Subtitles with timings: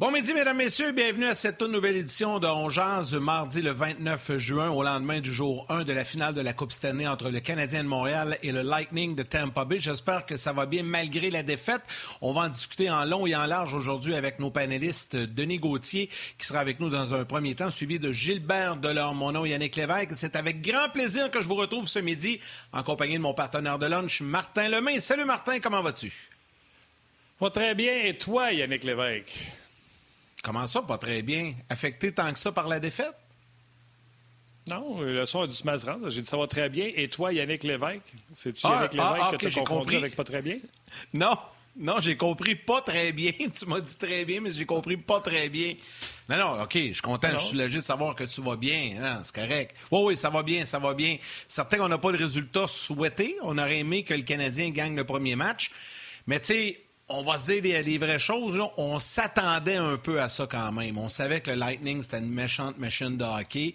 [0.00, 0.92] Bon midi, mesdames, messieurs.
[0.92, 5.30] Bienvenue à cette toute nouvelle édition de On mardi le 29 juin, au lendemain du
[5.30, 8.50] jour 1 de la finale de la Coupe Stanley entre le Canadien de Montréal et
[8.50, 9.78] le Lightning de Tampa Bay.
[9.78, 11.82] J'espère que ça va bien malgré la défaite.
[12.22, 16.08] On va en discuter en long et en large aujourd'hui avec nos panélistes Denis Gauthier,
[16.38, 19.76] qui sera avec nous dans un premier temps, suivi de Gilbert Delorme, mon nom Yannick
[19.76, 20.12] Lévesque.
[20.16, 22.40] C'est avec grand plaisir que je vous retrouve ce midi
[22.72, 24.98] en compagnie de mon partenaire de lunch, Martin Lemay.
[24.98, 26.10] Salut Martin, comment vas-tu?
[27.52, 28.06] Très bien.
[28.06, 29.59] Et toi, Yannick Lévesque?
[30.42, 31.54] Comment ça, pas très bien?
[31.68, 33.14] Affecté tant que ça par la défaite?
[34.68, 36.90] Non, le son a dû se mal J'ai dit ça va très bien.
[36.94, 38.12] Et toi, Yannick Lévesque?
[38.32, 40.58] C'est-tu ah, Yannick Lévesque ah, que tu as confondu avec pas très bien?
[41.14, 41.36] Non,
[41.76, 43.32] non, j'ai compris pas très bien.
[43.54, 45.74] tu m'as dit très bien, mais j'ai compris pas très bien.
[46.28, 49.20] Non, non, OK, je suis content, je suis léger de savoir que tu vas bien.
[49.22, 49.74] C'est correct.
[49.90, 51.16] Oui, oui, ça va bien, ça va bien.
[51.48, 53.36] Certain qu'on n'a pas de résultat souhaité.
[53.42, 55.70] On aurait aimé que le Canadien gagne le premier match.
[56.26, 56.80] Mais tu sais,
[57.10, 58.58] on va se dire les, vraies choses.
[58.76, 60.98] On s'attendait un peu à ça quand même.
[60.98, 63.74] On savait que le Lightning, c'était une méchante machine de hockey.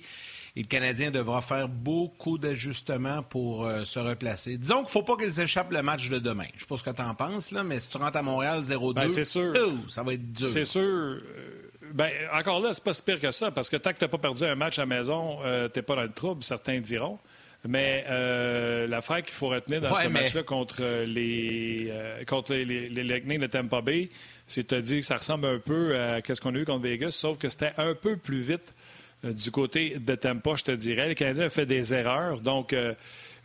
[0.57, 4.57] Et le Canadien devra faire beaucoup d'ajustements pour euh, se replacer.
[4.57, 6.45] Disons qu'il ne faut pas qu'ils échappent le match de demain.
[6.51, 8.21] Je ne sais pas ce que tu en penses, là, mais si tu rentres à
[8.21, 9.53] Montréal 0-2, ben, c'est sûr.
[9.89, 10.47] ça va être dur.
[10.47, 10.81] C'est sûr.
[10.81, 11.19] Euh,
[11.93, 14.09] ben, encore là, c'est pas si pire que ça, parce que tant que tu n'as
[14.09, 16.79] pas perdu un match à la maison, euh, tu n'es pas dans le trouble, certains
[16.79, 17.19] diront.
[17.67, 23.03] Mais euh, l'affaire qu'il faut retenir dans ce match-là contre les euh, contre les, les,
[23.03, 24.09] Lightning de Tampa Bay,
[24.47, 27.11] c'est de dire que ça ressemble un peu à ce qu'on a eu contre Vegas,
[27.11, 28.73] sauf que c'était un peu plus vite
[29.23, 31.07] euh, du côté de Tampa, je te dirais.
[31.07, 32.75] Le Canadien a fait des erreurs, donc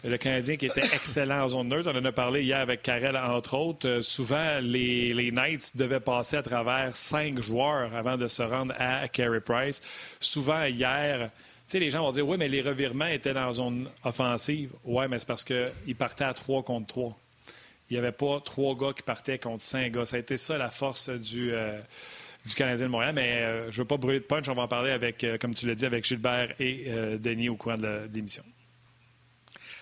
[0.04, 1.91] le Canadien qui était excellent en zone neutre.
[1.94, 4.00] On en a parlé hier avec Karel, entre autres.
[4.00, 9.08] souvent, les, les, Knights devaient passer à travers cinq joueurs avant de se rendre à
[9.08, 9.80] Carey Price.
[10.20, 11.30] Souvent, hier,
[11.70, 14.70] sais, les gens vont dire, oui, mais les revirements étaient dans la zone offensive.
[14.84, 17.19] Oui, mais c'est parce qu'ils partaient à 3 contre 3.
[17.91, 20.04] Il n'y avait pas trois gars qui partaient contre cinq gars.
[20.04, 21.81] Ça a été ça la force du, euh,
[22.47, 23.14] du Canadien de Montréal.
[23.14, 24.48] Mais euh, je ne veux pas brûler de punch.
[24.48, 26.88] On va en parler avec, euh, comme tu l'as dit, avec Gilbert et
[27.19, 28.44] Denis au courant de l'émission.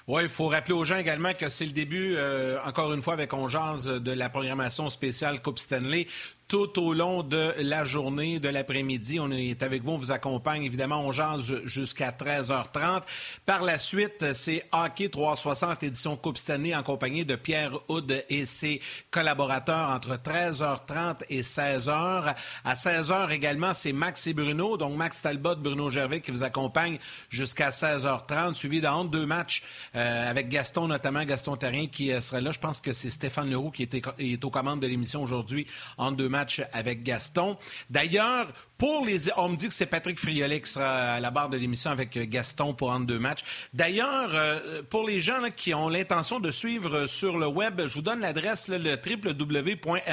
[0.06, 2.16] Oui, il faut rappeler aux gens également que c'est le début,
[2.64, 6.06] encore une fois, avec On de la programmation spéciale Coupe Stanley
[6.48, 9.20] tout au long de la journée, de l'après-midi.
[9.20, 10.64] On est avec vous, on vous accompagne.
[10.64, 13.02] Évidemment, on jase jusqu'à 13h30.
[13.44, 18.46] Par la suite, c'est Hockey 360 édition Coupe Stanley en compagnie de Pierre Houd et
[18.46, 22.34] ses collaborateurs entre 13h30 et 16h.
[22.64, 24.78] À 16h également, c'est Max et Bruno.
[24.78, 26.98] Donc, Max Talbot, Bruno Gervais qui vous accompagne
[27.28, 29.62] jusqu'à 16h30, suivi d'un deux matchs
[29.94, 32.52] euh, avec Gaston, notamment Gaston Terrien qui euh, sera là.
[32.52, 35.66] Je pense que c'est Stéphane Leroux qui est, est aux commandes de l'émission aujourd'hui
[35.98, 36.37] en deux matchs
[36.72, 37.56] avec Gaston.
[37.90, 41.48] D'ailleurs, pour les, on me dit que c'est Patrick Friolet qui sera à la barre
[41.48, 43.42] de l'émission avec euh, Gaston pour un deux matchs.
[43.74, 48.02] D'ailleurs, euh, pour les gens qui ont l'intention de suivre sur le web, je vous
[48.02, 50.04] donne l'adresse, le www.rds.ca,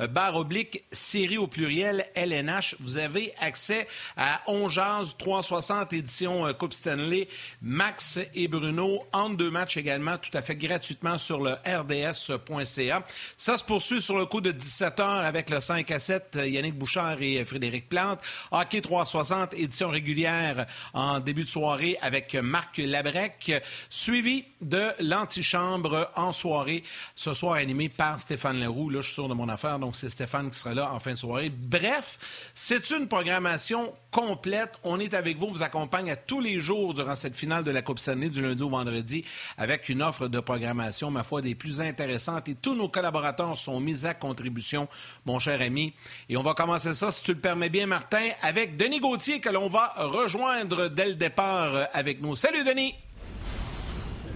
[0.00, 2.74] euh, barre oblique, série au pluriel, LNH.
[2.80, 3.86] Vous avez accès
[4.16, 7.28] à Ongeaz 360 édition Coupe Stanley,
[7.62, 13.04] Max et Bruno, en deux matchs également, tout à fait gratuitement sur le rds.ca.
[13.36, 17.03] Ça se poursuit sur le coup de 17h avec le 5 à 7, Yannick Bouchard
[17.12, 18.20] et Frédéric Plante.
[18.50, 23.52] Hockey 360, édition régulière en début de soirée avec Marc Labrec,
[23.90, 26.82] suivi de l'antichambre en soirée,
[27.14, 28.90] ce soir animé par Stéphane Leroux.
[28.90, 31.12] Là, je suis sûr de mon affaire, donc c'est Stéphane qui sera là en fin
[31.12, 31.50] de soirée.
[31.50, 32.18] Bref,
[32.54, 34.78] c'est une programmation complète.
[34.84, 37.72] On est avec vous, on vous accompagne à tous les jours durant cette finale de
[37.72, 39.24] la Coupe Stanley du lundi au vendredi
[39.58, 43.80] avec une offre de programmation, ma foi, des plus intéressantes et tous nos collaborateurs sont
[43.80, 44.88] mis à contribution,
[45.26, 45.94] mon cher ami.
[46.28, 49.48] Et on va commencer ça, si tu le permets bien, Martin, avec Denis Gauthier, que
[49.48, 52.36] l'on va rejoindre dès le départ euh, avec nous.
[52.36, 52.94] Salut, Denis!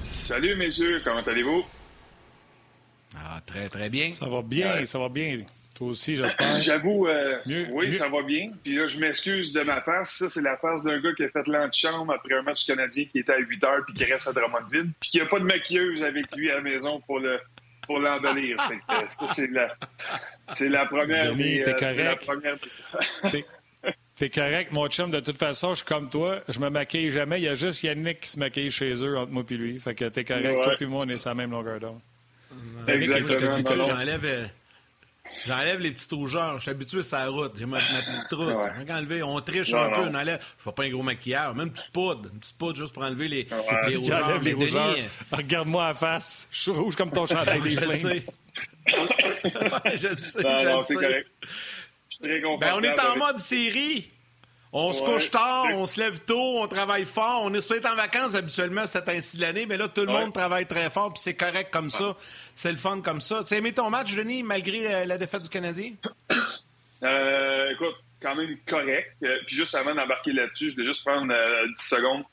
[0.00, 1.64] Salut, messieurs, comment allez-vous?
[3.16, 4.10] Ah, très, très bien.
[4.10, 5.44] Ça va bien, ça va bien.
[5.78, 6.60] Toi aussi, j'espère.
[6.60, 7.38] J'avoue, euh,
[7.70, 8.48] oui, ça va bien.
[8.64, 10.10] Puis là, je m'excuse de ma face.
[10.10, 13.20] Ça, c'est la face d'un gars qui a fait l'antichambre après un match canadien qui
[13.20, 14.90] était à 8 heures puis qui reste à Drummondville.
[15.00, 17.38] Puis qui n'a pas de maquilleuse avec lui à la maison pour le
[17.86, 18.58] pour l'embellir.
[19.08, 19.74] ça, c'est la,
[20.54, 21.32] c'est la première.
[21.34, 23.46] Denis, t'es euh, correct?
[24.16, 25.12] T'es correct, mon chum.
[25.12, 26.40] De toute façon, je suis comme toi.
[26.48, 27.38] Je me maquille jamais.
[27.38, 29.78] Il y a juste Yannick qui se maquille chez eux entre moi et lui.
[29.78, 30.60] Fait que t'es correct.
[30.60, 32.00] Toi et moi, on est sur la même longueur d'onde.
[32.88, 33.56] Exactement.
[33.64, 34.44] J'enlève, euh,
[35.46, 36.56] j'enlève les petites rougeurs.
[36.56, 37.52] Je suis habitué à sa route.
[37.58, 38.58] J'ai ma, petite trousse.
[38.88, 40.00] Enlever, on triche un peu.
[40.00, 40.40] On enlève.
[40.58, 41.54] Je fais pas un gros maquillage.
[41.54, 42.30] Même une petite poudre.
[42.32, 43.48] Une petite poudre juste pour enlever les,
[43.88, 44.40] les rougeurs.
[44.40, 44.96] Les rougeurs.
[45.32, 46.48] Regarde-moi à face.
[46.50, 48.12] Je suis rouge comme ton chandail des Flames.
[49.96, 51.24] je sais, je sais.
[52.20, 54.08] Ben, on est en mode série.
[54.72, 57.42] On se couche tard, on se lève tôt, on travaille fort.
[57.44, 60.32] On est peut-être en vacances habituellement cette ainsi de l'année, mais là, tout le monde
[60.32, 62.16] travaille très fort, puis c'est correct comme ça.
[62.54, 63.42] C'est le fun comme ça.
[63.44, 65.92] Tu as aimé ton match, Denis, malgré la, défaite du Canadien?
[67.04, 69.14] Euh, écoute, quand même correct.
[69.22, 72.24] Euh, puis juste avant d'embarquer là-dessus, je vais juste prendre 10 secondes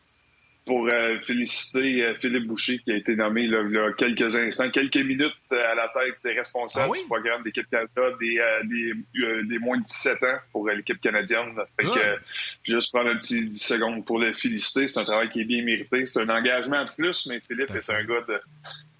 [0.65, 4.97] pour euh, féliciter euh, Philippe Boucher qui a été nommé là, là, quelques instants, quelques
[4.97, 9.59] minutes euh, à la tête des responsables ah du programme d'équipe Canada des, des, des,
[9.59, 11.55] moins de 17 ans pour l'équipe canadienne.
[11.79, 12.17] Fait que,
[12.63, 14.87] juste prendre un petit 10 secondes pour le féliciter.
[14.87, 16.05] C'est un travail qui est bien mérité.
[16.07, 18.39] C'est un engagement de plus, mais Philippe est un gars de,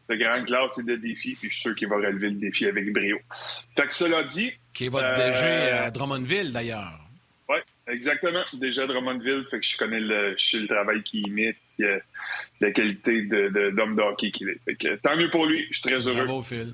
[0.10, 2.68] de grande classe et de défi, puis je suis sûr qu'il va relever le défi
[2.68, 3.18] avec brio.
[3.76, 4.54] Fait que cela dit...
[4.74, 7.05] Qui est votre DG à Drummondville, d'ailleurs.
[7.88, 8.44] Exactement.
[8.54, 12.00] Déjà Drummondville, fait que je connais le, je le travail qu'il met, et
[12.62, 14.60] la qualité d'homme de, hockey qu'il est.
[14.66, 15.68] Fait que, tant mieux pour lui.
[15.70, 16.26] Je suis très heureux.
[16.26, 16.74] Bravo, Phil.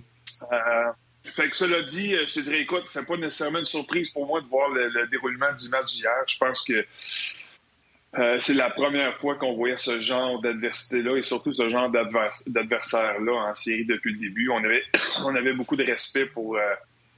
[0.52, 0.92] Euh,
[1.24, 4.25] fait que cela dit, euh, je te dirais, écoute, c'est pas nécessairement une surprise pour
[4.25, 6.12] moi de voir le, déroulement du match d'hier.
[6.28, 6.86] Je pense que
[8.18, 13.34] euh, c'est la première fois qu'on voyait ce genre d'adversité-là et surtout ce genre d'adversaire-là
[13.34, 14.50] en série depuis le début.
[14.50, 14.84] On avait,
[15.25, 16.57] on avait beaucoup de respect pour,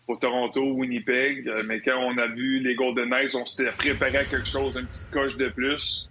[0.05, 1.47] pour Toronto, Winnipeg.
[1.47, 4.75] Euh, mais quand on a vu les Golden Knights, on s'était préparé à quelque chose,
[4.75, 6.09] une petite coche de plus.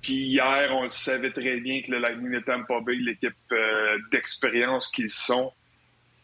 [0.00, 4.88] Puis hier, on savait très bien que le Lightning de Tampa Bay, l'équipe euh, d'expérience
[4.88, 5.52] qu'ils sont,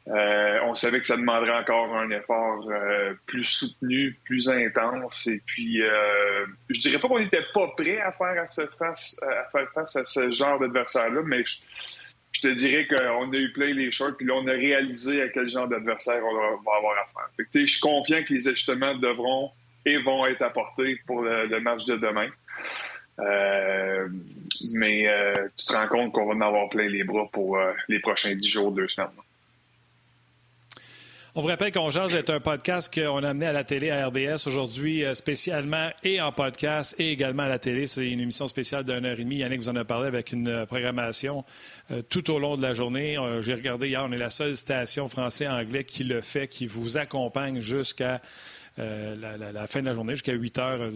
[0.09, 2.67] euh, on savait que ça demanderait encore un effort
[3.27, 5.27] plus soutenu, plus intense.
[5.27, 5.83] Et puis,
[6.71, 8.47] je dirais pas qu'on n'était pas prêt à faire,
[8.79, 11.59] face, à faire face à ce genre d'adversaire-là, mais je,
[12.33, 15.29] je te dirais qu'on a eu plein les shorts, puis là, on a réalisé à
[15.29, 17.29] quel genre d'adversaire on va avoir affaire.
[17.37, 19.51] Fait que, je suis confiant que les ajustements devront
[19.87, 22.29] et vont être apportés pour le, match de demain.
[23.21, 24.09] Euh,
[24.71, 27.73] mais euh, tu te rends compte qu'on va en avoir plein les bras pour euh,
[27.89, 29.09] les prochains dix jours, deux semaines.
[31.35, 34.09] On vous rappelle qu'on jase est un podcast qu'on a amené à la télé à
[34.09, 37.87] RDS aujourd'hui, euh, spécialement et en podcast et également à la télé.
[37.87, 39.37] C'est une émission spéciale d'une heure et demie.
[39.37, 41.45] Yannick vous en a parlé avec une euh, programmation
[41.91, 43.17] euh, tout au long de la journée.
[43.43, 47.61] J'ai regardé hier, on est la seule station français-anglais qui le fait, qui vous accompagne
[47.61, 48.23] jusqu'à
[48.79, 50.91] la, fin de la journée, jusqu'à 8 heures,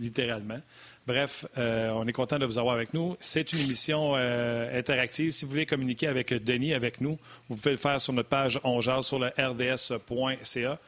[0.00, 0.60] littéralement.
[1.08, 3.16] Bref, euh, on est content de vous avoir avec nous.
[3.18, 5.30] C'est une émission euh, interactive.
[5.30, 7.18] Si vous voulez communiquer avec Denis, avec nous,
[7.48, 10.78] vous pouvez le faire sur notre page Ongeaz sur le rds.ca.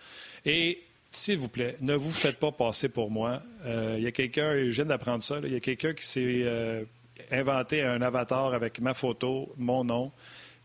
[0.44, 3.40] Et s'il vous plaît, ne vous faites pas passer pour moi.
[3.64, 6.44] Euh, il y a quelqu'un, je viens d'apprendre ça, il y a quelqu'un qui s'est
[7.31, 10.12] inventé un avatar avec ma photo, mon nom,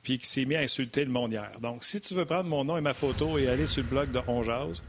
[0.03, 1.49] puis qui s'est mis à insulter le monde hier.
[1.61, 4.11] Donc, si tu veux prendre mon nom et ma photo et aller sur le blog
[4.11, 4.81] de Ongeaz,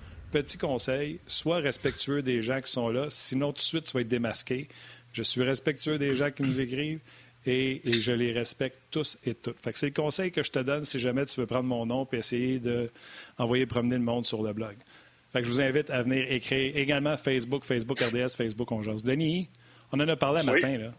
[0.43, 4.03] petit conseil, sois respectueux des gens qui sont là, sinon tout de suite tu vas
[4.03, 4.69] être démasqué.
[5.15, 7.01] Je suis respectueux des gens qui nous écrivent
[7.47, 9.57] et, je les respecte tous et toutes.
[9.75, 12.17] c'est le conseil que je te donne si jamais tu veux prendre mon nom et
[12.17, 14.77] essayer d'envoyer promener le monde sur le blog.
[15.33, 19.49] Fait je vous invite à venir écrire également Facebook, Facebook RDS, Facebook On Denis,
[19.91, 20.93] on en a parlé un matin, là.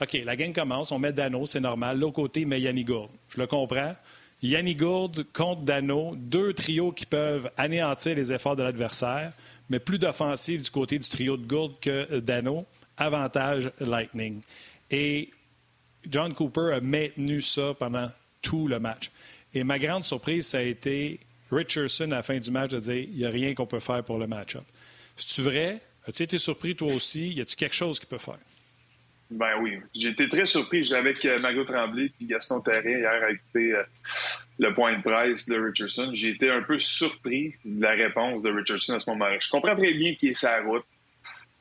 [0.00, 1.98] OK, la game commence, on met Dano, c'est normal.
[1.98, 3.10] L'autre côté, Yannick Gourde.
[3.28, 3.94] Je le comprends.
[4.44, 9.32] Yannick Gourde contre Dano, deux trios qui peuvent anéantir les efforts de l'adversaire,
[9.70, 12.66] mais plus d'offensive du côté du trio de Gourde que Dano.
[12.96, 14.42] Avantage Lightning.
[14.90, 15.30] Et
[16.08, 18.08] John Cooper a maintenu ça pendant
[18.40, 19.10] tout le match.
[19.52, 21.18] Et ma grande surprise, ça a été
[21.50, 24.04] Richardson à la fin du match de dire il n'y a rien qu'on peut faire
[24.04, 24.64] pour le match-up.
[25.16, 25.80] C'est-tu vrai?
[26.06, 27.32] As-tu été surpris toi aussi?
[27.32, 28.38] Y a-t-il quelque chose qu'il peut faire?
[29.30, 30.84] Ben oui, j'ai été très surpris.
[30.84, 33.82] J'avais avec euh, Margot Tremblay et Gaston Terrien hier à écouter euh,
[34.58, 36.10] le point de presse de Richardson.
[36.12, 39.38] J'ai été un peu surpris de la réponse de Richardson à ce moment-là.
[39.40, 40.84] Je comprends très bien qu'il est sa route.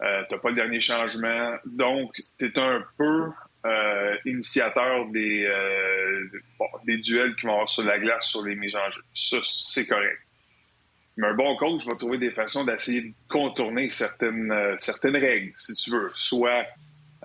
[0.02, 1.56] Euh, t'as pas le dernier changement.
[1.66, 3.30] Donc, tu es un peu
[3.66, 5.50] euh, initiateur des,
[6.86, 9.02] des duels qui vont avoir sur la glace sur les mises en jeu.
[9.14, 10.20] Ça, c'est correct.
[11.16, 15.74] Mais un bon coach va trouver des façons d'essayer de contourner certaines, certaines règles, si
[15.76, 16.12] tu veux.
[16.16, 16.66] Soit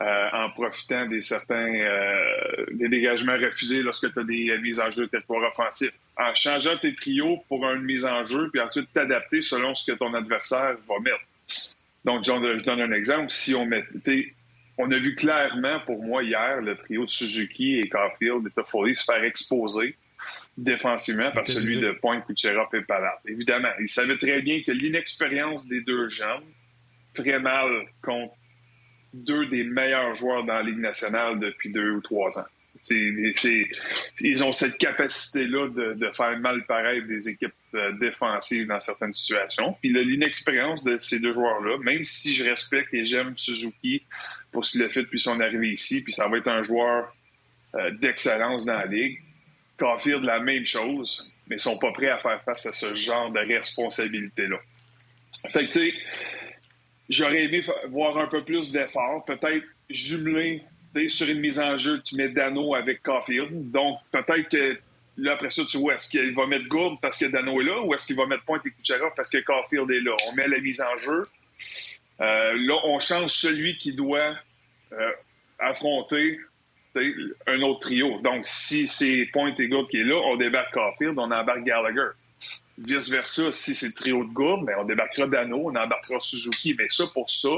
[0.00, 4.90] euh, en profitant des certains euh, des dégagements refusés lorsque tu as des mises en
[4.90, 5.90] jeu de territoire offensif.
[6.16, 9.98] En changeant tes trios pour une mise en jeu, puis ensuite t'adapter selon ce que
[9.98, 11.24] ton adversaire va mettre.
[12.04, 13.30] Donc, je donne un exemple.
[13.30, 13.84] Si on met,
[14.78, 18.94] on a vu clairement pour moi hier le trio de Suzuki et Caulfield et Toffoli
[18.94, 19.96] se faire exposer
[20.56, 23.18] défensivement par celui de Point, Kucherov et Pallard.
[23.26, 26.44] Évidemment, ils savaient très bien que l'inexpérience des deux jeunes
[27.14, 28.34] ferait mal contre
[29.14, 32.46] deux des meilleurs joueurs dans la Ligue nationale depuis deux ou trois ans.
[32.90, 39.76] ils ont cette capacité-là de, faire mal pareil des équipes euh, défensives dans certaines situations.
[39.80, 44.02] Puis l'inexpérience de ces deux joueurs-là, même si je respecte et j'aime Suzuki
[44.52, 47.14] pour ce qu'il a fait depuis son arrivée ici, puis ça va être un joueur
[47.74, 49.18] euh, d'excellence dans la Ligue,
[49.78, 53.30] de la même chose, mais ils sont pas prêts à faire face à ce genre
[53.30, 54.58] de responsabilité-là.
[55.50, 55.94] Fait que, tu sais,
[57.08, 60.62] J'aurais aimé voir un peu plus d'efforts, peut-être jumelé
[61.08, 63.70] sur une mise en jeu, tu mets Dano avec Caulfield.
[63.70, 64.78] Donc, peut-être que
[65.18, 67.82] Là, après ça, tu vois, est-ce qu'il va mettre Gourde parce que Dano est là
[67.82, 70.12] ou est-ce qu'il va mettre Pointe et Kucherov parce que Caulfield est là?
[70.28, 71.24] On met la mise en jeu.
[72.20, 74.36] Euh, là, on change celui qui doit
[74.92, 75.12] euh,
[75.58, 76.38] affronter
[77.46, 78.20] un autre trio.
[78.20, 82.10] Donc, si c'est Pointe et Gourde qui est là, on débarque Caulfield, on embarque Gallagher.
[82.78, 86.74] Vice-versa, si c'est trio de Gourde, ben, on débarquera Dano, on embarquera Suzuki.
[86.78, 87.48] Mais ça, pour ça,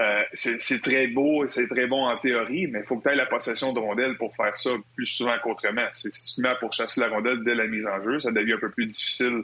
[0.00, 3.10] euh, c'est très beau et c'est très bon en théorie, mais il faut que tu
[3.10, 5.86] aies la possession de rondelle pour faire ça plus souvent qu'autrement.
[5.92, 8.58] Si tu mets pour chasser la rondelle dès la mise en jeu, ça devient un
[8.58, 9.42] peu plus difficile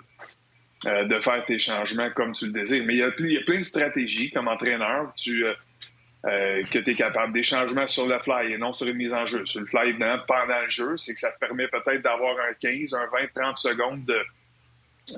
[0.87, 2.85] euh, de faire tes changements comme tu le désires.
[2.85, 7.33] Mais il y a, plein de stratégies comme entraîneur euh, que tu es capable.
[7.33, 9.47] Des changements sur le fly et non sur une mise en jeu.
[9.47, 12.55] Sur le fly, évidemment, pendant le jeu, c'est que ça te permet peut-être d'avoir un
[12.61, 14.21] 15, un 20, 30 secondes de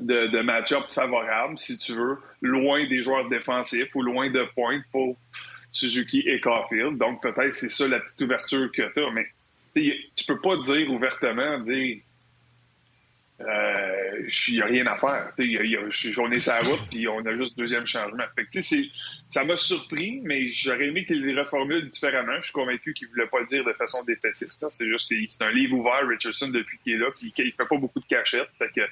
[0.00, 5.16] de, match-up favorable, si tu veux, loin des joueurs défensifs ou loin de points pour
[5.70, 6.98] Suzuki et Caulfield.
[6.98, 9.10] Donc, peut-être c'est ça la petite ouverture que tu as.
[9.10, 9.26] Mais
[9.74, 11.98] tu peux pas dire ouvertement, dire
[13.40, 15.32] euh, il n'y a rien à faire.
[16.18, 18.24] On est sur route, puis on a juste deuxième changement.
[19.28, 22.36] ça m'a surpris, mais j'aurais aimé qu'il les reformule différemment.
[22.36, 24.64] Je suis convaincu qu'il ne voulait pas le dire de façon défaitiste.
[24.70, 27.50] C'est juste que c'est un livre ouvert, Richardson, depuis qu'il est là, puis il ne
[27.50, 28.50] fait pas beaucoup de cachettes.
[28.58, 28.82] que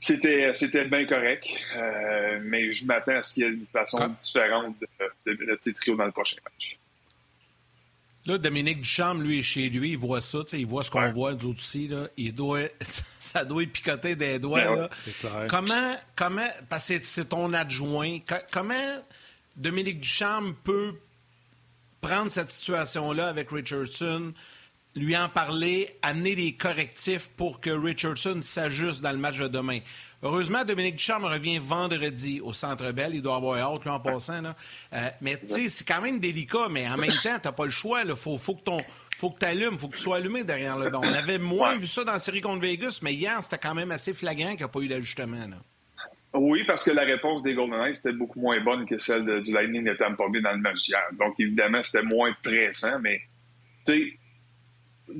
[0.00, 4.08] c'était, c'était bien correct, euh, mais je m'attends à ce qu'il y ait une façon
[4.08, 6.78] différente de, de, de, trio dans le prochain match.
[8.26, 11.32] Là, Dominique Duchamp, lui, est chez lui, il voit ça, il voit ce qu'on voit,
[11.32, 11.88] nous autres aussi.
[11.88, 12.60] Là, il doit,
[13.18, 14.64] ça doit picoter des doigts.
[14.64, 14.88] Ben
[15.22, 15.46] là.
[15.48, 18.18] Comment, comment, parce que c'est ton adjoint,
[18.50, 19.02] comment
[19.56, 20.94] Dominique Duchamp peut
[22.00, 24.32] prendre cette situation-là avec Richardson,
[24.94, 29.80] lui en parler, amener des correctifs pour que Richardson s'ajuste dans le match de demain.
[30.22, 33.14] Heureusement, Dominique Ducharme revient vendredi au Centre Bell.
[33.14, 34.42] Il doit avoir hâte, lui, en passant.
[34.44, 37.70] Euh, mais tu sais, c'est quand même délicat, mais en même temps, t'as pas le
[37.70, 38.02] choix.
[38.04, 38.76] Il faut, faut que ton
[39.20, 41.02] faut que tu allumes, faut que tu sois allumé derrière le banc.
[41.04, 43.90] On avait moins vu ça dans la série contre Vegas, mais hier, c'était quand même
[43.90, 45.36] assez flagrant qu'il n'y a pas eu d'ajustement.
[46.32, 49.52] Oui, parce que la réponse des Golden Knights était beaucoup moins bonne que celle du
[49.52, 51.02] Lightning de Tampa Bay dans le match hier.
[51.18, 53.20] Donc, évidemment, c'était moins pressant, mais
[53.86, 54.18] tu sais,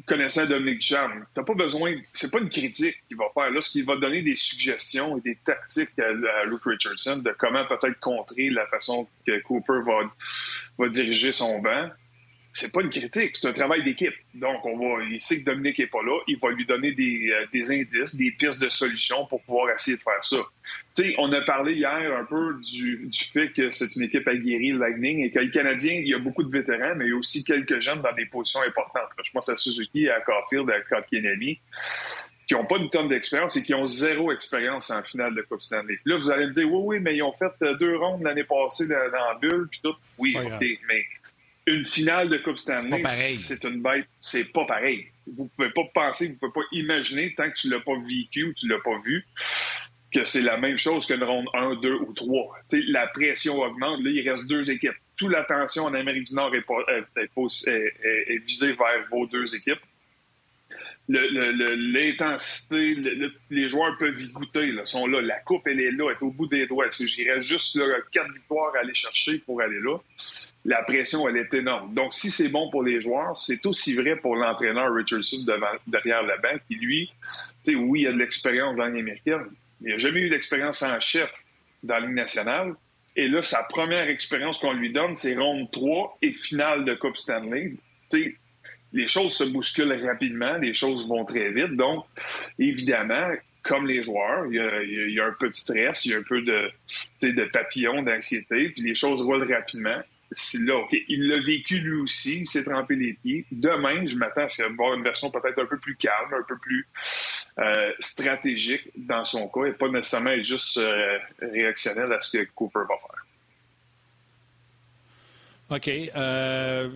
[0.06, 3.50] connaissant Dominique Cham, t'as pas besoin, c'est pas une critique qu'il va faire.
[3.50, 7.64] Là, ce qu'il va donner des suggestions et des tactiques à, Luke Richardson de comment
[7.66, 10.10] peut-être contrer la façon que Cooper va,
[10.78, 11.90] va diriger son banc
[12.52, 14.14] c'est pas une critique, c'est un travail d'équipe.
[14.34, 17.30] Donc, on va, il sait que Dominique est pas là, il va lui donner des,
[17.30, 20.38] euh, des indices, des pistes de solutions pour pouvoir essayer de faire ça.
[20.96, 24.26] Tu sais, on a parlé hier un peu du, du fait que c'est une équipe
[24.26, 27.10] aguerrie, le Lightning, et que le Canadien, il y a beaucoup de vétérans, mais il
[27.10, 29.08] y a aussi quelques jeunes dans des positions importantes.
[29.22, 31.60] Je pense à Suzuki, à Caulfield, à Kotkaniemi,
[32.48, 35.62] qui n'ont pas une tonne d'expérience et qui ont zéro expérience en finale de Coupe
[35.62, 36.00] Stanley.
[36.04, 38.42] Là, vous allez me dire, oui, oui, mais ils ont fait euh, deux rondes l'année
[38.42, 39.94] passée dans, la bulle, puis tout.
[40.18, 41.04] Oui, OK, mais
[41.66, 45.06] une finale de Coupe Stanley, c'est une bête, c'est pas pareil.
[45.26, 48.52] Vous pouvez pas penser, vous pouvez pas imaginer, tant que tu l'as pas vécu ou
[48.54, 49.26] tu l'as pas vu,
[50.12, 52.58] que c'est la même chose qu'une ronde 1, 2 ou 3.
[52.88, 54.02] la pression augmente.
[54.02, 54.96] Là, il reste deux équipes.
[55.16, 56.64] Toute l'attention en Amérique du Nord est,
[57.66, 59.78] est, visée vers vos deux équipes.
[61.08, 62.96] L'intensité,
[63.50, 65.20] les joueurs peuvent y goûter, là, sont là.
[65.20, 66.86] La coupe, elle est là, elle est au bout des doigts.
[66.90, 69.98] J'irais juste là, quatre victoires à aller chercher pour aller là
[70.64, 71.94] la pression, elle est énorme.
[71.94, 75.44] Donc, si c'est bon pour les joueurs, c'est aussi vrai pour l'entraîneur Richardson
[75.86, 77.10] derrière la banque, qui lui,
[77.68, 79.46] oui, il a de l'expérience dans l'année américaine,
[79.80, 81.32] mais il n'a jamais eu d'expérience en chef
[81.82, 82.74] dans la nationale.
[83.16, 87.16] Et là, sa première expérience qu'on lui donne, c'est ronde 3 et finale de Coupe
[87.16, 87.74] Stanley.
[88.10, 88.34] Tu sais,
[88.92, 91.76] les choses se bousculent rapidement, les choses vont très vite.
[91.76, 92.04] Donc,
[92.58, 93.30] évidemment,
[93.62, 94.54] comme les joueurs, il
[95.12, 96.70] y a, un petit stress, il y a un peu de,
[97.22, 100.00] de papillon, d'anxiété, puis les choses roulent rapidement
[100.32, 103.46] il l'a vécu lui aussi, il s'est trempé les pieds.
[103.50, 106.86] Demain, je m'attends à ce une version peut-être un peu plus calme, un peu plus
[107.58, 112.80] euh, stratégique dans son cas et pas nécessairement juste euh, réactionnel à ce que Cooper
[112.88, 113.24] va faire.
[115.70, 115.88] OK.
[115.88, 116.90] Euh,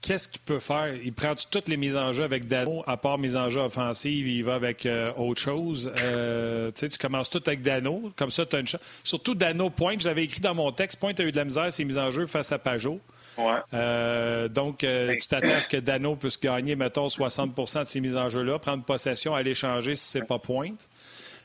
[0.00, 0.94] qu'est-ce qu'il peut faire?
[0.94, 4.26] Il prend toutes les mises en jeu avec Dano, à part mise en jeu offensive,
[4.26, 5.92] il va avec euh, autre chose.
[5.96, 8.80] Euh, tu commences tout avec Dano, comme ça, tu as une chance.
[9.04, 11.72] Surtout Dano Pointe, je l'avais écrit dans mon texte, Pointe a eu de la misère,
[11.72, 13.00] ses mises en jeu face à Pajot.
[13.38, 13.52] Ouais.
[13.74, 18.16] Euh, donc, tu t'attends à ce que Dano puisse gagner, mettons, 60% de ces mises
[18.16, 20.88] en jeu-là, prendre possession, aller changer si c'est pas Pointe.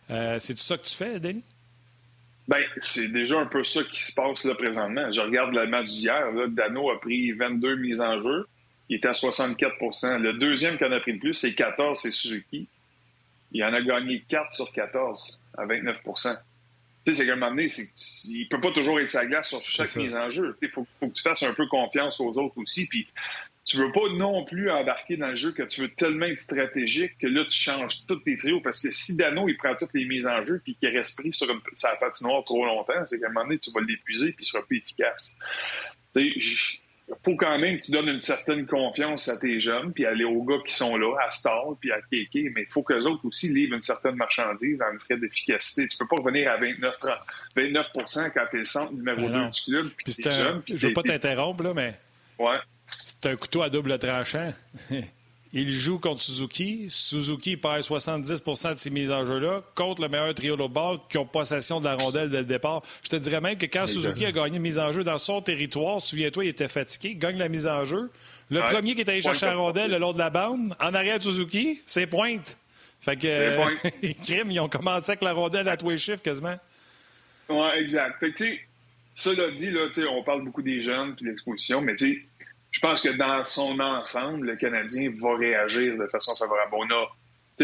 [0.09, 1.43] c'est tout ça que tu fais, Denis?
[2.47, 5.11] Ben, c'est déjà un peu ça qui se passe là présentement.
[5.11, 6.31] Je regarde le match d'hier.
[6.49, 8.47] Dano a pris 22 mises en jeu.
[8.89, 12.11] Il était à 64% Le deuxième qui en a pris le plus, c'est 14, c'est
[12.11, 12.67] Suzuki.
[13.51, 16.37] Il en a gagné 4 sur 14 à 29%
[17.05, 17.67] Tu sais, c'est qu'à un moment donné,
[18.25, 20.55] il peut pas toujours être sa glace sur chaque mise en jeu.
[20.61, 22.85] Il faut, que tu fasses un peu confiance aux autres aussi.
[22.87, 23.07] Puis
[23.65, 27.17] tu veux pas non plus embarquer dans le jeu que tu veux tellement être stratégique
[27.19, 28.61] que là, tu changes tous tes trios.
[28.61, 31.33] Parce que si Dano, il prend toutes les mises en jeu puis qu'il reste pris
[31.33, 34.45] sur une, sa patinoire trop longtemps, c'est qu'à un moment donné, tu vas l'épuiser puis
[34.45, 35.35] il sera plus efficace.
[36.15, 40.23] Il faut quand même que tu donnes une certaine confiance à tes jeunes, puis aller
[40.23, 43.25] aux gars qui sont là, à Star, puis à Kéké, mais il faut qu'eux autres
[43.25, 45.87] aussi livrent une certaine marchandise le frais d'efficacité.
[45.87, 46.95] Tu peux pas revenir à 29,
[47.55, 49.89] 29 quand tu es le centre numéro 2 ben du club.
[50.03, 51.95] Puis jeune, je veux pas t'interrompre, là, mais...
[52.39, 52.57] Ouais.
[52.87, 54.53] C'est un couteau à double tranchant.
[55.57, 56.87] Il joue contre Suzuki.
[56.89, 61.17] Suzuki perd 70% de ses mises en jeu-là contre le meilleur trio de ball qui
[61.17, 62.81] ont possession de la rondelle dès le départ.
[63.03, 65.41] Je te dirais même que quand Suzuki a gagné une mise en jeu dans son
[65.41, 68.11] territoire, souviens-toi, il était fatigué, gagne la mise en jeu.
[68.49, 71.19] Le premier qui est allé chercher la rondelle le long de la bande, en arrière
[71.19, 72.57] de Suzuki, c'est pointe.
[72.99, 76.59] Fait que, crime, ils ont commencé avec la rondelle à tous les chiffres quasiment.
[77.47, 78.19] Oui, exact.
[78.19, 78.43] Fait que,
[79.13, 82.21] cela dit, là, on parle beaucoup des jeunes et de l'exposition, mais tu sais,
[82.75, 86.73] je pense que dans son ensemble, le Canadien va réagir de façon favorable.
[86.73, 87.07] On a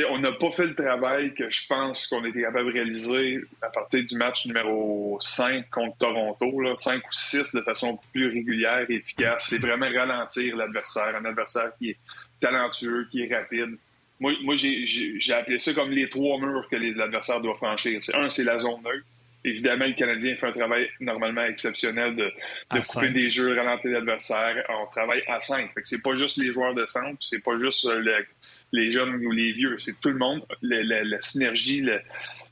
[0.10, 3.68] on n'a pas fait le travail que je pense qu'on était capable de réaliser à
[3.68, 8.86] partir du match numéro 5 contre Toronto, là, 5 ou 6 de façon plus régulière
[8.90, 9.48] et efficace.
[9.50, 11.98] C'est vraiment ralentir l'adversaire, un adversaire qui est
[12.40, 13.76] talentueux, qui est rapide.
[14.22, 18.00] Moi, moi j'ai appelé ça comme les trois murs que l'adversaire doit franchir.
[18.14, 19.06] Un, c'est la zone neutre.
[19.44, 22.32] Évidemment, le Canadien fait un travail normalement exceptionnel de,
[22.74, 24.64] de couper des jeux, ralentir l'adversaire.
[24.70, 25.74] On travaille à 5.
[25.74, 28.24] Fait que c'est pas juste les joueurs de centre, c'est pas juste euh,
[28.72, 30.46] les jeunes ou les vieux, c'est tout le monde.
[30.62, 31.84] la synergie,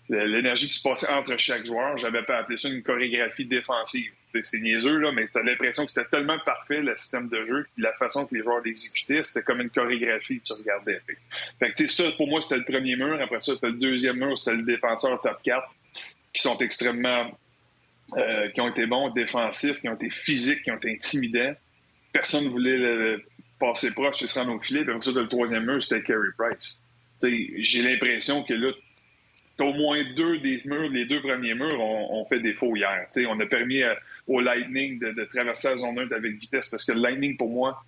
[0.10, 4.12] l'énergie qui se passait entre chaque joueur, j'avais pas appelé ça une chorégraphie défensive.
[4.42, 7.92] C'est niaiseux, là, mais t'as l'impression que c'était tellement parfait, le système de jeu, la
[7.94, 11.02] façon que les joueurs l'exécutaient, c'était comme une chorégraphie que tu regardais.
[11.08, 11.18] Fait,
[11.60, 13.20] fait que, ça, pour moi, c'était le premier mur.
[13.20, 15.68] Après ça, c'était le deuxième mur, c'était le défenseur top 4
[16.34, 17.32] qui sont extrêmement.
[18.18, 21.54] Euh, qui ont été bons défensifs, qui ont été physiques, qui ont été intimidants.
[22.12, 23.24] Personne ne voulait le
[23.60, 24.84] passer proche et se rendre au filet.
[24.84, 26.82] Puis ça, le troisième mur, c'était Carey Price.
[27.22, 28.72] J'ai l'impression que là,
[29.60, 33.08] au moins deux des murs, les deux premiers murs ont, fait défaut hier.
[33.28, 33.82] on a permis
[34.28, 37.84] au Lightning de, traverser la zone 1 avec vitesse parce que le Lightning, pour moi,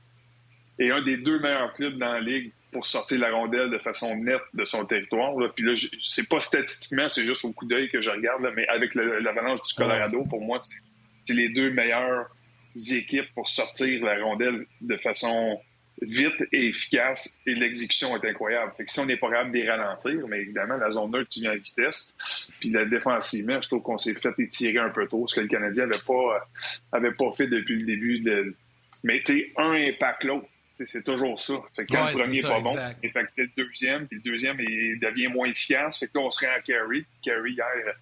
[0.77, 4.15] est un des deux meilleurs clubs dans la ligue pour sortir la rondelle de façon
[4.15, 5.38] nette de son territoire.
[5.38, 5.49] Là.
[5.55, 8.95] Puis là, c'est pas statistiquement, c'est juste au coup d'œil que je regarde, mais avec
[8.95, 12.27] l'avalanche du Colorado, pour moi, c'est les deux meilleures
[12.75, 15.60] équipes pour sortir la rondelle de façon
[16.01, 18.73] vite et efficace et l'exécution est incroyable.
[18.75, 21.29] Fait que si on n'est pas capable de les ralentir, mais évidemment, la zone neutre,
[21.29, 22.13] tu viens à vitesse.
[22.60, 25.47] Puis la défensivement, je trouve qu'on s'est fait étirer un peu tôt, ce que le
[25.47, 26.47] Canadien avait pas,
[26.91, 28.19] avait pas fait depuis le début.
[28.21, 28.55] De...
[29.03, 30.47] Mais tu un impact l'autre.
[30.85, 31.55] C'est toujours ça.
[31.75, 34.59] Fait que quand le premier n'est pas bon, c'est impacté le deuxième, puis le deuxième
[34.59, 35.99] il devient moins efficace.
[35.99, 37.05] Fait que là, on serait en carry.
[37.21, 37.95] Carry, hier,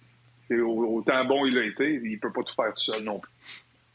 [0.58, 3.32] autant bon il a été, il ne peut pas tout faire tout seul non plus.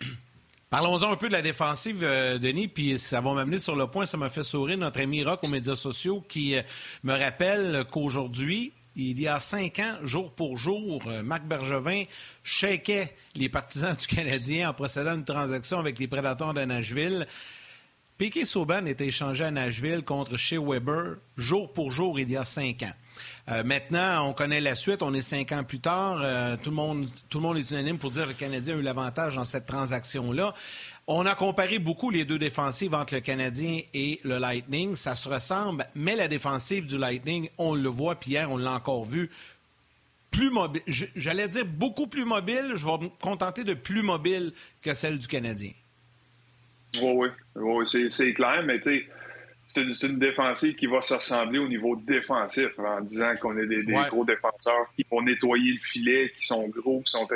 [0.70, 4.06] Parlons-en un peu de la défensive, euh, Denis, puis ça va m'amener sur le point,
[4.06, 6.62] ça m'a fait sourire notre ami Rock aux médias sociaux qui euh,
[7.04, 12.04] me rappelle qu'aujourd'hui, il y a cinq ans, jour pour jour, euh, Marc Bergevin
[12.44, 17.28] shakeait les partisans du Canadien en procédant une transaction avec les Prédateurs de Nashville.
[18.18, 22.46] Piquet Sauban était échangé à Nashville contre Shea Weber jour pour jour il y a
[22.46, 22.94] cinq ans.
[23.50, 25.04] Euh, maintenant, on connaît la suite.
[25.04, 26.22] On est cinq ans plus tard.
[26.24, 28.78] Euh, tout, le monde, tout le monde est unanime pour dire que le Canadien a
[28.78, 30.54] eu l'avantage dans cette transaction-là.
[31.08, 34.96] On a comparé beaucoup les deux défensives entre le Canadien et le Lightning.
[34.96, 39.04] Ça se ressemble, mais la défensive du Lightning, on le voit, Pierre, on l'a encore
[39.04, 39.30] vu,
[40.32, 40.82] plus mobile.
[40.88, 42.72] J'allais dire beaucoup plus mobile.
[42.76, 45.72] Je vais me contenter de plus mobile que celle du Canadien.
[47.02, 49.06] Oui, oui, c'est clair, mais tu sais,
[49.68, 53.84] c'est une, défensive qui va se ressembler au niveau défensif en disant qu'on est des,
[53.84, 57.36] gros défenseurs qui vont nettoyer le filet, qui sont gros, qui sont, qui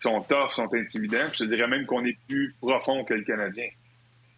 [0.00, 1.26] sont tough, qui sont intimidants.
[1.32, 3.68] je te dirais même qu'on est plus profond que le Canadien.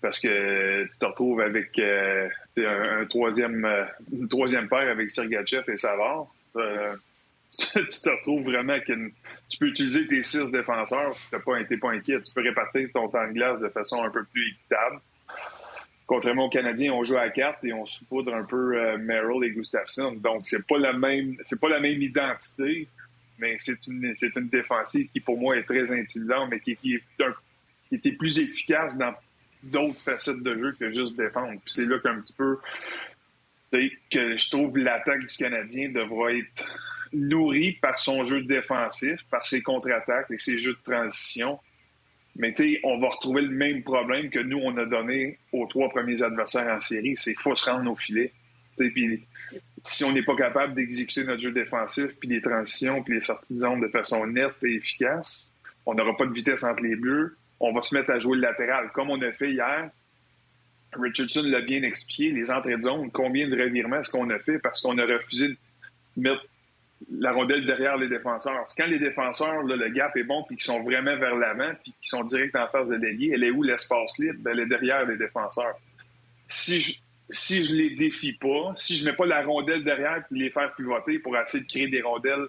[0.01, 5.65] Parce que tu te retrouves avec euh, un, troisième, euh, une troisième paire avec Sergachev
[5.69, 6.27] et Savard.
[6.57, 6.95] Euh,
[7.59, 9.13] tu te retrouves vraiment qu'une
[9.49, 12.21] tu peux utiliser tes six défenseurs, tu n'es pas, pas inquiet.
[12.23, 15.01] Tu peux répartir ton temps de glace de façon un peu plus équitable.
[16.07, 19.51] Contrairement aux Canadiens, on joue à quatre et on saupoudre un peu euh, Merrill et
[19.51, 20.13] Gustafsson.
[20.13, 22.89] Donc, c'est pas la même, c'est pas la même identité,
[23.39, 26.95] mais c'est une, c'est une défensive qui, pour moi, est très intimidante, mais qui, qui,
[26.95, 27.25] est
[27.89, 29.15] qui était plus efficace dans
[29.63, 31.59] d'autres facettes de jeu que juste défendre.
[31.65, 32.59] Puis c'est là qu'un petit peu,
[34.11, 36.71] que je trouve l'attaque du Canadien devrait être
[37.15, 41.59] nourri par son jeu défensif, par ses contre-attaques et ses jeux de transition.
[42.37, 45.89] Mais tu on va retrouver le même problème que nous, on a donné aux trois
[45.89, 48.33] premiers adversaires en série, c'est qu'il faut se rendre au filet.
[48.77, 49.25] Puis
[49.85, 53.55] si on n'est pas capable d'exécuter notre jeu défensif, puis les transitions, puis les sorties
[53.55, 55.53] de zone de façon nette et efficace,
[55.87, 57.37] on n'aura pas de vitesse entre les bleus.
[57.61, 59.91] On va se mettre à jouer le latéral, comme on a fait hier
[61.01, 64.59] Richardson l'a bien expliqué, les entrées de zone, combien de revirements est-ce qu'on a fait
[64.59, 65.57] parce qu'on a refusé de
[66.17, 66.45] mettre
[67.11, 68.67] la rondelle derrière les défenseurs.
[68.77, 72.09] Quand les défenseurs, le gap est bon, puis qu'ils sont vraiment vers l'avant, puis qu'ils
[72.09, 74.39] sont direct en face de l'ailier, elle est où l'espace libre?
[74.41, 75.75] Ben, elle est derrière les défenseurs.
[76.47, 80.51] Si je, si les défie pas, si je mets pas la rondelle derrière puis les
[80.51, 82.47] faire pivoter pour essayer de créer des rondelles,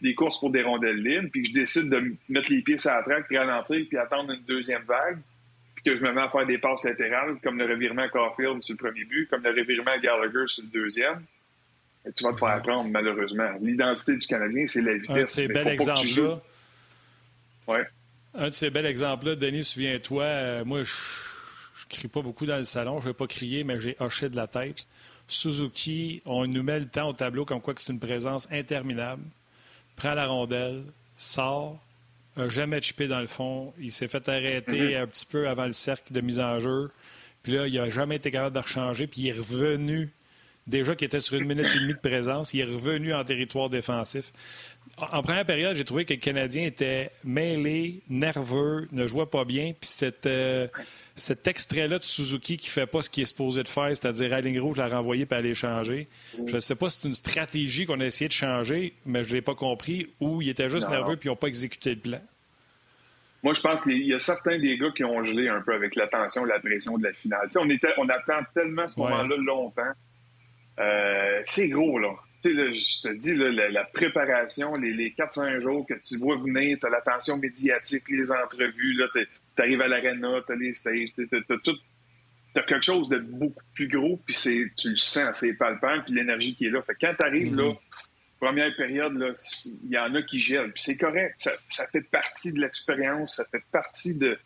[0.00, 2.92] des courses pour des rondelles libres, puis que je décide de mettre les pieds sur
[2.92, 5.18] la traque, ralentir, puis attendre une deuxième vague,
[5.74, 8.74] puis que je me mets à faire des passes latérales, comme le revirement à sur
[8.74, 11.24] le premier but, comme le revirement Gallagher sur le deuxième,
[12.14, 13.50] tu vas te faire prendre, malheureusement.
[13.60, 15.10] L'identité du Canadien, c'est la vitesse.
[15.10, 16.40] Un de ces bels exemples-là.
[17.66, 17.86] Ouais.
[18.34, 20.92] Un de ces bels exemples-là, Denis, souviens-toi, euh, moi, je
[21.90, 24.28] je crie pas beaucoup dans le salon, je ne vais pas crier, mais j'ai hoché
[24.28, 24.86] de la tête.
[25.26, 29.22] Suzuki, on nous met le temps au tableau comme quoi que c'est une présence interminable.
[29.96, 30.82] Prend la rondelle,
[31.16, 31.82] sort,
[32.36, 33.72] n'a jamais chipé dans le fond.
[33.78, 35.02] Il s'est fait arrêter mm-hmm.
[35.02, 36.90] un petit peu avant le cercle de mise en jeu.
[37.42, 39.06] Puis là, il n'a jamais été capable de rechanger.
[39.06, 40.10] Puis il est revenu,
[40.66, 43.68] déjà qu'il était sur une minute et demie de présence, il est revenu en territoire
[43.68, 44.32] défensif.
[44.98, 49.72] En première période, j'ai trouvé que le Canadien était mêlé, nerveux, ne jouait pas bien.
[49.72, 50.68] Puis cette, euh,
[51.16, 54.40] cet extrait-là de Suzuki qui fait pas ce qu'il est supposé de faire, c'est-à-dire à
[54.40, 56.08] ligne rouge, la renvoyer et aller changer.
[56.46, 59.30] Je ne sais pas si c'est une stratégie qu'on a essayé de changer, mais je
[59.30, 62.00] ne l'ai pas compris, ou il était juste nerveux puis ils n'ont pas exécuté le
[62.00, 62.20] plan.
[63.42, 65.96] Moi, je pense qu'il y a certains des gars qui ont gelé un peu avec
[65.96, 67.46] la tension, la pression de la finale.
[67.56, 69.92] on, était, on attend tellement ce moment-là longtemps.
[70.78, 72.14] Euh, c'est gros, là.
[72.44, 76.90] je te dis, la, préparation, les, les 4-5 jours que tu vois venir, tu as
[76.90, 81.28] l'attention médiatique, les entrevues, là, tu arrives à l'arena, tu as les stages, tu
[82.56, 84.34] as, quelque chose de beaucoup plus gros, puis
[84.76, 86.82] tu le sens, c'est palpable, puis l'énergie qui est là.
[86.82, 87.72] Fait quand tu arrives là,
[88.40, 89.34] première période,
[89.64, 93.44] il y en a qui gèlent, puis c'est correct, ça, fait partie de l'expérience, ça
[93.50, 94.38] fait partie de,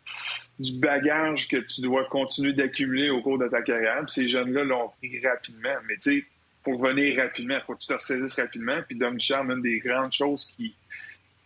[0.59, 3.99] du bagage que tu dois continuer d'accumuler au cours de ta carrière.
[4.05, 6.25] Puis ces jeunes-là l'ont pris rapidement, mais tu sais,
[6.63, 8.81] pour venir rapidement, il faut que tu te ressaisisses rapidement.
[8.85, 10.75] Puis Dom Charme, une des grandes choses qui,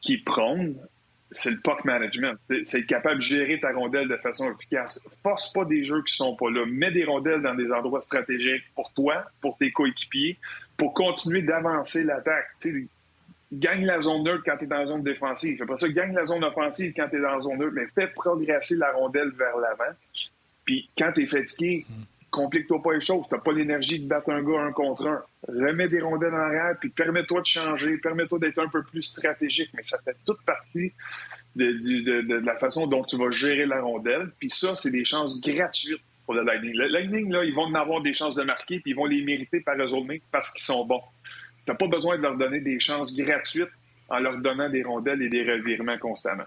[0.02, 0.76] qui prône,
[1.32, 2.38] c'est le puck management.
[2.66, 5.00] C'est capable de gérer ta rondelle de façon efficace.
[5.22, 6.66] Force pas des jeux qui sont pas là.
[6.66, 10.38] Mets des rondelles dans des endroits stratégiques pour toi, pour tes coéquipiers,
[10.78, 12.48] pour continuer d'avancer l'attaque.
[13.54, 15.62] Gagne la zone neutre quand tu es dans la zone défensive.
[15.62, 18.08] Après ça, gagne la zone offensive quand tu es dans la zone neutre, mais fais
[18.08, 19.96] progresser la rondelle vers l'avant.
[20.66, 21.86] Puis quand tu es fatigué,
[22.34, 23.28] complique-toi pas les choses.
[23.30, 25.24] Tu pas l'énergie de battre un gars un contre un.
[25.48, 29.70] Remets des rondelles en arrière, puis permets-toi de changer, permets-toi d'être un peu plus stratégique.
[29.76, 30.92] Mais ça fait toute partie
[31.56, 34.32] de, la façon dont tu vas gérer la rondelle.
[34.40, 36.74] Puis ça, c'est des chances gratuites pour le Lightning.
[36.76, 39.22] Le Lightning, là, ils vont en avoir des chances de marquer, puis ils vont les
[39.22, 39.86] mériter par eux
[40.32, 41.02] parce qu'ils sont bons.
[41.66, 43.72] Tu n'as pas besoin de leur donner des chances gratuites
[44.10, 46.44] en leur donnant des rondelles et des revirements constamment.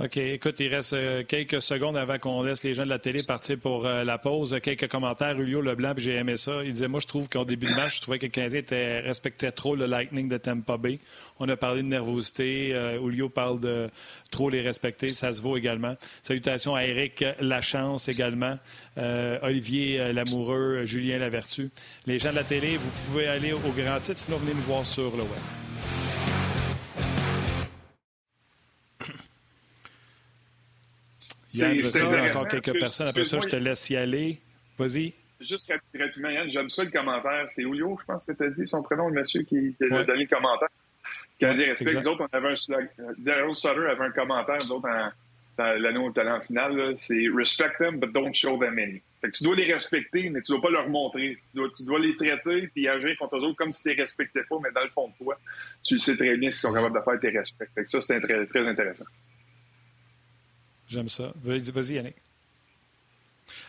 [0.00, 0.16] OK.
[0.16, 3.56] Écoute, il reste euh, quelques secondes avant qu'on laisse les gens de la télé partir
[3.56, 4.58] pour euh, la pause.
[4.60, 5.36] Quelques commentaires.
[5.36, 6.64] Julio Leblanc, j'ai aimé ça.
[6.64, 8.62] Il disait Moi, je trouve qu'au début de match, je trouvais que le Canadien
[9.04, 10.98] respectait trop le Lightning de Tampa Bay.
[11.38, 12.74] On a parlé de nervosité.
[12.74, 13.88] Euh, Julio parle de
[14.32, 15.10] trop les respecter.
[15.10, 15.94] Ça se vaut également.
[16.24, 18.58] Salutations à Eric Lachance également.
[19.42, 21.70] Olivier Lamoureux, Julien Lavertu.
[22.06, 24.84] Les gens de la télé, vous pouvez aller au grand titre, sinon venez nous voir
[24.84, 26.03] sur le web.
[31.54, 33.08] Yann, je sais, encore quelques personnes.
[33.08, 34.40] Après ça, je te laisse y aller.
[34.78, 35.14] Vas-y.
[35.40, 37.46] Juste rapidement, Yann, j'aime ça le commentaire.
[37.48, 40.24] C'est Julio, je pense que tu as dit son prénom, le monsieur qui, a donné
[40.24, 40.68] le commentaire.
[41.38, 44.88] Canadien Respect, nous autres, on avait un Daryl Sutter avait un commentaire, nous autres,
[45.56, 49.02] dans l'année au talent final, c'est Respect them, but don't show them any.
[49.20, 51.38] Fait que tu dois les respecter, mais tu dois pas leur montrer.
[51.54, 54.56] Tu dois, les traiter puis agir contre eux autres comme si tu les respectais pas,
[54.62, 55.38] mais dans le fond de toi,
[55.82, 57.68] tu sais très bien s'ils sont capables de faire tes respects.
[57.74, 59.06] Fait que ça, c'est très, très intéressant.
[60.94, 61.32] J'aime ça.
[61.42, 62.14] Vas-y, Yannick.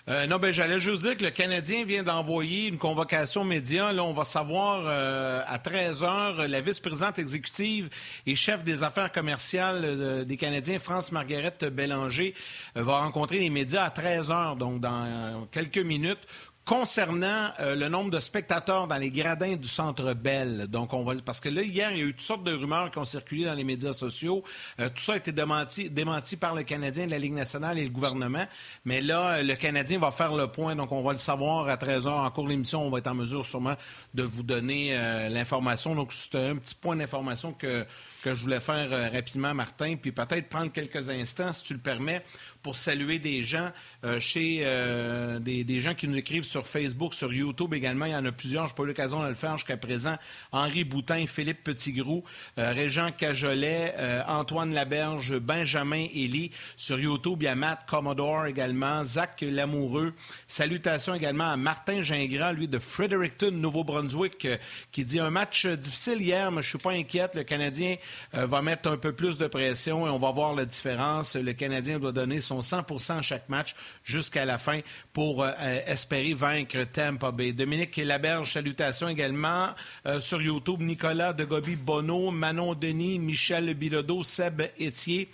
[0.07, 3.91] Euh, non, ben j'allais juste dire que le Canadien vient d'envoyer une convocation média.
[3.91, 7.89] Là, on va savoir euh, à 13 heures, la vice-présidente exécutive
[8.27, 12.35] et chef des affaires commerciales euh, des Canadiens, France Marguerite Bélanger,
[12.75, 16.27] va rencontrer les médias à 13 heures, donc dans quelques minutes
[16.65, 20.65] concernant euh, le nombre de spectateurs dans les gradins du Centre Bell.
[20.67, 22.89] Donc, on va parce que là hier, il y a eu toutes sortes de rumeurs
[22.89, 24.43] qui ont circulé dans les médias sociaux.
[24.79, 27.91] Euh, tout ça a été démenti, démenti par le Canadien, la Ligue nationale et le
[27.91, 28.45] gouvernement.
[28.83, 30.75] Mais là, le Canadien va faire le point.
[30.75, 32.81] Donc, on va le savoir à 13 h en cours de l'émission.
[32.81, 33.75] On va être en mesure sûrement
[34.15, 35.93] de vous donner euh, l'information.
[35.93, 37.85] Donc, c'est un petit point d'information que
[38.25, 42.23] que je voulais faire rapidement, Martin, puis peut-être prendre quelques instants, si tu le permets,
[42.65, 43.71] pour saluer des gens
[44.03, 48.07] euh, chez euh, des, gens qui nous écrivent sur Facebook, sur YouTube également.
[48.07, 48.65] Il y en a plusieurs.
[48.65, 50.15] Je n'ai pas eu l'occasion de le faire jusqu'à présent.
[50.51, 52.23] Henri Boutin, Philippe Petitgrou,
[52.57, 53.93] euh, Régent Cajolet,
[54.27, 56.49] Antoine Laberge, Benjamin Elie.
[56.75, 60.13] Sur YouTube, il y a Matt Commodore également, Zach Lamoureux.
[60.47, 64.47] Salutations également à Martin Gingras, lui de Fredericton, Nouveau-Brunswick,
[64.91, 67.35] qui dit un match difficile hier, mais je ne suis pas inquiète.
[67.35, 67.97] Le Canadien
[68.33, 71.35] va mettre un peu plus de pression et on va voir la différence.
[71.35, 74.79] Le Canadien doit donner son 100 à chaque match jusqu'à la fin
[75.13, 75.51] pour euh,
[75.85, 77.53] espérer vaincre Tampa Bay.
[77.53, 79.69] Dominique Laberge, salutations également
[80.05, 80.81] euh, sur YouTube.
[80.81, 85.29] Nicolas de Gobi Bono, Manon Denis, Michel Bilodeau, Seb Etier.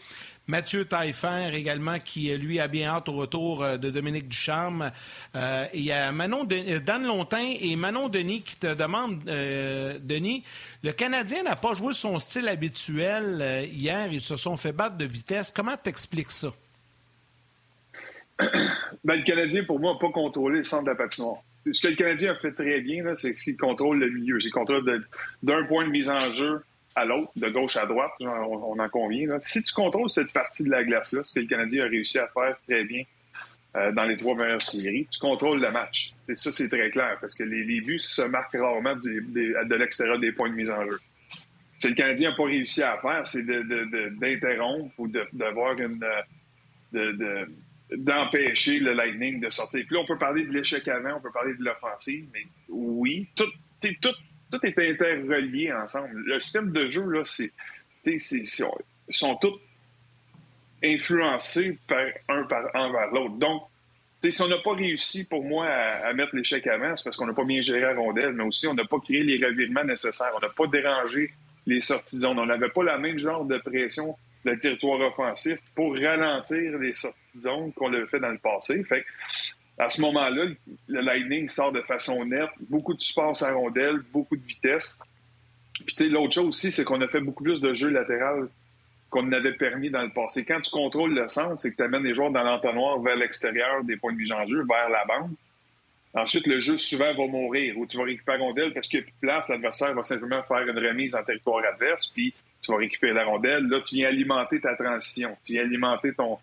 [0.48, 4.92] Mathieu Taillefer également, qui lui a bien hâte au retour euh, de Dominique Ducharme.
[5.74, 10.44] il y a Manon Dan Longtin et Manon Denis qui te demandent, Denis,
[10.84, 14.12] le Canadien n'a pas joué son style habituel hier.
[14.12, 15.52] Ils se sont fait battre de vitesse.
[15.56, 16.52] Comment t'expliques ça?
[19.04, 21.38] ben, le Canadien, pour moi, n'a pas contrôlé le centre de la patinoire.
[21.72, 24.40] Ce que le Canadien a fait très bien, c'est qu'il contrôle le milieu.
[24.40, 24.84] Qu'il contrôle
[25.44, 26.62] d'un point de mise en jeu
[26.96, 29.40] à l'autre, de gauche à droite, on, en convient.
[29.40, 32.28] Si tu contrôles cette partie de la glace-là, ce que le Canadien a réussi à
[32.28, 33.04] faire très bien
[33.76, 36.14] euh, dans les trois meilleures séries, tu contrôles le match.
[36.28, 40.32] Et ça, c'est très clair, parce que les, buts se marquent rarement de, l'extérieur des
[40.32, 41.00] points de mise en jeu.
[41.80, 46.04] Ce que le Canadien n'a pas réussi à faire, c'est d'interrompre ou d'avoir une...
[46.92, 47.48] de,
[47.96, 49.86] d'empêcher le Lightning de sortir.
[49.86, 53.28] Puis là, on peut parler de l'échec avant, on peut parler de l'offensive, mais oui,
[53.36, 53.52] tout,
[54.02, 54.16] tout,
[54.52, 56.10] tout est interrelié ensemble.
[56.26, 57.52] Le système de jeu, là, c'est,
[58.04, 59.60] c'est, sont tous
[60.84, 63.36] influencés par un par envers l'autre.
[63.36, 63.64] Donc,
[64.30, 67.34] si on n'a pas réussi, pour moi, à, mettre l'échec avant, c'est parce qu'on n'a
[67.34, 70.32] pas bien géré la rondelle, mais aussi on n'a pas créé les revirements nécessaires.
[70.36, 71.32] On n'a pas dérangé
[71.66, 72.26] les sorties de.
[72.26, 77.18] On n'avait pas la même genre de pression le territoire offensif pour ralentir les sorties
[77.36, 78.84] de qu'on avait fait dans le passé.
[78.84, 79.06] Fait
[79.82, 80.46] à ce moment-là,
[80.88, 85.02] le Lightning sort de façon nette, beaucoup de support à rondelle, beaucoup de vitesse.
[85.74, 88.48] Puis l'autre chose aussi, c'est qu'on a fait beaucoup plus de jeux latéral
[89.10, 90.46] qu'on n'avait permis dans le passé.
[90.46, 93.84] Quand tu contrôles le centre, c'est que tu amènes les joueurs dans l'entonnoir vers l'extérieur
[93.84, 95.34] des points de mise en jeu, vers la bande.
[96.14, 99.08] Ensuite, le jeu souvent va mourir ou tu vas récupérer rondelle parce qu'il n'y a
[99.08, 99.50] plus de place.
[99.50, 103.68] L'adversaire va simplement faire une remise en territoire adverse, puis tu vas récupérer la rondelle.
[103.68, 106.38] Là, tu viens alimenter ta transition, tu viens alimenter ton,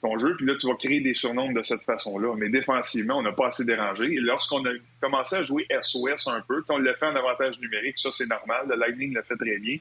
[0.00, 2.34] ton jeu, puis là, tu vas créer des surnoms de cette façon-là.
[2.36, 4.06] Mais défensivement, on n'a pas assez dérangé.
[4.06, 7.98] Et lorsqu'on a commencé à jouer SOS un peu, on l'a fait en avantage numérique,
[7.98, 8.66] ça, c'est normal.
[8.68, 9.78] Le Lightning l'a fait très bien.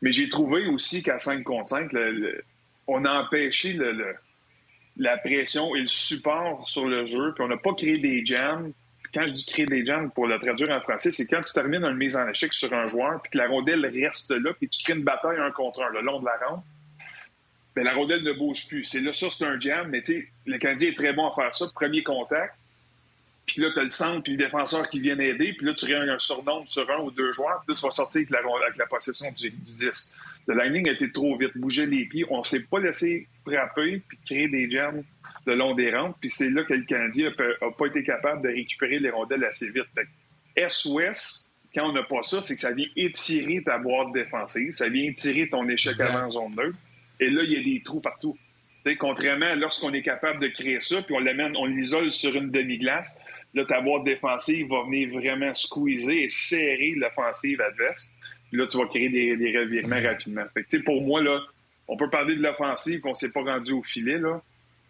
[0.00, 1.90] Mais j'ai trouvé aussi qu'à 5 contre 5,
[2.86, 3.78] on a empêché
[4.96, 8.72] la pression et le support sur le jeu, puis on n'a pas créé des jams.
[9.14, 11.84] Quand je dis créer des jams, pour le traduire en français, c'est quand tu termines
[11.84, 14.82] une mise en échec sur un joueur, puis que la rondelle reste là, puis tu
[14.82, 16.62] crées une bataille un contre un le long de la ronde,
[17.74, 18.84] bien, la rondelle ne bouge plus.
[18.84, 21.34] C'est là, ça, c'est un jam, mais tu sais, le Canadien est très bon à
[21.34, 21.66] faire ça.
[21.74, 22.54] Premier contact,
[23.46, 25.84] puis là, tu as le centre puis le défenseur qui viennent aider, puis là, tu
[25.84, 28.38] réunies un surnom sur un ou deux joueurs, puis là, tu vas sortir avec la,
[28.38, 30.12] avec la possession du, du 10.
[30.48, 32.24] Le Lightning a été trop vite, bouger les pieds.
[32.30, 35.02] On s'est pas laissé frapper puis créer des jams
[35.46, 36.16] le long des rampes.
[36.20, 39.70] Puis c'est là que le Canadien n'a pas été capable de récupérer les rondelles assez
[39.70, 39.86] vite.
[40.56, 44.88] S-Ouest, quand on n'a pas ça, c'est que ça vient étirer ta boîte défensive, ça
[44.88, 46.76] vient étirer ton échec avant zone neutre.
[47.22, 48.36] Et là, il y a des trous partout.
[48.98, 53.16] contrairement lorsqu'on est capable de créer ça, puis on l'amène, on l'isole sur une demi-glace,
[53.54, 58.10] là, ta boîte défensive va venir vraiment squeezer et serrer l'offensive adverse.
[58.48, 60.44] Puis là, tu vas créer des, revirements rapidement.
[60.84, 61.40] Pour moi, là,
[61.86, 64.42] on peut parler de l'offensive qu'on s'est pas rendu au filet, là,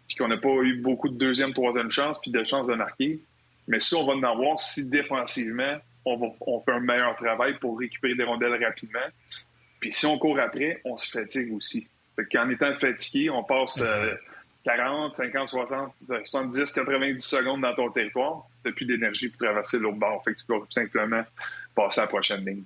[0.07, 3.19] puis qu'on n'a pas eu beaucoup de deuxième, troisième chance, puis de chance de marquer.
[3.67, 7.79] Mais si on va en avoir, si défensivement, on, on fait un meilleur travail pour
[7.79, 8.99] récupérer des rondelles rapidement.
[9.79, 11.87] Puis si on court après, on se fatigue aussi.
[12.15, 13.83] Fait qu'en étant fatigué, on passe
[14.63, 15.93] 40, 50, 60,
[16.25, 18.47] 70, 90 secondes dans ton territoire.
[18.63, 20.23] Tu n'as plus d'énergie pour traverser l'autre bord.
[20.23, 21.23] Fait que tu dois simplement
[21.75, 22.63] passer à la prochaine ligne.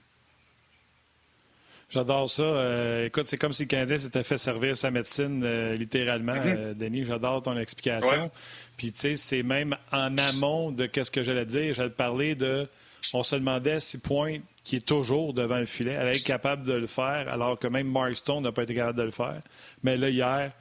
[1.89, 2.43] J'adore ça.
[2.43, 6.57] Euh, écoute, c'est comme si le Canadien s'était fait servir sa médecine euh, littéralement, mm-hmm.
[6.57, 7.05] euh, Denis.
[7.05, 8.29] J'adore ton explication.
[8.75, 11.73] Puis, tu sais, c'est même en amont de qu'est-ce que j'allais dire.
[11.73, 12.67] J'allais parler de.
[13.13, 16.73] On se demandait si Pointe, qui est toujours devant le filet, allait être capable de
[16.73, 19.41] le faire, alors que même Mark Stone n'a pas été capable de le faire.
[19.83, 20.51] Mais là, hier,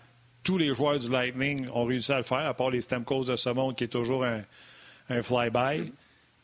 [0.44, 3.34] tous les joueurs du Lightning ont réussi à le faire, à part les Stamkos de
[3.36, 4.42] ce monde qui est toujours un,
[5.22, 5.92] fly-by.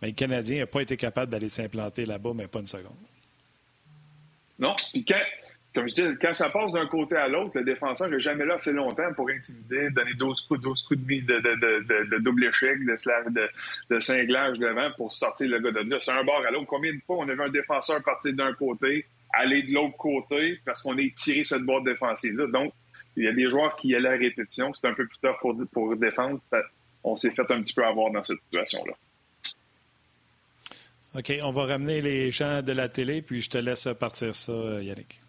[0.01, 2.97] Mais le Canadien n'a pas été capable d'aller s'implanter là-bas, mais pas une seconde.
[4.59, 4.75] Non.
[5.75, 8.55] Comme je dis, quand ça passe d'un côté à l'autre, le défenseur n'est jamais là
[8.55, 13.49] assez longtemps pour intimider, donner 12 coups, 12 coups de, de, de, double échec, de,
[13.91, 15.97] de, cinglage devant pour sortir le gars de là.
[15.99, 16.67] C'est un bord à l'autre.
[16.67, 20.61] Combien de fois on a vu un défenseur partir d'un côté, aller de l'autre côté
[20.67, 22.49] parce qu'on est tiré cette boîte défensive-là?
[22.49, 22.75] Donc,
[23.17, 24.75] il y a des joueurs qui allaient à répétition.
[24.75, 26.39] C'est un peu plus tard pour, pour défendre.
[27.03, 28.93] On s'est fait un petit peu avoir dans cette situation-là.
[31.15, 34.53] OK, on va ramener les gens de la télé, puis je te laisse partir ça,
[34.83, 35.22] Yannick.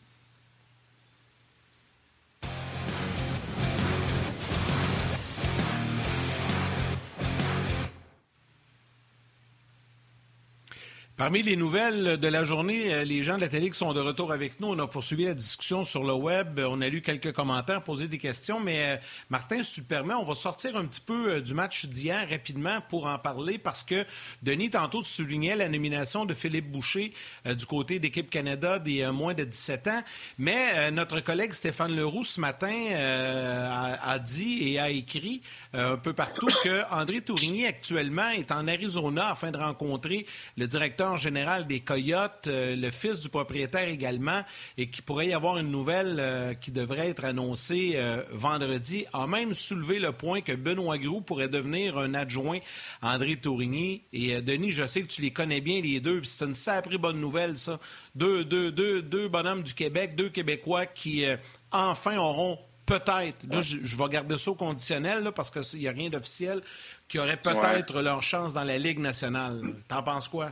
[11.16, 14.00] Parmi les nouvelles de la journée, euh, les gens de la télé qui sont de
[14.00, 16.60] retour avec nous, on a poursuivi la discussion sur le web.
[16.60, 18.60] On a lu quelques commentaires, posé des questions.
[18.60, 18.98] Mais euh,
[19.30, 22.80] Martin, si tu permets, on va sortir un petit peu euh, du match d'hier rapidement
[22.90, 24.06] pour en parler parce que
[24.42, 27.14] Denis, tantôt, tu soulignais la nomination de Philippe Boucher
[27.46, 30.04] du côté d'équipe Canada des moins de 17 ans.
[30.40, 35.42] Mais notre collègue Stéphane Leroux, ce matin, a, dit et a écrit
[35.74, 40.26] un peu partout que André Tourigny, actuellement, est en Arizona afin de rencontrer
[40.58, 44.42] le directeur général des Coyotes, euh, le fils du propriétaire également,
[44.78, 49.28] et qu'il pourrait y avoir une nouvelle euh, qui devrait être annoncée euh, vendredi, a
[49.28, 52.60] même soulevé le point que Benoît Groux pourrait devenir un adjoint
[53.02, 54.04] à André Tourigny.
[54.14, 56.98] Et Denis, je sais que tu les connais bien les deux, puis c'est une sacrée
[56.98, 57.80] bonne nouvelle, ça.
[58.16, 61.26] Deux, deux, deux, deux bonhommes du Québec, deux Québécois qui
[61.72, 66.10] enfin auront peut-être, là, je, vais garder ça au conditionnel parce qu'il n'y a rien
[66.10, 66.62] d'officiel,
[67.08, 69.62] qui auraient peut-être leur chance dans la Ligue nationale.
[69.88, 70.52] T'en penses quoi?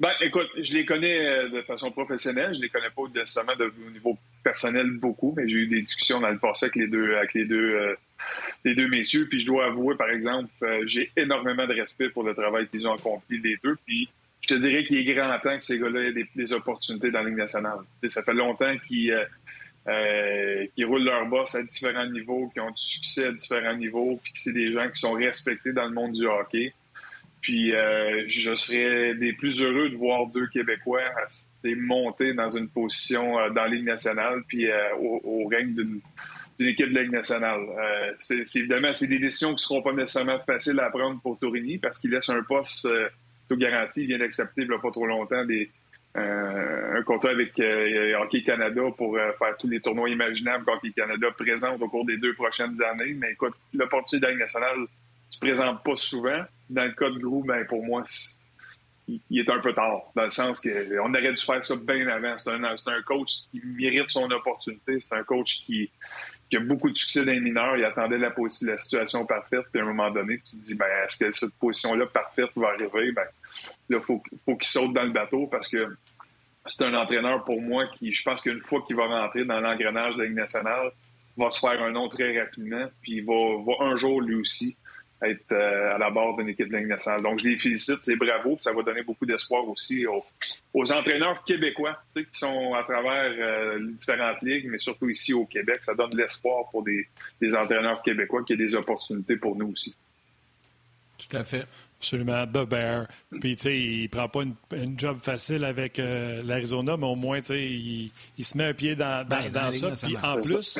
[0.00, 2.54] Ben, écoute, je les connais euh, de façon professionnelle.
[2.54, 6.20] Je les connais pas nécessairement de, au niveau personnel beaucoup, mais j'ai eu des discussions
[6.20, 7.94] dans le passé avec les deux, avec les deux, euh,
[8.64, 9.26] les deux messieurs.
[9.28, 12.86] Puis je dois avouer, par exemple, euh, j'ai énormément de respect pour le travail qu'ils
[12.86, 13.76] ont accompli les deux.
[13.84, 14.08] Puis
[14.40, 17.28] je te dirais qu'il est grand temps que ces gars-là aient des, opportunités dans la
[17.28, 17.80] Ligue nationale.
[18.08, 19.14] ça fait longtemps qu'ils
[20.76, 24.32] qui roulent leur boss à différents niveaux, qui ont du succès à différents niveaux, puis
[24.32, 26.72] que c'est des gens qui sont respectés dans le monde du hockey.
[27.40, 31.04] Puis euh, je serais des plus heureux de voir deux Québécois
[31.64, 36.00] monter dans une position euh, dans la Ligue nationale, puis euh, au, règne d'une
[36.68, 37.60] équipe de Ligue nationale.
[38.18, 41.78] c'est évidemment, c'est des décisions qui ne seront pas nécessairement faciles à prendre pour Tourigny
[41.78, 42.86] parce qu'il laisse un poste
[43.48, 44.02] tout garanti.
[44.02, 45.42] Il vient d'accepter il n'y a pas trop longtemps
[46.16, 47.52] un contrat avec
[48.20, 52.34] Hockey Canada pour faire tous les tournois imaginables qu'Hockey Canada présente au cours des deux
[52.34, 53.14] prochaines années.
[53.14, 54.86] Mais écoute, l'opportunité de la Ligue nationale ne
[55.30, 58.04] se présente pas souvent dans le cas de Grou, ben, pour moi,
[59.08, 62.38] il est un peu tard, dans le sens qu'on aurait dû faire ça bien avant.
[62.38, 65.00] C'est un, coach qui mérite son opportunité.
[65.00, 65.90] C'est un coach qui,
[66.54, 67.76] a beaucoup de succès dans les mineurs.
[67.76, 68.32] Il attendait la,
[68.78, 69.64] situation parfaite.
[69.72, 72.68] Puis à un moment donné, tu te dis, ben, est-ce que cette position-là parfaite va
[72.68, 73.12] arriver?
[73.12, 73.26] Ben,
[73.88, 75.88] là, il faut, faut qu'il saute dans le bateau parce que
[76.66, 80.14] c'est un entraîneur pour moi qui, je pense qu'une fois qu'il va rentrer dans l'engrenage
[80.14, 80.92] de la Ligue nationale,
[81.36, 82.86] va se faire un nom très rapidement.
[83.02, 83.34] Puis il va,
[83.66, 84.76] va un jour, lui aussi,
[85.22, 87.22] être euh, à la barre d'une équipe de Ligue nationale.
[87.22, 92.02] Donc, je les félicite, c'est bravo, ça va donner beaucoup d'espoir aussi aux, entraîneurs québécois
[92.14, 95.80] qui sont à travers euh, les différentes ligues, mais surtout ici au Québec.
[95.82, 97.06] Ça donne de l'espoir pour des,
[97.54, 99.94] entraîneurs québécois qui aient des opportunités pour nous aussi.
[101.18, 101.66] Tout à fait.
[101.98, 102.46] Absolument.
[102.46, 103.06] The Bear.
[103.40, 107.40] Puis, tu sais, il prend pas une, job facile avec euh, l'Arizona, mais au moins,
[107.40, 110.06] tu sais, il, se met un pied dans, dans, ben, ça.
[110.06, 110.78] Puis, en plus,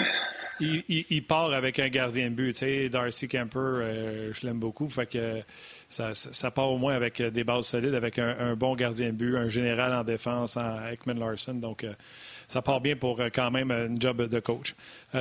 [0.60, 2.90] il, part avec un gardien de but.
[2.90, 4.88] Darcy Kemper, euh, je l'aime beaucoup.
[4.88, 5.40] Fait que
[5.88, 9.36] ça, ça, part au moins avec des bases solides, avec un, bon gardien de but,
[9.36, 11.54] un général en défense, en Ekman Larson.
[11.54, 11.92] Donc, euh,
[12.46, 14.74] ça part bien pour euh, quand même une job de coach.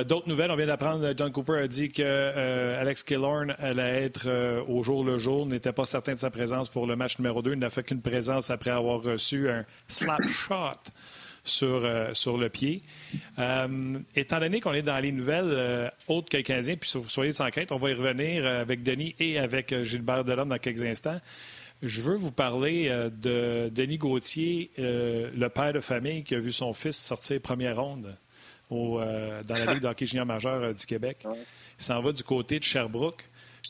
[0.06, 4.28] D'autres nouvelles, on vient d'apprendre, John Cooper a dit que Alex Killorn allait être
[4.68, 7.52] au jour le jour, n'était pas certain de sa présence pour le match numéro 2.
[7.52, 10.90] Il n'a fait qu'une présence après avoir reçu un slap shot
[11.44, 12.82] sur, euh, sur le pied.
[13.38, 17.50] Euh, étant donné qu'on est dans les nouvelles euh, autres que Canadiens, puis soyez sans
[17.50, 21.20] crainte, on va y revenir avec Denis et avec Gilbert Delhomme dans quelques instants.
[21.82, 22.90] Je veux vous parler
[23.22, 28.18] de Denis Gauthier, le père de famille qui a vu son fils sortir première ronde
[28.68, 31.24] au, dans la Ligue d'hockey junior majeur du Québec.
[31.78, 33.24] Il s'en va du côté de Sherbrooke.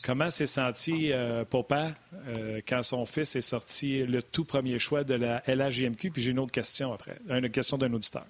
[0.05, 1.91] Comment s'est senti euh, Papa
[2.27, 6.11] euh, quand son fils est sorti le tout premier choix de la LHJMQ?
[6.11, 8.25] Puis j'ai une autre question après, une question d'un auditeur.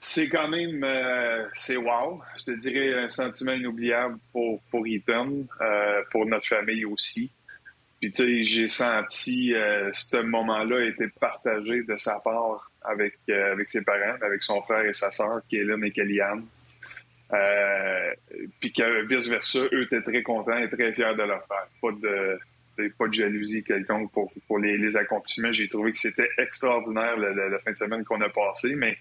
[0.00, 2.20] C'est quand même, euh, c'est wow.
[2.38, 5.28] Je te dirais un sentiment inoubliable pour, pour Ethan,
[6.12, 7.30] pour notre famille aussi.
[8.00, 9.54] Puis tu sais, j'ai senti
[9.92, 14.92] ce moment-là était partagé de sa part avec, avec ses parents, avec son frère et
[14.92, 16.46] sa sœur, là, mais Kellyanne.
[17.32, 18.14] Euh,
[18.60, 21.68] puis que vice-versa, eux étaient très contents et très fiers de leur faire.
[21.82, 22.38] Pas de,
[22.98, 25.52] pas de jalousie quelconque pour, pour les, les accomplissements.
[25.52, 28.74] J'ai trouvé que c'était extraordinaire la, fin de semaine qu'on a passé.
[28.74, 28.96] Mais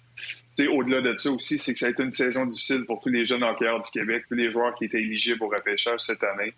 [0.67, 3.23] au-delà de ça aussi, c'est que ça a été une saison difficile pour tous les
[3.23, 6.53] jeunes hockeyeurs du Québec, tous les joueurs qui étaient éligibles au repêchage cette année.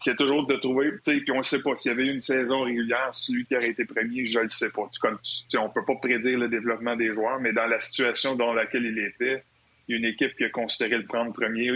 [0.00, 1.76] c'est toujours de trouver, puis on ne sait pas.
[1.76, 4.48] S'il y avait eu une saison régulière, celui qui aurait été premier, je ne le
[4.48, 4.88] sais pas.
[4.92, 8.52] Tu, tu, on peut pas prédire le développement des joueurs, mais dans la situation dans
[8.52, 9.44] laquelle il était,
[9.88, 11.70] il y a une équipe qui a considéré le prendre premier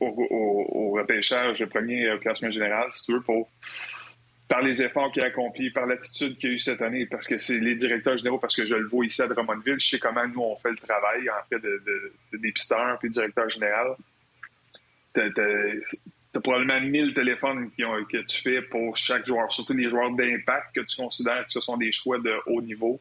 [0.00, 3.50] au, au, repêchage, le premier euh, classement général, si tu veux, pour,
[4.48, 7.38] par les efforts qu'il a accomplis, par l'attitude qu'il a eu cette année, parce que
[7.38, 10.26] c'est les directeurs généraux, parce que je le vois ici à Drummondville, je sais comment
[10.26, 13.96] nous on fait le travail, en fait, de, de, de dépisteur puis directeur général
[16.36, 20.80] tu probablement 1000 téléphones que tu fais pour chaque joueur, surtout les joueurs d'impact que
[20.80, 23.00] tu considères que ce sont des choix de haut niveau.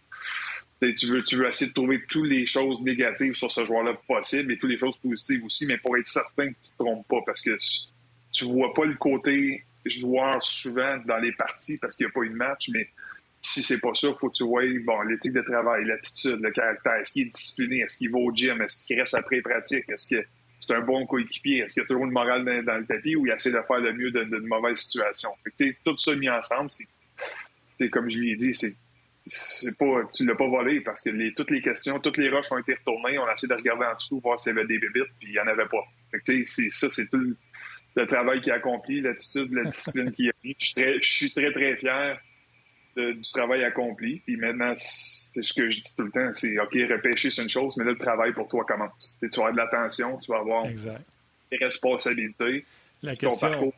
[0.79, 4.51] Tu veux, tu veux essayer de trouver toutes les choses négatives sur ce joueur-là possible
[4.51, 7.07] et toutes les choses positives aussi, mais pour être certain que tu ne te trompes
[7.07, 7.57] pas parce que
[8.33, 12.21] tu vois pas le côté joueur souvent dans les parties parce qu'il n'y a pas
[12.21, 12.89] eu de match, mais
[13.41, 16.95] si c'est pas ça, faut que tu vois bon, l'éthique de travail, l'attitude, le caractère,
[16.95, 20.07] est-ce qu'il est discipliné, est-ce qu'il va au gym, est-ce qu'il reste après pratique, est-ce
[20.07, 20.25] que
[20.59, 21.59] c'est un bon coéquipier?
[21.59, 23.79] Est-ce qu'il y a toujours une morale dans, le tapis ou il essaie de faire
[23.79, 25.29] le mieux d'une mauvaise situation?
[25.83, 28.75] tout ça mis ensemble, c'est comme je lui ai dit, c'est
[29.25, 32.51] c'est pas, tu l'as pas volé parce que les, toutes les questions, toutes les roches
[32.51, 33.17] ont été retournées.
[33.17, 35.31] On a essayé de regarder en dessous, voir s'il y avait des bébites, puis il
[35.31, 35.83] n'y en avait pas.
[36.23, 37.35] c'est, ça, c'est tout
[37.95, 40.55] le, travail qu'il a accompli, l'attitude, la discipline qu'il a mis.
[40.59, 42.19] Je suis très, je suis très, très fier
[42.95, 44.21] du travail accompli.
[44.25, 47.49] Puis maintenant, c'est ce que je dis tout le temps, c'est OK, repêcher, c'est une
[47.49, 49.17] chose, mais là, le travail pour toi commence.
[49.19, 52.63] tu vas avoir de l'attention, tu vas avoir des responsabilités.
[53.01, 53.73] La question,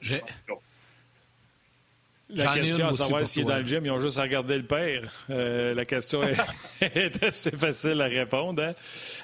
[2.30, 4.64] la question à savoir s'il est dans le gym, ils ont juste à regarder le
[4.64, 5.12] père.
[5.30, 6.22] Euh, la question
[6.82, 8.62] est, assez facile à répondre.
[8.62, 8.74] Hein.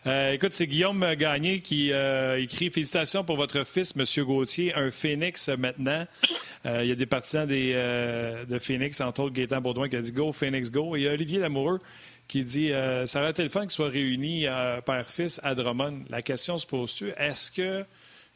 [0.08, 4.26] Euh, écoute, c'est Guillaume Gagné qui euh, écrit Félicitations pour votre fils, M.
[4.26, 6.06] Gauthier, un phénix maintenant.
[6.66, 10.14] il y a des partisans des, de Phoenix, entre autres Gaétan Baudouin, qui a dit
[10.14, 10.96] Go, Phoenix, go.
[10.96, 11.80] Et il y a Olivier Lamoureux
[12.30, 12.72] qui dit
[13.06, 14.46] Ça aurait été le fun qu'ils soient réunis,
[14.86, 16.06] père-fils, à Drummond.
[16.10, 17.84] La question se pose-tu Est-ce que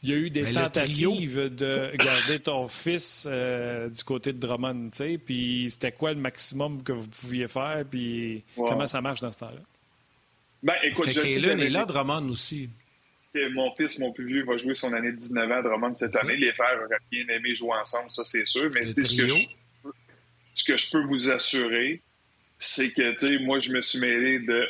[0.04, 4.90] il y a eu des tentatives de garder ton fils euh, du côté de Drummond,
[4.92, 9.22] tu sais, puis c'était quoi le maximum que vous pouviez faire, puis comment ça marche
[9.22, 9.62] dans ce temps-là?
[10.64, 12.70] Ben, écoute, je est là, Drummond aussi.
[13.54, 16.16] Mon fils, mon plus vieux, va jouer son année de 19 ans à Drummond cette
[16.16, 16.36] année.
[16.38, 19.34] Les frères auraient bien aimé jouer ensemble, ça c'est sûr, mais ce que, je,
[20.56, 22.02] ce que je peux vous assurer,
[22.58, 24.64] c'est que, tu sais, moi, je me suis mêlé de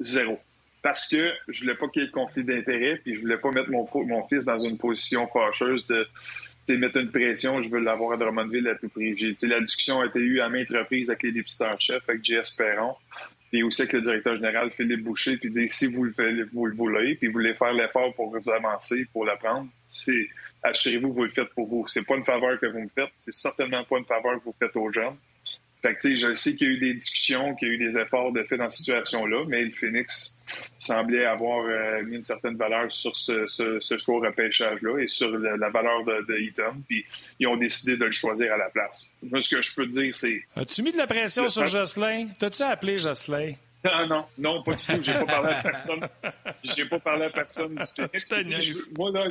[0.00, 0.38] zéro
[0.82, 3.50] parce que je voulais pas qu'il y ait de conflit d'intérêt, puis je voulais pas
[3.50, 6.06] mettre mon, mon fils dans une position fâcheuse de
[6.76, 9.14] mettre une pression, je veux l'avoir à Drummondville à tout prix.
[9.42, 12.52] La discussion a été eue à maintes reprises avec les dépisteurs-chefs, avec J.S.
[12.52, 12.94] Perron,
[13.52, 16.74] et aussi avec le directeur général Philippe Boucher, puis dire si vous le, vous le
[16.74, 20.28] voulez, puis vous voulez faire l'effort pour vous avancer, pour l'apprendre, c'est
[20.62, 21.86] assurez-vous vous le faites pour vous.
[21.88, 24.56] C'est pas une faveur que vous me faites, c'est certainement pas une faveur que vous
[24.58, 25.16] faites aux jeunes.
[25.82, 27.98] Fait que, je sais qu'il y a eu des discussions, qu'il y a eu des
[27.98, 30.36] efforts de fait dans cette situation-là, mais le Phoenix
[30.78, 35.70] semblait avoir euh, mis une certaine valeur sur ce, ce, choix repêchage-là et sur la,
[35.70, 37.04] valeur de, de, Eaton, puis
[37.38, 39.10] ils ont décidé de le choisir à la place.
[39.22, 40.42] Moi, ce que je peux te dire, c'est...
[40.56, 42.28] As-tu mis de la pression sur Jocelyn?
[42.38, 43.54] T'as-tu appelé Jocelyn?
[43.82, 45.02] Non, non, non, pas du tout.
[45.02, 46.00] J'ai pas parlé à personne.
[46.64, 49.26] J'ai pas parlé à personne du moi, là,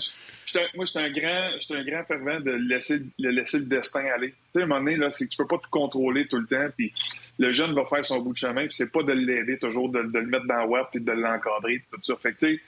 [0.75, 4.05] moi, je suis un grand, je un grand fervent de laisser, de laisser le destin
[4.05, 4.29] aller.
[4.29, 6.37] Tu sais, à un moment donné, là, c'est que tu peux pas tout contrôler tout
[6.37, 6.91] le temps, puis
[7.37, 9.99] le jeune va faire son bout de chemin, puis c'est pas de l'aider toujours, de,
[9.99, 12.15] le mettre dans la web, puis de l'encadrer, tout ça.
[12.15, 12.61] Fait que, tu sais,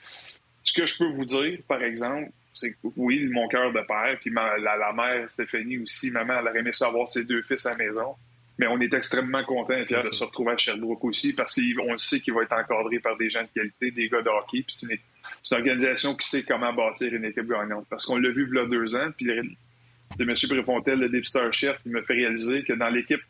[0.62, 4.16] ce que je peux vous dire, par exemple, c'est que oui, mon cœur de père,
[4.20, 7.70] puis la, la, mère Stéphanie aussi, maman, elle aurait aimé savoir ses deux fils à
[7.70, 8.14] la maison.
[8.58, 11.96] Mais on est extrêmement content et fiers de se retrouver à Sherbrooke aussi parce qu'on
[11.96, 14.62] sait qu'il va être encadré par des gens de qualité, des gars de hockey.
[14.62, 17.86] Puis c'est une, une, organisation qui sait comment bâtir une équipe gagnante.
[17.88, 20.34] Parce qu'on l'a vu il y a deux ans, puis de M.
[20.48, 23.22] Préfontel, le dépisteur chef, il me fait réaliser que dans l'équipe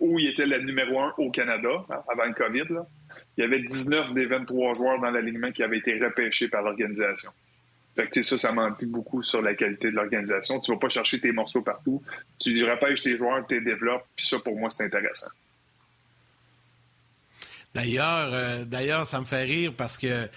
[0.00, 2.84] où il était le numéro un au Canada, hein, avant le COVID,
[3.36, 7.30] il y avait 19 des 23 joueurs dans l'alignement qui avaient été repêchés par l'organisation.
[7.96, 10.60] Fait que ça, ça m'en dit beaucoup sur la qualité de l'organisation.
[10.60, 12.02] Tu vas pas chercher tes morceaux partout.
[12.40, 15.28] Tu repêches tes joueurs, tu les développes, puis ça, pour moi, c'est intéressant.
[17.74, 20.28] D'ailleurs, euh, d'ailleurs, ça me fait rire parce que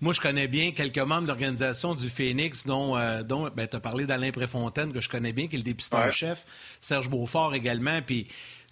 [0.00, 3.76] moi, je connais bien quelques membres de l'organisation du Phoenix, dont, euh, dont ben, tu
[3.76, 6.44] as parlé d'Alain Préfontaine, que je connais bien, qui est le dépisteur-chef,
[6.80, 8.00] Serge Beaufort également.
[8.02, 8.28] Puis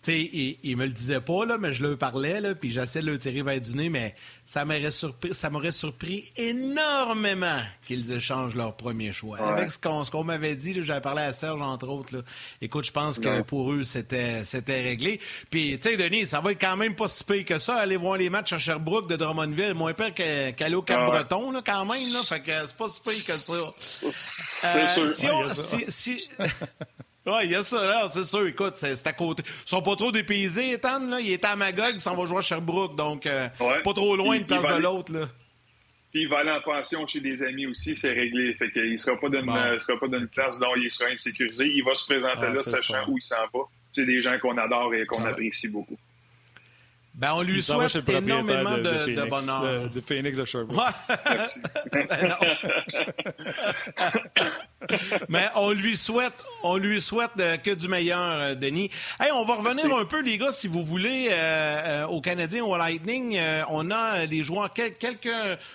[0.09, 3.07] il, il, me le disait pas, là, mais je le parlais, là, puis j'essaie de
[3.07, 8.55] le tirer vers du nez, mais ça m'aurait surpris, ça m'aurait surpris énormément qu'ils échangent
[8.55, 9.39] leur premier choix.
[9.39, 12.25] Avec ce qu'on, m'avait dit, j'avais parlé à Serge, entre autres.
[12.61, 15.21] Écoute, je pense que pour eux, c'était, c'était réglé.
[15.51, 17.97] Puis, tu sais, Denis, ça va être quand même pas si pire que ça, aller
[17.97, 22.13] voir les matchs à Sherbrooke de Drummondville, moins pire qu'aller au Cap-Breton, là, quand même,
[22.13, 22.23] là.
[22.25, 23.53] Fait que c'est pas si pire que ça.
[24.65, 26.29] Euh, si, on, si, si...
[27.25, 28.47] Oui, il y a ça, là, c'est sûr.
[28.47, 29.45] Écoute, c'est à côté.
[29.47, 31.21] Ils sont pas trop dépaysés, Ethan, là.
[31.21, 34.35] Il est à Magog, il s'en va jouer à Sherbrooke, donc euh, pas trop loin
[34.35, 35.29] une place de l'autre, là.
[36.11, 38.53] Puis il va aller en pension chez des amis aussi, c'est réglé.
[38.55, 41.67] Fait qu'il ne sera pas d'une sera pas d'une place dont il sera insécurisé.
[41.67, 43.61] Il va se présenter ah, là, sachant où il s'en va.
[43.95, 45.97] C'est des gens qu'on adore et qu'on apprécie beaucoup.
[47.15, 49.91] Ben, on lui souhaite énormément de, de, de, bonheur.
[49.91, 50.83] De, Phoenix de Sherbrooke.
[55.29, 58.91] Mais on lui souhaite, on lui souhaite euh, que du meilleur, euh, Denis.
[59.21, 62.73] Hey, on va revenir un peu, les gars, si vous voulez, euh, au Canadien ou
[62.73, 63.39] au Lightning.
[63.69, 65.29] on a les joueurs, quelques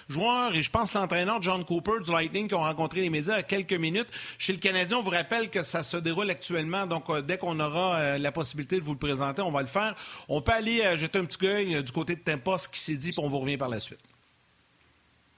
[0.09, 3.43] joueurs, et je pense l'entraîneur John Cooper du Lightning qui ont rencontré les médias à
[3.43, 4.07] quelques minutes.
[4.37, 6.85] Chez le Canadien, on vous rappelle que ça se déroule actuellement.
[6.85, 9.95] Donc, dès qu'on aura la possibilité de vous le présenter, on va le faire.
[10.27, 13.11] On peut aller jeter un petit œil du côté de Tampa, ce qui s'est dit,
[13.11, 13.99] puis on vous revient par la suite.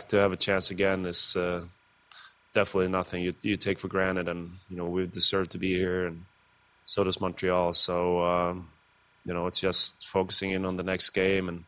[0.08, 1.62] To have a chance again is uh,
[2.54, 4.28] definitely nothing you, you take for granted.
[4.28, 6.26] And, you know, we've deserved to be here, and
[6.86, 7.74] so does Montreal.
[7.74, 8.70] So, um,
[9.26, 11.50] you know, it's just focusing in on the next game.
[11.50, 11.64] And,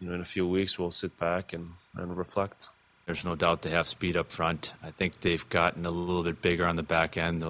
[0.00, 2.68] you know, in a few weeks, we'll sit back and, and reflect.
[3.06, 4.72] There's no doubt they have speed up front.
[4.82, 7.42] I think they've gotten a little bit bigger on the back end.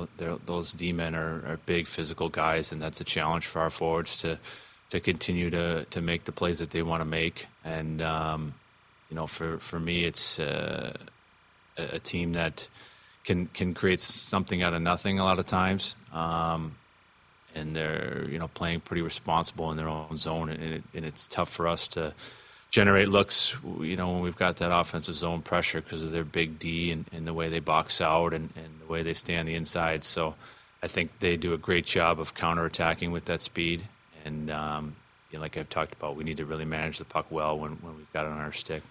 [0.46, 4.18] those D men are, are big physical guys, and that's a challenge for our forwards
[4.22, 4.38] to
[4.90, 7.46] to continue to to make the plays that they want to make.
[7.64, 8.54] And um,
[9.10, 10.96] you know, for for me, it's uh,
[11.76, 12.68] a team that
[13.24, 15.96] can can create something out of nothing a lot of times.
[16.12, 16.76] Um,
[17.54, 21.26] and they're you know playing pretty responsible in their own zone, and, it, and, it's
[21.26, 22.12] tough for us to
[22.70, 23.56] generate looks.
[23.80, 27.06] You know when we've got that offensive zone pressure because of their big D and,
[27.12, 30.04] and, the way they box out and, and, the way they stay on the inside.
[30.04, 30.34] So
[30.82, 33.84] I think they do a great job of counterattacking with that speed.
[34.24, 34.96] And um,
[35.30, 37.72] you know, like I've talked about, we need to really manage the puck well when,
[37.72, 38.82] when we've got it on our stick.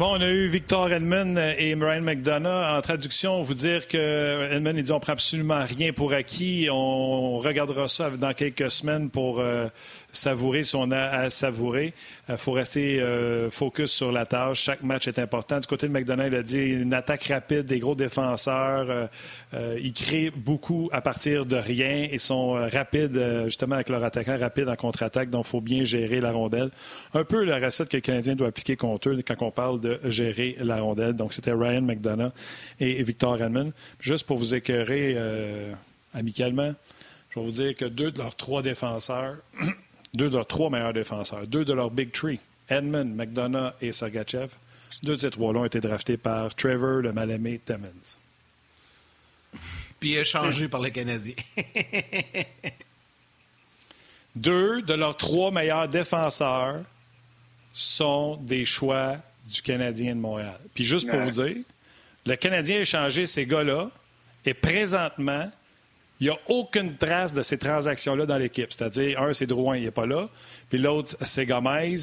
[0.00, 2.78] Bon, on a eu Victor Edmond et Brian McDonough.
[2.78, 6.68] En traduction, vous dire que Edmond, il dit on prend absolument rien pour acquis.
[6.72, 9.68] On regardera ça dans quelques semaines pour euh,
[10.12, 11.94] savourer si on a à savourer.
[12.28, 14.62] Il euh, faut rester euh, focus sur la tâche.
[14.62, 15.60] Chaque match est important.
[15.60, 19.08] Du côté de McDonald, il a dit une attaque rapide, des gros défenseurs.
[19.54, 22.08] Euh, ils créent beaucoup à partir de rien.
[22.10, 25.30] Ils sont rapides, justement, avec leur attaquant rapide en contre-attaque.
[25.30, 26.70] Donc, il faut bien gérer la rondelle.
[27.14, 30.00] Un peu la recette que le Canadien doit appliquer contre eux quand on parle de
[30.04, 31.14] gérer la rondelle.
[31.14, 32.32] Donc, c'était Ryan McDonough
[32.78, 33.72] et Victor Redmond.
[34.00, 35.16] Juste pour vous écœurer
[36.14, 36.74] amicalement,
[37.30, 39.36] je vais vous dire que deux de leurs trois défenseurs
[40.14, 44.50] deux de leurs trois meilleurs défenseurs, deux de leurs Big Three, Edmund, McDonough et Sergachev.
[45.02, 48.16] Deux de ces trois-là ont été draftés par Trevor, le mal-aimé Timmons.
[49.98, 51.34] Puis échangés par les Canadiens.
[54.36, 56.82] deux de leurs trois meilleurs défenseurs
[57.72, 60.58] sont des choix du Canadien de Montréal.
[60.74, 61.56] Puis juste pour vous dire,
[62.26, 63.90] le Canadien a échangé ces gars-là
[64.44, 65.50] et présentement,
[66.20, 68.72] il n'y a aucune trace de ces transactions-là dans l'équipe.
[68.72, 70.28] C'est-à-dire, un, c'est Drouin, il n'est pas là.
[70.68, 71.96] Puis l'autre, c'est Gomez.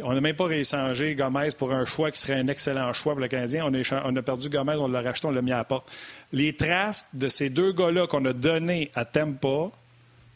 [0.00, 3.20] On n'a même pas rééchangé Gomez pour un choix qui serait un excellent choix pour
[3.20, 3.64] le Canadien.
[3.66, 5.90] On a, on a perdu Gomez, on l'a racheté, on l'a mis à la porte.
[6.32, 9.70] Les traces de ces deux gars-là qu'on a donnés à Tempa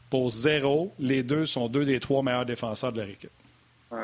[0.08, 3.30] pour zéro, les deux sont deux des trois meilleurs défenseurs de leur équipe.
[3.90, 3.98] Ouais.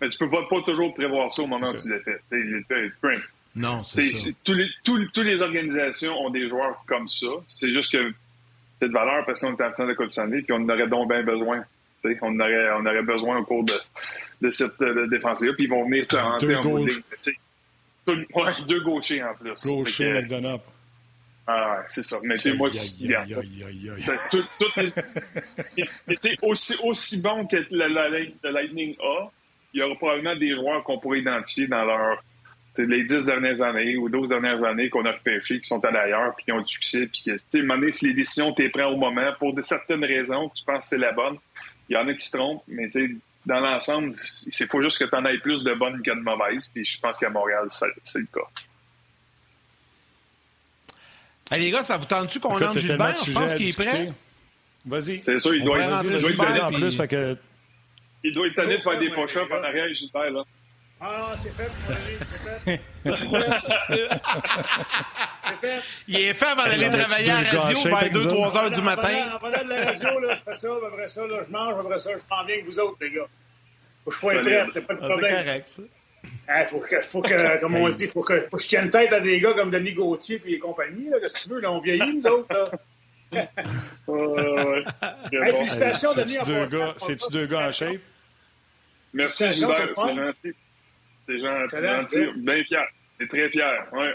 [0.00, 2.20] Mais tu ne peux pas, toujours prévoir ça au moment où tu l'as fait.
[3.54, 4.28] Non, c'est ça.
[4.44, 7.26] Tous les, toutes les organisations ont des joueurs comme ça.
[7.48, 8.12] C'est juste que
[8.80, 11.08] c'est de valeur parce qu'on est en train de Coupe puis on en aurait donc
[11.08, 11.64] bien besoin.
[12.22, 13.74] on aurait, on aurait besoin au cours de,
[14.40, 15.52] de cette défense-là.
[15.54, 17.00] Puis ils vont venir te rentrer en gauche.
[18.06, 19.64] Ouais, deux gauchers en plus.
[19.64, 20.60] Gaucher, McDonough.
[21.46, 22.16] Ah, ouais, c'est ça.
[22.24, 22.68] Mais tu moi,
[26.42, 29.30] aussi, aussi bon que la, la, la Lightning A,
[29.74, 32.31] il y aura probablement des joueurs qu'on pourrait identifier dans leur c'est
[32.78, 36.34] les dix dernières années ou douze dernières années qu'on a repêché, qui sont à l'ailleurs,
[36.36, 39.32] puis qui ont du succès, puis tu sais, si les décisions t'es prends au moment,
[39.38, 41.36] pour de certaines raisons, tu penses que c'est la bonne,
[41.88, 43.14] il y en a qui se trompent, mais tu sais,
[43.44, 44.14] dans l'ensemble,
[44.46, 47.00] il faut juste que tu en aies plus de bonnes que de mauvaises, puis je
[47.00, 47.68] pense qu'à Montréal,
[48.04, 48.48] c'est le cas.
[51.50, 53.16] Hey, les gars, ça vous tente-tu qu'on entre Gilbert?
[53.26, 54.10] Je pense qu'il est prêt.
[54.86, 55.20] Vas-y.
[55.22, 56.96] C'est ça, il doit, être, il doit en plus.
[56.96, 57.36] que...
[58.24, 60.30] Il doit être tanné de faire des push-ups en arrière, Gilbert.
[60.30, 60.44] Là.
[61.04, 62.80] Ah, c'est fait, c'est fait.
[66.06, 69.32] Il est fait avant d'aller travailler à la radio vers 2-3 heures du matin?
[69.34, 71.98] En venant de la radio, là, je fais ça, après ça, là, je mange, après
[71.98, 73.26] ça, je prends bien que vous autres, les gars.
[74.04, 75.18] Faut que je sois prêt, c'est pas de problème.
[75.20, 75.82] C'est correct, ça.
[76.60, 79.12] Il faut que, faut que, comme on dit, faut que, faut que je tienne tête
[79.12, 81.08] à des gars comme Denis Gauthier et compagnie.
[81.08, 81.60] Là, qu'est-ce que tu veux?
[81.60, 82.46] Là, on vieillit, nous autres.
[82.52, 82.64] Là.
[84.06, 84.84] ouais,
[85.32, 86.38] hey, félicitations, Denis.
[86.96, 88.00] C'est-tu deux, deux gars en shape?
[89.12, 89.88] Merci, Gilbert.
[89.96, 90.54] C'est gentil.
[91.26, 92.86] C'est gentil, bien fier.
[93.18, 94.14] C'est très fier, ouais.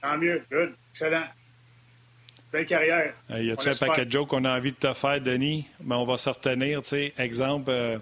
[0.00, 1.24] Tant mieux, good, excellent.
[2.52, 3.10] Belle carrière.
[3.30, 5.66] y a-tu un paquet de jokes qu'on a envie de te faire, Denis?
[5.82, 7.14] Mais on va se retenir, tu sais.
[7.16, 7.98] Exemple, euh,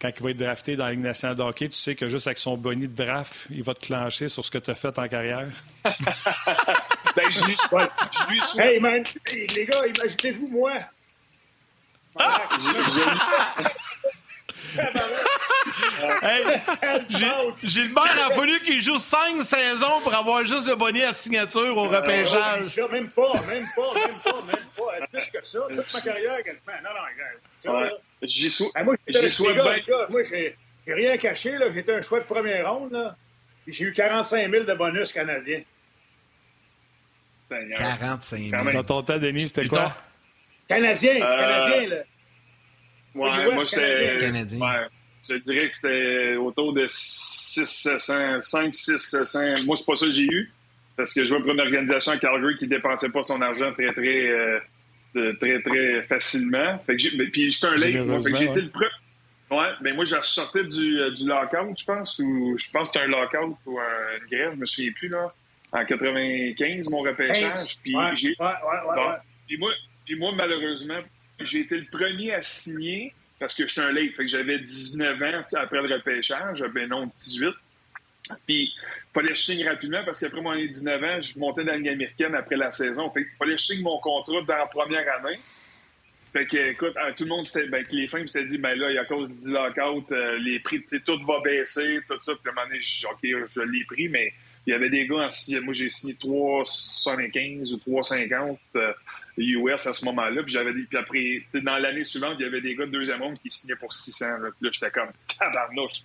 [0.00, 2.26] quand il va être drafté dans la Ligue nationale de hockey, tu sais que juste
[2.26, 4.98] avec son bonus de draft, il va te clencher sur ce que tu as fait
[4.98, 5.46] en carrière?
[5.84, 5.92] ben,
[7.30, 8.66] je lui, je lui souhaite.
[8.66, 9.04] Hey, man,
[9.54, 10.72] les gars, imaginez-vous, moi.
[12.18, 12.48] Ah!
[16.22, 16.44] hey,
[17.62, 21.86] Gilbert a voulu qu'il joue cinq saisons pour avoir juste le bonnet à signature au
[21.86, 22.76] euh, repêchage.
[22.90, 25.06] même pas, même pas, même pas, même pas.
[25.12, 26.72] Plus que ça, toute ma carrière, quasiment.
[26.82, 28.00] Non, non, regarde.
[28.22, 28.64] J'y suis.
[28.84, 28.96] moi,
[30.28, 30.56] j'ai
[30.86, 31.56] rien caché.
[31.74, 32.92] J'étais un choix de première ronde.
[32.92, 33.16] Là.
[33.66, 35.62] J'ai eu 45 000 de bonus canadiens.
[37.48, 38.72] 45 000.
[38.72, 39.92] Dans ton temps, Denis, c'était quoi?
[40.68, 41.40] Canadien, euh...
[41.40, 41.96] Canadien, là.
[43.14, 44.22] Ouais, moi, c'était.
[44.22, 44.86] Ouais,
[45.28, 49.40] je dirais que c'était autour de 6 700, 5, 6 700.
[49.66, 50.52] Moi, c'est pas ça que j'ai eu.
[50.96, 53.92] Parce que je vois pour une organisation à Calgary qui dépensait pas son argent très,
[53.92, 54.60] très, euh,
[55.40, 56.78] très, très facilement.
[56.86, 58.20] Fait que puis j'étais un late, moi.
[58.20, 58.90] Fait que j'étais le premier.
[59.50, 63.00] Ouais, mais moi, je ressortais du, euh, du lockout, je pense, ou je pense que
[63.00, 65.34] c'était un lockout ou un, une grève, je me souviens plus, là.
[65.72, 67.78] En 95, mon repêchage.
[67.82, 68.36] Puis j'ai.
[68.38, 69.16] Ouais, ouais, ouais,
[69.46, 69.72] Puis moi,
[70.04, 71.00] puis moi, malheureusement,
[71.40, 74.14] j'ai été le premier à signer parce que j'étais un late.
[74.14, 77.48] Fait que j'avais 19 ans après le repêchage, ben non, 18.
[78.46, 78.72] Puis, il
[79.12, 82.56] fallait que je signe rapidement parce qu'après mon 19 ans, je montais dans la après
[82.56, 83.10] la saison.
[83.10, 85.40] Fait fallait que je signe mon contrat dans la première année.
[86.32, 88.94] Fait que, écoute, euh, tout le monde, ben, les femmes s'étaient dit, ben là, il
[88.94, 92.34] y a cause du lockout, euh, les prix, tout va baisser, tout ça.
[92.34, 94.32] Puis à un moment donné, OK, je l'ai pris, mais
[94.66, 98.58] il y avait des gars en moi, j'ai signé 3,75 ou 3,50.
[99.44, 100.42] US à ce moment-là.
[100.42, 103.38] Puis j'avais puis après, dans l'année suivante, il y avait des gars de deuxième monde
[103.38, 104.38] qui signaient pour 600.
[104.38, 106.02] Là, puis là j'étais comme tabarnouche.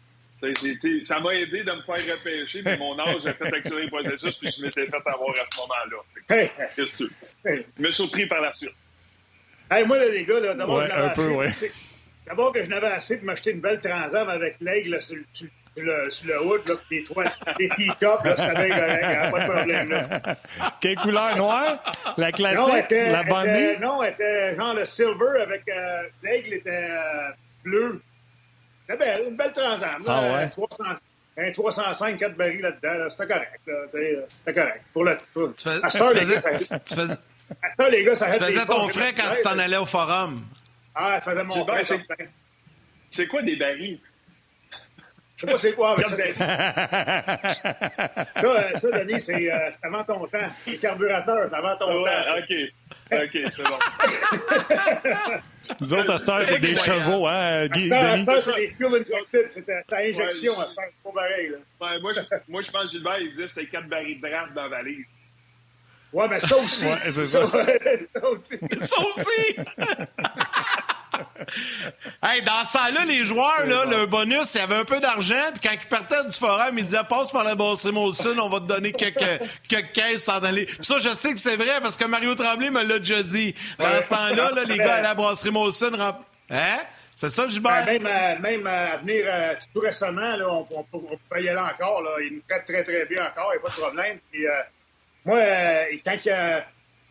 [1.04, 4.38] Ça m'a aidé de me faire repêcher, mais mon âge a fait accélérer le processus,
[4.38, 6.48] puis je m'étais fait avoir à ce moment-là.
[6.76, 7.10] Qu'est-ce que
[7.44, 8.74] Je me suis surpris par la suite.
[9.72, 11.48] Hey, moi, là, les gars, d'abord, ouais, un peu, ouais.
[12.28, 15.86] d'abord que je n'avais assez pour m'acheter une belle transam avec l'aigle sur, sur, sur
[15.86, 17.24] le, sur le hood, là, les trois,
[17.60, 20.38] les teacups, là, ça va être pas de problème, là.
[20.80, 21.36] Quelle couleur?
[21.38, 21.84] Noire?
[22.18, 22.68] La classique?
[22.68, 26.70] Non, était, la bonne était, Non, elle était genre le silver avec, euh, l'aigle était
[26.70, 27.30] euh,
[27.64, 28.02] bleu.
[28.88, 30.06] C'était belle, une belle transam, là.
[30.08, 30.50] Ah ouais?
[30.50, 30.84] 300,
[31.38, 34.84] un 305, 4 barils là-dedans, là, c'était correct, là, c'était correct.
[34.94, 37.16] Pour le, pour, tu, fais, tu, faisais, tu, faisais,
[37.78, 40.46] ça, les gars, ça tu faisais ton frais quand tu t'en allais au forum.
[40.94, 41.84] Ah, ça faisait mon frais.
[43.10, 44.00] C'est quoi des barils?
[45.46, 45.96] Sais pas c'est quoi.
[48.36, 50.40] ça, ça, Denis, c'est euh, avant ton temps.
[50.68, 52.38] Les carburateurs, c'est avant ton ouais, temps.
[52.38, 52.54] OK.
[53.12, 53.78] OK, c'est bon.
[55.82, 58.70] Nous autres, à cette heure, c'est des chevaux, hein, Guy, À cette heure, c'est des
[58.70, 59.46] fuel injected.
[59.50, 60.90] C'est ta injection à faire.
[60.90, 61.58] C'est pas pareil, là.
[61.82, 64.28] Ouais, moi, je, moi, je pense que Gilbert, il disait que c'était quatre barils de
[64.28, 65.06] draft dans la valise.
[66.14, 66.86] Ouais, mais ça aussi.
[66.86, 67.42] Ouais, c'est ça.
[68.14, 68.58] ça aussi.
[68.82, 69.56] ça aussi.
[72.24, 75.52] hey, dans ce temps-là, les joueurs, là, le bonus, il y avait un peu d'argent,
[75.54, 78.60] puis quand ils partaient du forum, ils disaient passe par la brasserie Molson, on va
[78.60, 80.66] te donner quelques, quelques caisses t'en aller.
[80.66, 83.56] Puis ça, je sais que c'est vrai parce que Mario Tremblay me l'a déjà dit.
[83.78, 85.92] Dans ce temps-là, là, les gars à la brasserie Molson,
[86.50, 86.78] hein?
[87.16, 87.86] C'est ça, Gilbert?
[87.86, 91.48] Ben, même, à, même à venir euh, tout récemment, là, on, on, on, peut y
[91.48, 92.02] aller encore.
[92.02, 92.12] Là.
[92.20, 94.20] Il nous traite très, très bien encore, il n'y a pas de problème.
[94.30, 94.52] Puis, euh,
[95.24, 96.66] moi, euh, quand il y a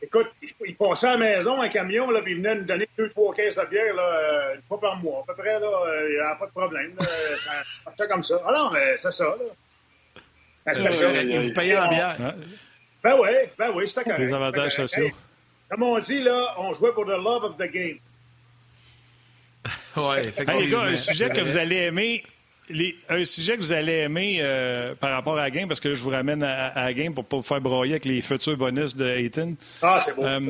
[0.05, 0.27] Écoute,
[0.67, 3.35] il passait à la maison, un camion, là, puis il venait nous donner deux, trois
[3.35, 5.67] caisses de bière, là, euh, une fois par mois, à peu près, là.
[5.67, 6.93] Euh, il n'y a pas de problème.
[6.99, 7.07] Là,
[7.85, 8.35] ça fait comme ça.
[8.47, 10.23] Ah non, mais c'est ça, là.
[10.67, 11.41] Ben, ça.
[11.41, 12.17] Vous payez en bière.
[13.03, 13.29] Ben oui,
[13.59, 14.21] ben oui, c'était correct.
[14.21, 15.09] Les avantages sociaux.
[15.71, 17.99] comme on dit, là, on jouait pour the love of the game.
[19.97, 20.53] oui, effectivement.
[20.53, 22.25] Hey, les gars, un sujet que vous allez aimer,
[23.09, 26.11] un sujet que vous allez aimer euh, par rapport à game, parce que je vous
[26.11, 29.07] ramène à, la game pour ne pas vous faire broyer avec les futurs bonus de
[29.07, 29.57] Hayton.
[29.83, 30.25] Ah, c'est bon.
[30.25, 30.41] Euh,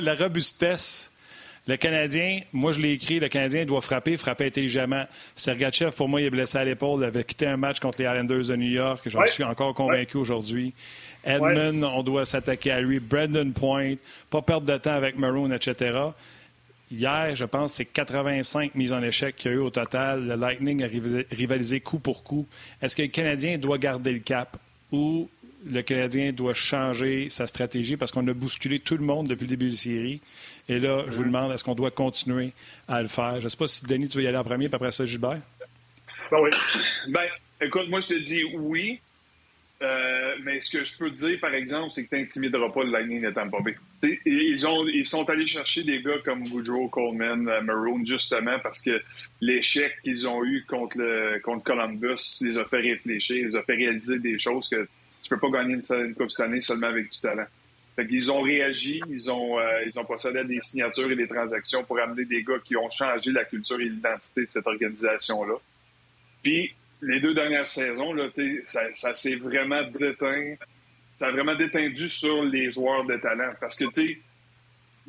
[0.00, 1.10] la, robustesse.
[1.68, 5.04] Le Canadien, moi je l'ai écrit, le Canadien doit frapper, frapper intelligemment.
[5.34, 8.04] Sergachev, pour moi, il est blessé à l'épaule, il avait quitté un match contre les
[8.04, 10.72] Islanders de New York, j'en suis encore convaincu aujourd'hui.
[11.24, 13.00] Edmund, on doit s'attaquer à lui.
[13.00, 13.94] Brandon Point,
[14.30, 15.98] pas perdre de temps avec Maroon, etc.
[16.90, 20.26] Hier, je pense c'est 85 mises en échec qu'il y a eu au total.
[20.26, 20.86] Le Lightning a
[21.32, 22.46] rivalisé coup pour coup.
[22.80, 24.56] Est-ce que le Canadien doit garder le cap
[24.92, 25.28] ou
[25.68, 27.96] le Canadien doit changer sa stratégie?
[27.96, 30.20] Parce qu'on a bousculé tout le monde depuis le début de la série.
[30.68, 32.52] Et là, je vous demande, est-ce qu'on doit continuer
[32.86, 33.40] à le faire?
[33.40, 35.04] Je ne sais pas si Denis, tu veux y aller en premier, puis après ça,
[35.04, 35.40] Gilbert?
[36.30, 36.50] Ben oui.
[37.08, 37.26] Ben,
[37.60, 39.00] écoute, moi, je te dis oui.
[39.82, 42.82] Euh, mais ce que je peux te dire, par exemple, c'est que tu n'intimideras pas
[42.84, 43.58] le Lightning de Tampa.
[44.02, 48.82] Ils, ont, ils sont allés chercher des gars comme Woodrow, Coleman, euh, Maroon, justement parce
[48.82, 49.00] que
[49.40, 53.74] l'échec qu'ils ont eu contre, le, contre Columbus les a fait réfléchir, les a fait
[53.74, 54.86] réaliser des choses que
[55.22, 57.46] tu peux pas gagner une, une Coupe cette année seulement avec du talent.
[57.96, 61.26] Fait qu'ils ont réagi, ils ont, euh, ils ont procédé à des signatures et des
[61.26, 65.54] transactions pour amener des gars qui ont changé la culture et l'identité de cette organisation-là.
[66.42, 68.28] Puis, les deux dernières saisons, là,
[68.66, 70.56] ça, ça s'est vraiment déteint.
[71.18, 73.48] Ça a vraiment détendu sur les joueurs de talent.
[73.60, 74.18] Parce que, tu sais,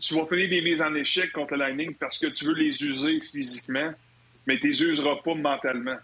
[0.02, 2.84] tu vas finir des mises en échec contre le Lightning parce que tu veux les
[2.84, 3.94] user physiquement,
[4.46, 5.98] mais tu les useras pas mentalement.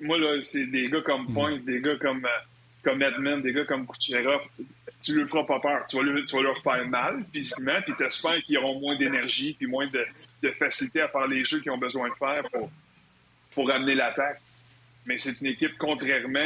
[0.00, 1.34] moi, là, c'est des gars comme mm.
[1.34, 2.28] Point, des gars comme, euh,
[2.82, 4.42] comme Edmund, des gars comme Kucherov.
[5.02, 5.86] Tu ne leur feras pas peur.
[5.88, 8.96] Tu vas, leur, tu vas leur faire mal physiquement, puis tu espères qu'ils auront moins
[8.96, 10.04] d'énergie puis moins de,
[10.42, 12.70] de, facilité à faire les jeux qu'ils ont besoin de faire pour,
[13.52, 14.40] pour amener l'attaque.
[15.06, 16.38] Mais c'est une équipe, contrairement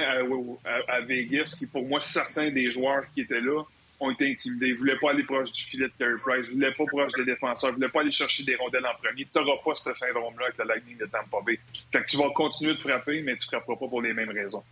[0.64, 3.62] à, à, Vegas, qui, pour moi, certains des joueurs qui étaient là
[4.00, 4.68] ont été intimidés.
[4.68, 6.44] Ils ne voulaient pas aller proche du filet de Carey Price.
[6.44, 7.70] Ils ne voulaient pas proche des défenseurs.
[7.70, 9.24] Ils ne voulaient pas aller chercher des rondelles en premier.
[9.24, 11.58] Tu n'auras pas ce syndrome-là avec la Lightning de Tampa Bay.
[11.92, 14.30] Fait que tu vas continuer de frapper, mais tu ne frapperas pas pour les mêmes
[14.30, 14.64] raisons.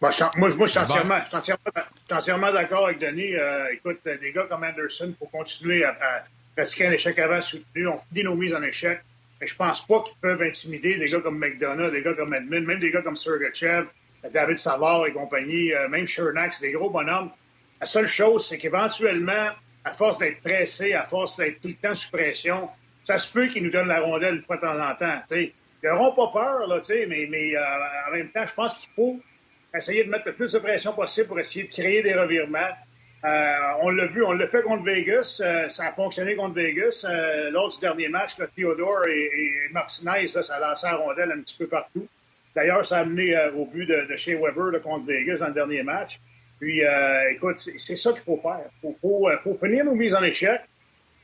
[0.00, 1.20] moi, moi, je suis entièrement,
[2.10, 3.34] entièrement, d'accord avec Denis.
[3.34, 6.24] Euh, écoute, des gars comme Anderson, faut continuer à,
[6.56, 7.88] pratiquer un échec avant soutenu.
[7.88, 9.00] On finit nos mises en échec.
[9.42, 12.64] Mais je pense pas qu'ils peuvent intimider des gars comme McDonough, des gars comme Edmund,
[12.64, 13.88] même des gars comme Sergachev.
[14.32, 17.28] David Savard et compagnie, euh, même Shernack, c'est des gros bonhommes.
[17.80, 19.48] La seule chose, c'est qu'éventuellement,
[19.84, 22.68] à force d'être pressé, à force d'être tout le temps sous pression,
[23.02, 25.20] ça se peut qu'ils nous donnent la rondelle une fois de temps en temps.
[25.26, 25.52] T'sais.
[25.82, 27.64] Ils n'auront pas peur, là, mais, mais euh,
[28.08, 29.18] en même temps, je pense qu'il faut
[29.74, 32.70] essayer de mettre le plus de pression possible pour essayer de créer des revirements.
[33.24, 35.40] Euh, on l'a vu, on l'a fait contre Vegas.
[35.68, 37.06] ça a fonctionné contre Vegas.
[37.50, 41.56] Lors du dernier match, là, Theodore et, Martinez, ça a lancé la rondelle un petit
[41.56, 42.08] peu partout.
[42.54, 45.54] D'ailleurs, ça a amené euh, au but de, de Shea Weber contre Vegas dans le
[45.54, 46.20] dernier match.
[46.60, 48.60] Puis, euh, écoute, c'est ça qu'il faut faire.
[48.84, 50.60] Il faut, euh, faut, finir nos mises en échec.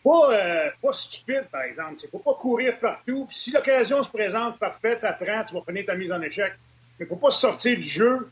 [0.02, 1.96] Pas, pas stupide, par exemple.
[2.02, 3.26] Il ne faut pas courir partout.
[3.26, 6.54] Puis si l'occasion se présente, parfait, t'apprends, tu vas finir ta mise en échec.
[6.98, 8.30] Mais il ne faut pas sortir du jeu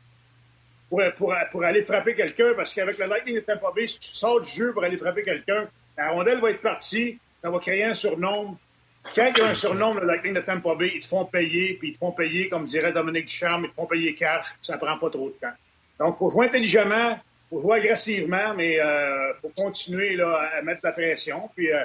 [0.89, 4.14] pour, pour, pour aller frapper quelqu'un, parce qu'avec le Lightning de Tampa Bay, si tu
[4.14, 7.84] sors du jeu pour aller frapper quelqu'un, la rondelle va être partie, ça va créer
[7.84, 8.59] un surnombre,
[9.14, 11.74] quand il y a un surnom, le Lightning de Tampa Bay, ils te font payer,
[11.74, 14.78] puis ils te font payer, comme dirait Dominique Ducharme, ils te font payer cash, ça
[14.78, 15.55] prend pas trop de temps.
[15.99, 20.51] Donc, il faut jouer intelligemment, il faut jouer agressivement, mais il euh, faut continuer là,
[20.59, 21.49] à mettre la pression.
[21.55, 21.84] Puis, euh,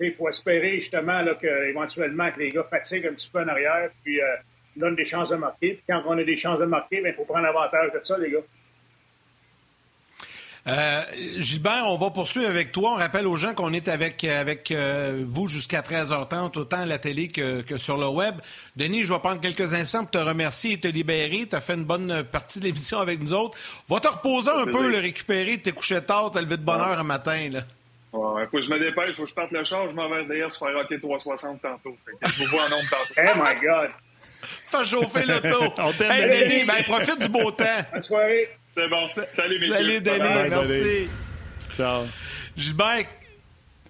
[0.00, 3.48] il faut espérer justement là, que, éventuellement que les gars fatiguent un petit peu en
[3.48, 4.24] arrière, puis euh,
[4.78, 5.74] donnent des chances de marquer.
[5.74, 8.18] Puis quand on a des chances de marquer, il ben, faut prendre avantage de ça,
[8.18, 8.40] les gars.
[10.68, 11.02] Euh,
[11.38, 12.94] Gilbert, on va poursuivre avec toi.
[12.94, 16.98] On rappelle aux gens qu'on est avec, avec euh, vous jusqu'à 13h30, autant à la
[16.98, 18.34] télé que, que, sur le web.
[18.74, 21.46] Denis, je vais prendre quelques instants pour te remercier et te libérer.
[21.48, 23.60] Tu as fait une bonne partie de l'émission avec nous autres.
[23.88, 26.98] Va te reposer un peu, le récupérer, t'es couché tard, t'as levé de bonne heure
[26.98, 27.48] un matin.
[27.48, 27.60] Là.
[28.12, 30.24] Ouais, faut que je me dépêche, faut que je parte le char, je m'en vais
[30.24, 31.96] d'ailleurs se faire rocker 360 tantôt.
[32.22, 33.14] je vous vois en nombre tantôt.
[33.18, 33.90] Oh my God!
[34.68, 35.74] Fais chauffer l'auto.
[36.04, 37.64] hey, Denis, ben, profite du beau temps.
[37.92, 38.48] Bonne soirée.
[38.72, 39.08] C'est bon.
[39.34, 39.72] Salut, messieurs.
[39.72, 40.48] Salut, Denis.
[40.50, 41.08] Merci.
[41.72, 42.06] Ciao.
[42.56, 43.04] Gilbert,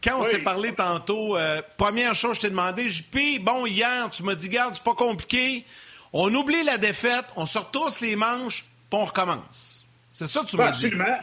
[0.02, 4.22] quand on s'est parlé tantôt, euh, première chose, je t'ai demandé, JP, bon, hier, tu
[4.22, 5.64] m'as dit, garde, c'est pas compliqué.
[6.12, 9.86] On oublie la défaite, on se retrousse les manches, puis on recommence.
[10.12, 10.86] C'est ça que tu m'as dit.
[10.86, 11.16] Absolument.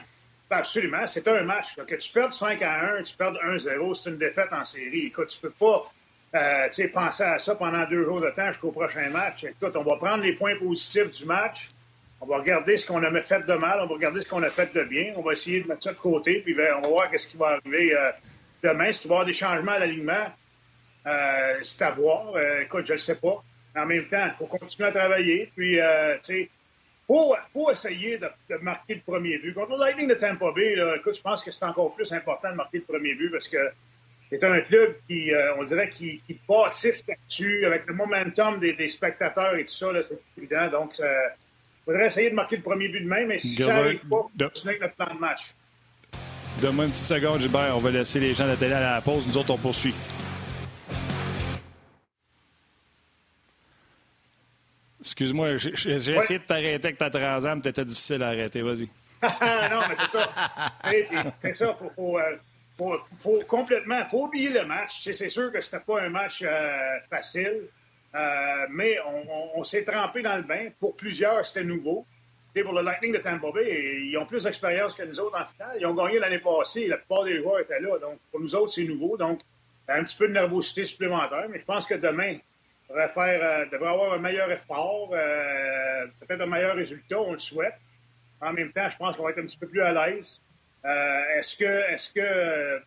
[0.49, 1.07] Absolument.
[1.07, 1.75] C'est un match.
[1.87, 5.07] Que tu perds 5 à 1, tu perds 1-0, c'est une défaite en série.
[5.07, 5.91] Écoute, tu peux pas
[6.35, 9.43] euh, penser à ça pendant deux jours de temps jusqu'au prochain match.
[9.43, 11.69] Écoute, on va prendre les points positifs du match.
[12.23, 14.49] On va regarder ce qu'on a fait de mal, on va regarder ce qu'on a
[14.49, 16.87] fait de bien, on va essayer de mettre ça de côté, puis ben, on va
[16.87, 18.11] voir ce qui va arriver euh,
[18.63, 18.85] demain.
[18.85, 20.27] Va y avoir des changements à l'alignement,
[21.05, 22.33] euh, c'est à voir.
[22.35, 23.43] Euh, écoute, je ne le sais pas.
[23.75, 25.51] En même temps, il faut continuer à travailler.
[25.53, 25.81] Puis, tu
[26.21, 26.49] sais,
[27.07, 29.53] faut, faut essayer de, marquer le premier but.
[29.53, 32.55] Contre le Lightning de Tampa Bay, écoute, je pense que c'est encore plus important de
[32.55, 33.57] marquer le premier but parce que
[34.29, 39.55] c'est un club qui, on dirait, qui, qui bâtisse là-dessus avec le momentum des, spectateurs
[39.55, 39.87] et tout ça.
[40.09, 40.69] C'est évident.
[40.71, 41.05] Donc, il
[41.85, 44.81] faudrait essayer de marquer le premier but demain, mais si ça n'arrive pas, continuer avec
[44.81, 45.53] notre plan de match.
[46.61, 47.75] Donne-moi une petite seconde, Gilbert.
[47.75, 49.27] On va laisser les gens de la télé à la pause.
[49.27, 49.93] Nous autres, on poursuit.
[55.01, 58.61] Excuse-moi, j'ai essayé de t'arrêter avec ta transam, mais t'étais difficile à arrêter.
[58.61, 58.87] Vas-y.
[59.23, 61.33] non, mais c'est ça.
[61.37, 61.75] c'est ça.
[61.77, 62.37] Faut, faut, euh,
[62.77, 64.01] faut, faut, complètement.
[64.11, 65.09] oublier le match.
[65.11, 67.67] C'est sûr que c'était pas un match euh, facile.
[68.15, 68.97] Euh, mais
[69.55, 70.69] on, s'est trempé dans le bain.
[70.79, 72.05] Pour plusieurs, c'était nouveau.
[72.63, 75.77] pour le Lightning de Tampa Bay, ils ont plus d'expérience que nous autres en finale.
[75.79, 76.87] Ils ont gagné l'année passée.
[76.87, 77.97] La plupart des joueurs étaient là.
[77.99, 79.17] Donc, pour nous autres, c'est nouveau.
[79.17, 79.41] Donc,
[79.87, 81.47] un petit peu de nervosité supplémentaire.
[81.49, 82.37] Mais je pense que demain,
[82.89, 87.19] on devrait, faire, euh, devrait avoir un meilleur effort, peut-être un meilleur résultat.
[87.19, 87.75] On le souhaite.
[88.41, 90.41] En même temps, je pense qu'on va être un petit peu plus à l'aise.
[90.83, 92.81] Est-ce que, est-ce que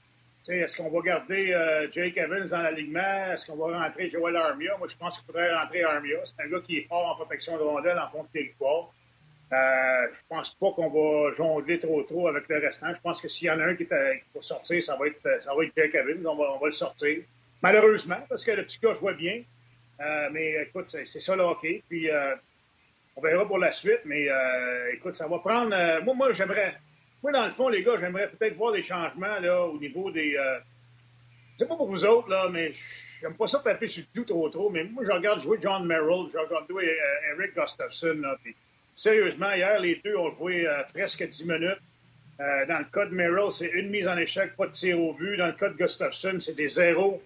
[0.52, 3.32] est-ce qu'on va garder euh, Jake Evans dans l'alignement?
[3.32, 4.76] Est-ce qu'on va rentrer Joel Armia?
[4.78, 6.18] Moi, je pense qu'il faudrait rentrer Armia.
[6.24, 8.92] C'est un gars qui est fort en protection de rondelle en fond de territoire.
[9.52, 12.92] Euh, je pense pas qu'on va jongler trop trop avec le restant.
[12.94, 13.90] Je pense que s'il y en a un qui, qui
[14.40, 16.26] sortir, ça va être, ça va être Jake Evans.
[16.26, 17.18] On va, on va, le sortir.
[17.62, 19.42] Malheureusement, parce que le petit gars joue bien.
[20.00, 21.82] Euh, mais écoute, c'est ça le hockey.
[21.88, 22.36] Puis euh,
[23.16, 24.00] on verra pour la suite.
[24.04, 25.74] Mais euh, écoute, ça va prendre.
[25.74, 26.76] Euh, moi, moi j'aimerais.
[27.22, 30.32] Moi, dans le fond, les gars, j'aimerais peut-être voir des changements là, au niveau des.
[30.32, 32.72] je sais pas pour vous autres, là, mais
[33.20, 34.70] j'aime pas ça taper sur tout trop trop.
[34.70, 36.96] Mais moi, je regarde jouer John Merrill, je regarde jouer
[37.32, 38.18] Eric Gustafsson.
[38.20, 38.54] Là, puis,
[38.96, 41.78] Sérieusement, hier, les deux ont joué euh, presque 10 minutes.
[42.40, 45.12] Euh, dans le cas de Merrill, c'est une mise en échec, pas de tir au
[45.12, 45.36] but.
[45.36, 47.22] Dans le cas de Gustafsson, c'est des zéros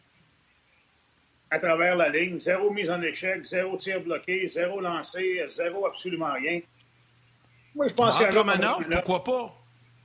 [1.49, 2.41] à travers la ligne.
[2.41, 6.61] Zéro mise en échec, zéro tir bloqué, zéro lancé, zéro absolument rien.
[7.76, 9.60] Moi, je pense qu'un Romanov, pourquoi pas?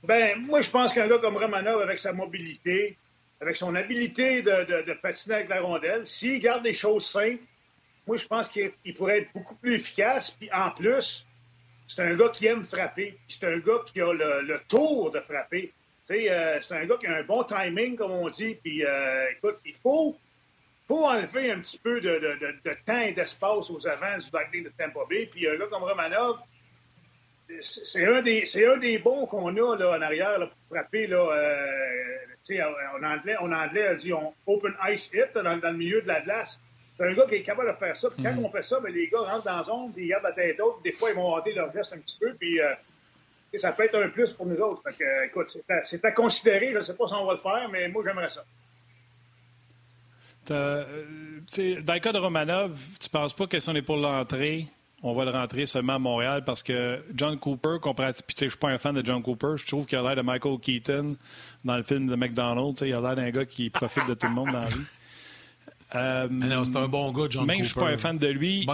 [0.06, 2.96] Ben, moi, je pense qu'un gars comme Romanov, avec sa mobilité,
[3.40, 7.42] avec son habilité de, de patiner avec la rondelle, s'il garde les choses simples,
[8.06, 10.30] moi, je pense qu'il pourrait être beaucoup plus efficace.
[10.30, 11.26] Puis en plus,
[11.88, 13.18] c'est un gars qui aime frapper.
[13.26, 15.72] C'est un gars qui a le, tour de frapper.
[16.10, 18.54] Euh, c'est un gars qui a un bon timing, comme on dit.
[18.54, 20.16] Puis, euh, écoute, il faut,
[20.86, 22.38] faut enlever un petit peu de,
[22.86, 25.28] temps et d'espace aux avants du Lightning de Tampa Bay.
[25.30, 26.38] Puis, un gars comme Romanov,
[27.60, 31.06] c'est un, des, un des bons qu'on a là, en arrière pour frapper.
[31.06, 32.16] Là, euh,
[32.52, 36.08] en, anglais, en anglais, on dit on open ice hit dans, dans, le milieu de
[36.08, 36.60] la glace.
[36.96, 38.08] C'est un gars qui est capable de faire ça.
[38.10, 38.44] Puis quand mm.
[38.44, 40.60] on fait ça, bien, les gars rentrent dans la zone, puis ils gardent la tête
[40.60, 40.82] haute.
[40.82, 42.72] Des fois, ils vont hâter leur geste un petit peu, puis euh,
[43.58, 44.82] ça peut être un plus pour nous autres.
[44.82, 46.72] Fait que, écoute, c'est à, considérer.
[46.72, 48.44] Je ne sais pas si on va le faire, mais moi, j'aimerais ça.
[50.50, 50.84] Euh,
[51.82, 54.66] dans le cas de Romanov, tu ne penses pas que si on est pour l'entrée,
[55.06, 58.78] on va le rentrer seulement à Montréal parce que John Cooper, je suis pas un
[58.78, 61.16] fan de John Cooper, je trouve qu'il a l'air de Michael Keaton
[61.64, 62.82] dans le film de McDonald's.
[62.84, 64.84] Il a l'air d'un gars qui profite de tout le monde dans la vie.
[65.94, 68.66] Euh, ah c'est un bon gars, John Même je suis pas un fan de lui.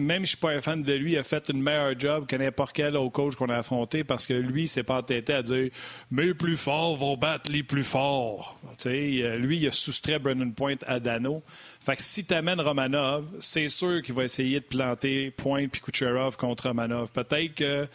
[0.00, 2.36] Même je suis pas un fan de lui, il a fait une meilleure job que
[2.36, 5.70] n'importe quel autre coach qu'on a affronté parce que lui, c'est pas entêté à dire
[6.12, 8.58] les plus forts vont battre les plus forts.
[8.84, 11.42] Lui, il a soustrait Brendan Point à Dano.
[11.80, 15.80] Fait que si tu amènes Romanov, c'est sûr qu'il va essayer de planter Point puis
[15.80, 17.10] Kucherov contre Romanov.
[17.10, 17.86] Peut-être que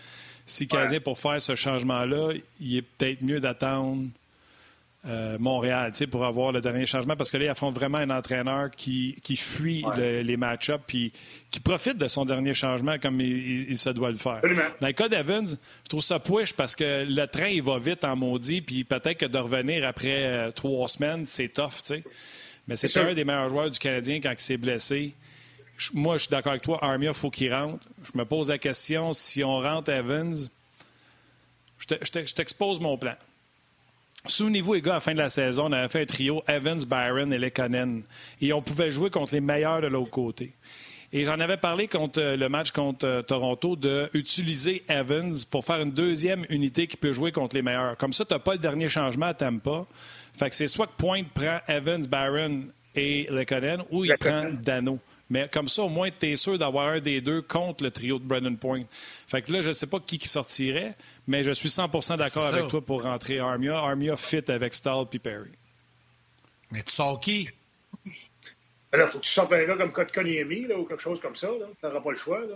[0.45, 4.07] si Canadien, pour faire ce changement-là, il est peut-être mieux d'attendre
[5.07, 8.71] euh, Montréal pour avoir le dernier changement parce que là, il affronte vraiment un entraîneur
[8.71, 11.13] qui, qui fuit les match-ups puis
[11.51, 14.41] qui profite de son dernier changement comme il, se doit le faire.
[14.81, 18.03] Dans le cas d'Evans, je trouve ça push parce que le train, il va vite
[18.03, 21.73] en maudit puis peut-être que de revenir après euh, trois semaines, c'est tough.
[21.83, 22.01] sais.
[22.67, 25.13] Mais c'est un des meilleurs joueurs du Canadien quand il s'est blessé.
[25.93, 26.79] moi, je suis d'accord avec toi.
[26.83, 27.85] Armia, il faut qu'il rentre.
[28.11, 30.35] Je me pose la question si on rentre Evans,
[31.77, 33.13] je t'expose mon plan.
[34.27, 36.79] Souvenez-vous, les gars, à la fin de la saison, on avait fait un trio Evans,
[36.85, 38.03] Byron et Lekonen.
[38.41, 40.53] Et on pouvait jouer contre les meilleurs de l'autre côté.
[41.13, 45.79] Et j'en avais parlé contre euh, le match contre euh, Toronto d'utiliser Evans pour faire
[45.79, 47.95] une deuxième unité qui peut jouer contre les meilleurs.
[47.97, 49.85] Comme ça, tu n'as pas le dernier changement à Tampa.
[50.33, 52.65] Fait que c'est soit que Point prend Evans, Byron
[52.95, 54.99] et Lekonen ou il prend Dano.
[55.29, 58.19] Mais comme ça, au moins, tu es sûr d'avoir un des deux contre le trio
[58.19, 58.83] de Brendan Point.
[59.27, 60.95] Fait que là, je ne sais pas qui, qui sortirait,
[61.27, 63.77] mais je suis 100% d'accord avec toi pour rentrer Armia.
[63.77, 65.51] Armia fit avec Stahl et Perry.
[66.71, 67.49] Mais tu sors qui?
[68.91, 71.49] Alors, faut que tu sortes un gars comme Kotkaniemi ou quelque chose comme ça.
[71.79, 72.41] Tu n'auras pas le choix.
[72.41, 72.55] Là.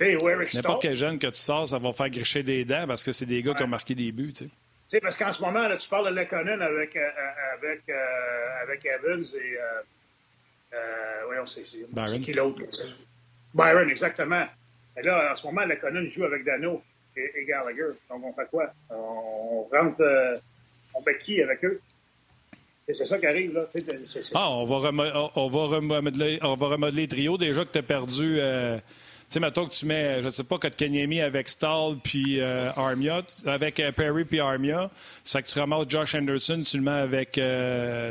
[0.00, 0.16] Hey,
[0.54, 3.26] N'importe quel jeune que tu sors, ça va faire gricher des dents parce que c'est
[3.26, 4.32] des gars qui ont marqué des buts.
[4.32, 4.50] Tu
[4.88, 5.00] sais.
[5.00, 8.84] parce qu'en ce moment, là, tu parles de Lekonen avec, euh, euh, avec, euh, avec
[8.84, 9.56] Evans et.
[9.58, 9.82] Euh,
[11.26, 12.62] voyons, c'est qui l'autre?
[13.54, 14.46] Byron, exactement.
[14.96, 16.82] Et là, en ce moment, Lekonen joue avec Dano
[17.16, 17.96] et, Gallagher.
[18.10, 18.72] Donc, on fait quoi?
[18.90, 20.36] On rentre, euh,
[20.94, 21.80] on qui avec eux?
[22.86, 23.66] C'est ça qui arrive, là.
[24.34, 24.90] Ah, on va,
[25.36, 27.38] on, va remodeler, on va remodeler le trio.
[27.38, 28.36] Déjà que tu as perdu.
[28.38, 28.82] Euh, tu
[29.34, 33.22] sais, mettons que tu mets, je ne sais pas, Kotkaniemi avec Stahl puis euh, Armia,
[33.46, 34.90] avec Perry puis Armia.
[35.24, 37.40] C'est que tu ramasses Josh Anderson, tu le mets avec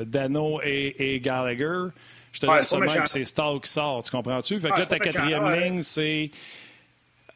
[0.09, 1.89] Dano et, Gallagher.
[2.32, 4.59] Je te dis seulement que c'est Stahl qui sort, tu comprends-tu?
[4.59, 6.32] Fait que là, ta quatrième ligne, c'est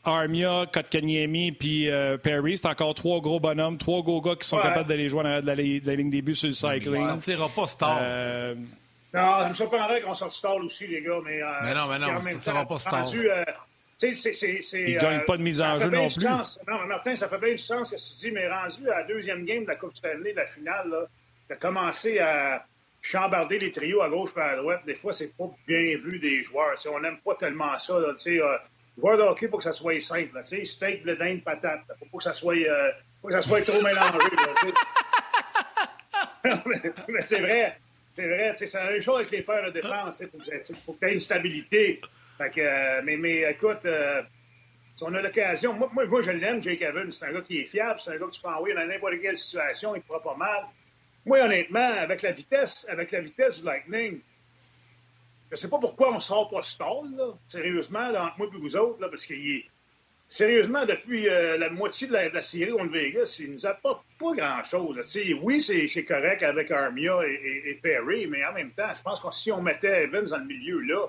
[0.05, 2.57] Armia, Kotkaniemi puis euh, Perry.
[2.57, 5.55] C'est encore trois gros bonhommes, trois gros gars qui sont capables d'aller jouer dans la,
[5.55, 6.97] ligne début sur le cycling.
[7.05, 7.97] Ça ne tirera pas Star.
[8.01, 8.55] Euh...
[9.13, 11.19] Non, je me surprendrais qu'on sorte Star aussi, les gars.
[11.23, 13.05] Mais, euh, mais non, mais non, ça ne tirera pas Star.
[13.05, 13.43] Rendu, euh,
[14.01, 16.23] il ne gagne pas de mise en jeu non plus.
[16.25, 19.03] Non, mais Martin, ça fait bien du sens que tu dis, mais rendu à la
[19.03, 21.05] deuxième game de la Coupe Stanley, de la finale, là,
[21.47, 22.65] tu as commencé à
[23.05, 24.81] chambarder les trios à gauche et à droite.
[24.85, 26.75] Des fois, c'est pas bien vu des joueurs.
[26.91, 27.99] on n'aime pas tellement ça.
[27.99, 28.13] Là,
[28.97, 30.39] Voir de hockey, il faut que ça soit simple.
[30.45, 31.81] Sais, steak, blé d'Inde, patate.
[31.89, 32.91] Il faut pas que ça soit, euh,
[33.21, 34.17] faut que ça soit trop mélangé.
[36.65, 37.77] mais, c'est vrai.
[38.15, 38.53] C'est vrai.
[38.55, 40.21] C'est la même chose avec les paires de défense.
[40.21, 41.99] Il faut, que tu aies une stabilité.
[42.39, 44.21] Euh, mais, mais écoute, euh,
[44.95, 47.11] Si on a l'occasion, moi, moi, moi, je l'aime, Jake Evans.
[47.11, 49.19] C'est un gars qui est fiable, c'est un gars que tu peux envoyer dans n'importe
[49.21, 50.63] quelle situation, il ne fera pas mal.
[51.25, 54.19] Moi, honnêtement, avec la vitesse, avec la vitesse du Lightning,
[55.49, 58.47] je ne sais pas pourquoi on ne sort pas stall, là, sérieusement, là, entre moi
[58.53, 59.65] et vous autres, là, parce qu'il est.
[60.27, 64.99] Sérieusement, depuis euh, la moitié de la, série contre Vegas, il nous apporte pas grand-chose.
[65.39, 69.51] Oui, c'est correct avec Armia et, Perry, mais en même temps, je pense que si
[69.51, 71.05] on mettait Evans dans le milieu, là,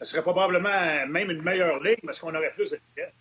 [0.00, 3.12] ce serait probablement même une meilleure ligne parce qu'on aurait plus de vitesse.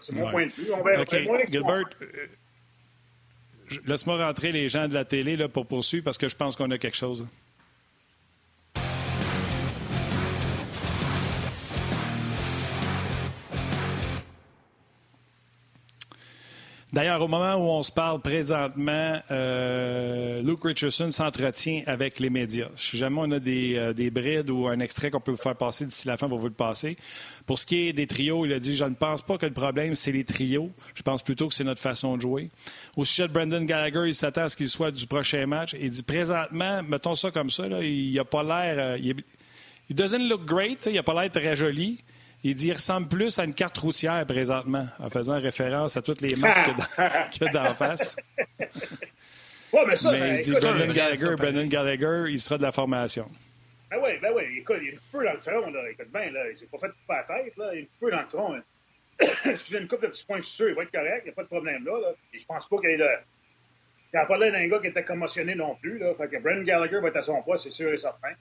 [0.00, 0.72] C'est mon point de vue.
[0.72, 1.84] On va, Gilbert,
[3.86, 6.70] laisse-moi rentrer les gens de la télé là, pour poursuivre parce que je pense qu'on
[6.70, 7.26] a quelque chose.
[16.96, 22.68] D'ailleurs, au moment où on se parle présentement, euh, Luke Richardson s'entretient avec les médias.
[22.74, 25.56] Si jamais on a des, euh, des brides ou un extrait qu'on peut vous faire
[25.56, 26.96] passer d'ici la fin, on va vous le passer.
[27.44, 29.52] Pour ce qui est des trios, il a dit Je ne pense pas que le
[29.52, 30.70] problème, c'est les trios.
[30.94, 32.48] Je pense plutôt que c'est notre façon de jouer.
[32.96, 35.76] Au sujet de Brendan Gallagher, il s'attend à ce qu'il soit du prochain match.
[35.78, 38.76] Il dit Présentement, mettons ça comme ça, là, il n'a pas l'air.
[38.78, 39.16] Euh, il,
[39.90, 42.02] il doesn't look great, il n'a pas l'air très joli.
[42.48, 46.20] Il dit qu'il ressemble plus à une carte routière présentement, en faisant référence à toutes
[46.20, 48.16] les marques a d'en face.
[49.72, 52.70] Ouais, mais ça, mais ben, il dit Brendan Gallagher, Brendan Gallagher, il sera de la
[52.70, 53.28] formation.
[53.90, 54.44] Ben oui, ben oui.
[54.58, 55.90] Écoute, il est un peu dans le front, là.
[55.90, 56.48] Écoute bien, là.
[56.48, 57.74] Il s'est pas fait couper la tête, là.
[57.74, 58.62] Il est un peu dans le front.
[59.50, 61.42] Excusez une coupe de petits points sûr, il va être correct, il n'y a pas
[61.42, 62.00] de problème là.
[62.00, 62.12] là.
[62.32, 63.10] Et je pense pas qu'il ait le.
[64.12, 66.14] Il n'a pas l'air d'un gars qui était commotionné non plus, là.
[66.14, 68.34] Fait que Brendan Gallagher va être à son poids, c'est sûr et certain.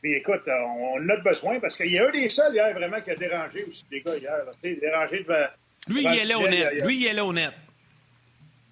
[0.00, 3.00] Puis écoute, on, en a besoin parce qu'il y a un des seuls hier vraiment
[3.00, 4.44] qui a dérangé aussi les gars hier.
[4.62, 5.46] dérangé devant.
[5.88, 6.84] Lui, il est là honnête.
[6.84, 7.54] Lui, il est là honnête.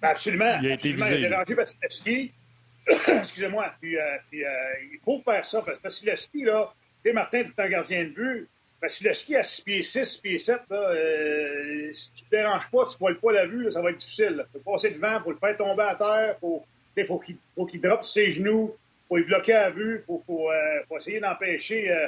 [0.01, 0.57] Ben, absolument.
[0.61, 1.19] Il a été visé.
[1.19, 2.31] Il a dérangé Vasilevski.
[2.87, 3.73] Excusez-moi.
[3.81, 4.49] Puis, euh, puis euh,
[4.93, 6.73] il faut faire ça parce que Vasilevski, là,
[7.03, 8.47] tu sais, Martin, tu es un gardien de but.
[8.81, 12.69] Vasilevski à 6 pieds 6, 6 pieds 7, là, euh, si tu ne te déranges
[12.71, 14.45] pas, tu ne voiles pas la vue, là, ça va être difficile.
[14.53, 16.35] Il faut passer devant, il faut le faire tomber à terre,
[16.95, 18.75] il faut, qu'il qu droppe ses genoux
[19.07, 21.89] faut y bloquer à vue, il faut, euh, essayer d'empêcher.
[21.91, 22.07] Euh,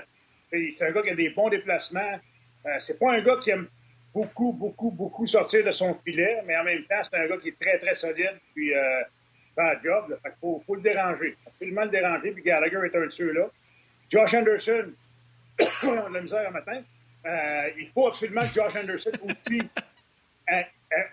[0.51, 2.19] c'est un gars qui a des bons déplacements.
[2.65, 3.67] Euh, c'est pas un gars qui aime
[4.13, 7.49] beaucoup, beaucoup, beaucoup sortir de son filet, mais en même temps, c'est un gars qui
[7.49, 9.01] est très, très solide, puis euh,
[9.55, 10.19] fait un job.
[10.25, 11.35] il faut, faut, le déranger.
[11.45, 13.49] Absolument le déranger, puis Gallagher est un de ceux-là.
[14.11, 14.91] Josh Anderson,
[15.83, 16.81] on a de la misère un matin.
[17.77, 19.61] il faut absolument que Josh Anderson aussi,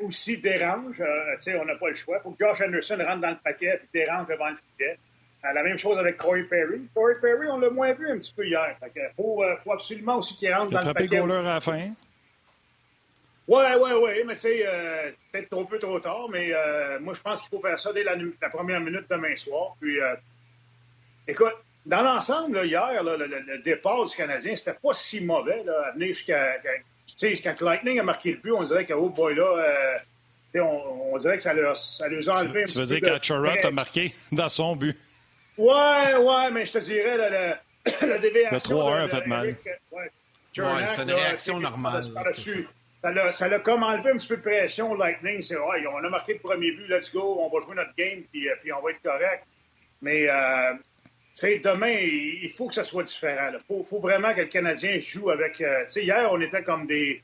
[0.01, 1.01] aussi dérange.
[1.01, 2.19] on n'a pas le choix.
[2.19, 4.99] Il faut que Josh Anderson rentre dans le paquet et dérange devant le filet.
[5.45, 6.89] Euh, la même chose avec Corey Perry.
[6.95, 8.77] Corey Perry, on l'a moins vu un petit peu hier.
[8.83, 11.09] Il faut, euh, faut, absolument aussi qu'il rentre dans le paquet.
[11.13, 11.91] Il a à la fin.
[13.49, 16.53] Oui, oui, oui, mais tu sais, euh, peut-être trop peu, trop tard, mais
[17.01, 18.17] moi, je pense qu'il faut faire ça dès la,
[18.51, 19.77] première minute demain soir.
[19.81, 19.99] Puis,
[21.29, 26.09] écoute, dans l'ensemble, hier, le, départ du Canadien, c'était pas si mauvais, là, à venir
[26.09, 26.57] jusqu'à.
[27.07, 30.01] Tu sais, quand Lightning a marqué le but, on dirait que, oh boy, là,
[30.57, 33.55] on, on, dirait que ça leur, ça leur a enlevé un Tu veux dire qu'Achara
[33.63, 34.99] a marqué dans son but?
[35.59, 37.61] Ouais, ouais, mais je te dirais, la, la,
[38.03, 38.77] la déviation.
[38.77, 39.47] Le 3-1 a fait mal.
[39.91, 40.11] Ouais,
[40.59, 42.13] ouais c'est une réaction normale.
[43.33, 45.41] Ça l'a comme enlevé un petit peu de pression, Lightning.
[45.43, 48.23] C'est, ouais, on a marqué le premier but, let's go, on va jouer notre game,
[48.33, 49.45] puis, euh, puis on va être correct.
[50.03, 50.83] Mais, euh, tu
[51.35, 53.51] sais, demain, il faut que ça soit différent.
[53.53, 55.61] Il faut, faut, vraiment que le Canadien joue avec.
[55.61, 57.23] Euh, tu sais, hier, on était comme des.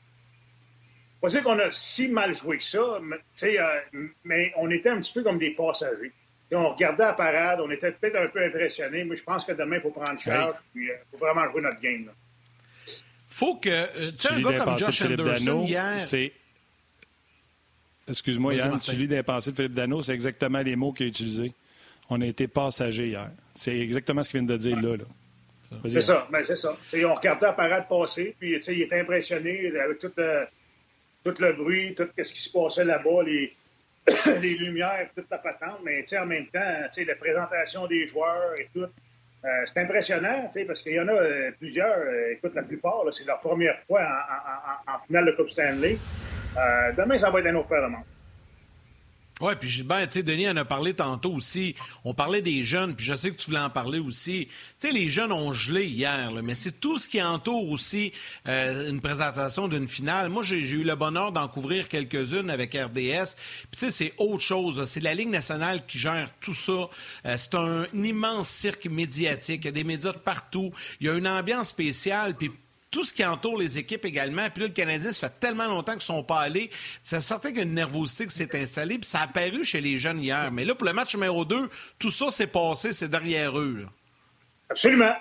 [1.21, 4.99] Pas dire qu'on a si mal joué que ça, mais, euh, mais on était un
[4.99, 6.11] petit peu comme des passagers
[6.55, 9.03] on regardait la parade, on était peut-être un peu impressionnés.
[9.03, 11.79] Moi, je pense que demain, il faut prendre charge et il faut vraiment jouer notre
[11.81, 12.09] game.
[12.87, 12.93] Il
[13.29, 13.69] faut que.
[13.69, 15.97] Euh, tu sais, un gars comme Josh Anderson hier.
[18.07, 21.09] Excuse-moi, Yann, tu lis des pensées de Philippe Dano, c'est exactement les mots qu'il a
[21.09, 21.53] utilisés.
[22.09, 23.31] On a été passagers hier.
[23.55, 25.05] C'est exactement ce qu'il vient de dire là.
[25.87, 26.75] C'est ça, ben, c'est ça.
[26.93, 30.45] on regardait la parade passer, puis il était impressionné avec tout le,
[31.23, 33.53] tout le bruit, tout ce qui se passait là-bas, les,
[34.41, 38.85] les lumières, toute la patente, mais en même temps, la présentation des joueurs et tout.
[39.45, 43.25] Euh, c'est impressionnant, parce qu'il y en a euh, plusieurs, euh, écoute, la plupart, c'est
[43.25, 44.01] leur première fois
[44.87, 45.97] en, finale de Coupe Stanley.
[46.97, 48.12] demain, ça va être un autre de
[49.43, 51.75] oui, puis Gilbert, tu sais, Denis en a parlé tantôt aussi.
[52.05, 54.47] On parlait des jeunes, puis je sais que tu voulais en parler aussi.
[54.79, 58.13] Tu sais, les jeunes ont gelé hier, mais c'est tout ce qui entoure aussi
[58.47, 60.29] euh, une présentation d'une finale.
[60.29, 63.35] Moi, j'ai eu le bonheur d'en couvrir quelques-unes avec RDS.
[63.69, 64.85] Puis tu sais, c'est autre chose.
[64.85, 66.89] C'est la Ligue nationale qui gère tout ça.
[67.25, 69.61] Euh, c'est un immense cirque médiatique.
[69.63, 70.69] Il y a des médias de partout.
[71.01, 72.33] Il y a une ambiance spéciale.
[72.33, 72.49] Puis
[72.93, 74.47] tout ce qui entoure les équipes également.
[74.51, 76.69] Puis là, le Canadien, ça fait tellement longtemps qu'ils ne sont pas allés.
[77.01, 79.81] C'est certain qu'il y a une nervosité qui s'est installée, puis ça a apparu chez
[79.81, 80.51] les jeunes hier.
[80.51, 83.87] Mais là, pour le match numéro 2, tout ça s'est passé, c'est derrière eux.
[84.69, 85.15] Absolument.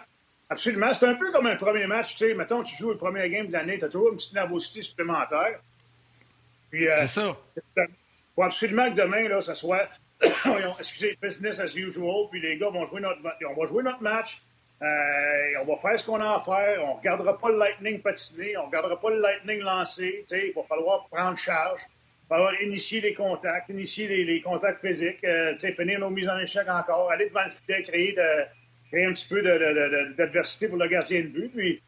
[0.50, 0.92] Absolument.
[0.92, 2.14] C'est un peu comme un premier match.
[2.14, 4.34] Tu sais, mettons, tu joues le premier game de l'année, tu as toujours une petite
[4.34, 5.58] nervosité supplémentaire.
[6.70, 7.36] Puis, euh, c'est ça.
[7.56, 7.88] Il
[8.36, 9.88] faut absolument que demain, là, ça soit,
[10.78, 14.42] excusez, business as usual, puis les gars vont jouer notre, on va jouer notre match.
[14.82, 16.84] Euh, on va faire ce qu'on a à faire.
[16.84, 18.56] On ne regardera pas le Lightning patiner.
[18.56, 20.24] On ne regardera pas le Lightning lancer.
[20.30, 21.80] Il va falloir prendre charge.
[21.80, 26.38] Il va falloir initier les contacts, initier les, contacts physiques, euh, finir nos mises en
[26.38, 28.16] échec encore, aller devant le filet, créer,
[28.90, 29.42] créer un petit peu
[30.16, 31.52] d'adversité pour le gardien de but.
[31.54, 31.82] Puis,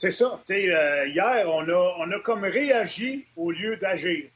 [0.00, 0.40] c'est ça.
[0.50, 4.30] Euh, hier, on a, on a comme réagi au lieu d'agir.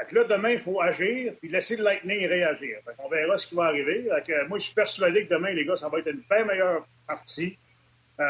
[0.00, 2.78] Fait que là, demain, il faut agir puis laisser le Lightning réagir.
[2.98, 4.08] on verra ce qui va arriver.
[4.48, 7.58] moi, je suis persuadé que demain, les gars, ça va être une bien meilleure partie.
[8.18, 8.24] Euh,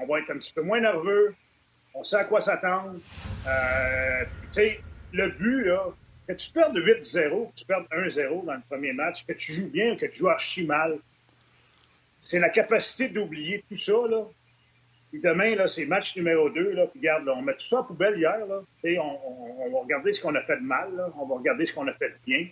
[0.00, 1.34] on va être un petit peu moins nerveux.
[1.94, 2.98] On sait à quoi s'attendre.
[3.46, 4.80] Euh, tu sais,
[5.12, 5.70] le but,
[6.28, 9.70] que tu perdes 8-0, que tu perdes 1-0 dans le premier match, que tu joues
[9.70, 10.98] bien ou que tu joues archi mal,
[12.20, 14.24] c'est la capacité d'oublier tout ça, là,
[15.14, 16.72] puis demain, là, c'est match numéro 2.
[16.72, 18.36] Là, puis regarde, on met tout ça à poubelle hier.
[18.48, 18.62] Là.
[19.00, 19.18] On,
[19.64, 20.88] on, va regarder ce qu'on a fait de mal.
[21.16, 22.48] On va regarder ce qu'on a fait de bien.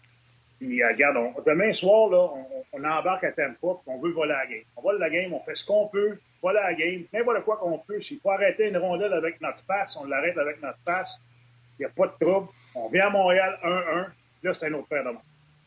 [0.60, 2.28] Puis euh, regarde, demain soir, là,
[2.72, 4.62] on, embarque à Tampa, puis on veut voler la game.
[4.76, 7.78] On vole la game, on fait ce qu'on peut, voler la game, n'importe quoi qu'on
[7.80, 8.00] peut.
[8.00, 11.20] S'il faut arrêter une rondelle avec notre face, on l'arrête avec notre face.
[11.80, 12.46] Il n'y a pas de trouble.
[12.76, 14.06] On vient à Montréal 1-1.
[14.44, 15.10] Là, c'est un autre paire de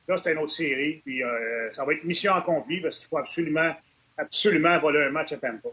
[0.08, 1.02] Là, c'est une autre série.
[1.04, 3.76] Puis euh, ça va être mission accomplie parce qu'il faut absolument,
[4.18, 5.68] absolument voler un match à Tampa.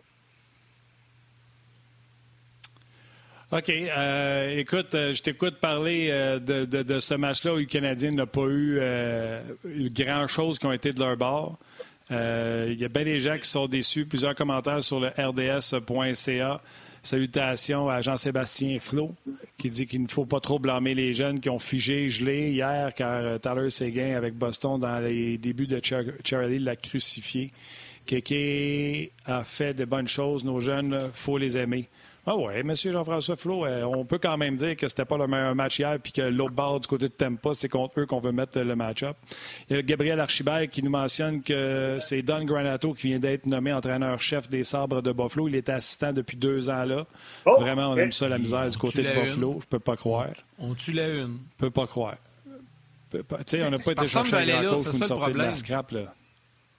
[3.52, 3.68] OK.
[3.68, 8.46] Euh, écoute, euh, je t'écoute parler euh, de, ce match-là où le Canadien n'a pas
[8.46, 8.80] eu
[9.90, 11.58] grand-chose qui ont été de leur bord.
[12.10, 14.06] Il y a bien des gens qui sont déçus.
[14.06, 16.60] Plusieurs commentaires sur le rds.ca.
[17.02, 19.12] Salutations à Jean-Sébastien Flo,
[19.58, 22.94] qui dit qu'il ne faut pas trop blâmer les jeunes qui ont figé, gelé hier,
[22.94, 25.80] car Tyler Seguin avec Boston dans les débuts de
[26.24, 27.50] Charlie l'a crucifié.
[28.06, 30.44] Kéké a fait de bonnes choses.
[30.44, 31.88] Nos jeunes, faut les aimer.
[32.24, 32.72] Ah oui, M.
[32.76, 35.98] Jean-François Flo, euh, on peut quand même dire que c'était pas le meilleur match hier
[36.00, 38.76] puis que l'autre barre du côté de Tempa, c'est contre eux qu'on veut mettre le
[38.76, 39.16] match-up.
[39.68, 43.46] Il y a Gabriel Archibald qui nous mentionne que c'est Don Granato qui vient d'être
[43.46, 45.48] nommé entraîneur-chef des Sabres de Buffalo.
[45.48, 47.06] Il était assistant depuis deux ans là.
[47.44, 49.58] Oh, Vraiment, on aime ça la misère du côté de Buffalo.
[49.60, 50.30] Je peux pas croire.
[50.60, 51.38] On tue la une.
[51.58, 52.14] Je peux pas croire.
[53.10, 55.90] Tu sais, on n'a pas été chercher grand coach pour nous sortir de la scrap.
[55.90, 56.14] Là.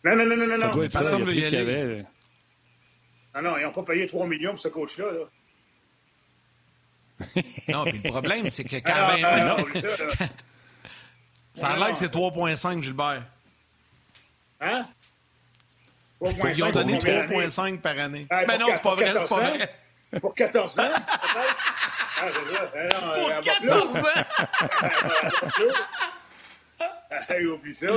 [0.05, 0.57] Non, non, non, non, non.
[0.57, 1.17] Ça doit être ça.
[1.19, 2.05] Il y a qu'il y avait.
[3.35, 5.05] Non, non, ils n'ont pas payé 3 millions pour ce coach-là.
[7.69, 9.25] non, puis le problème, c'est que quand même.
[9.25, 9.57] Ah,
[11.53, 13.23] ça a l'air que c'est 3,5, Gilbert.
[14.61, 14.87] Hein?
[16.21, 18.27] Ils ont donné 3,5 par année.
[18.31, 19.69] Mais ben non, c'est pas vrai, c'est pas vrai.
[20.19, 21.01] Pour 14 ans, ah,
[22.17, 22.71] ça.
[22.73, 24.23] Ben non, Pour 14 ans!
[27.53, 27.93] oublie ça, là.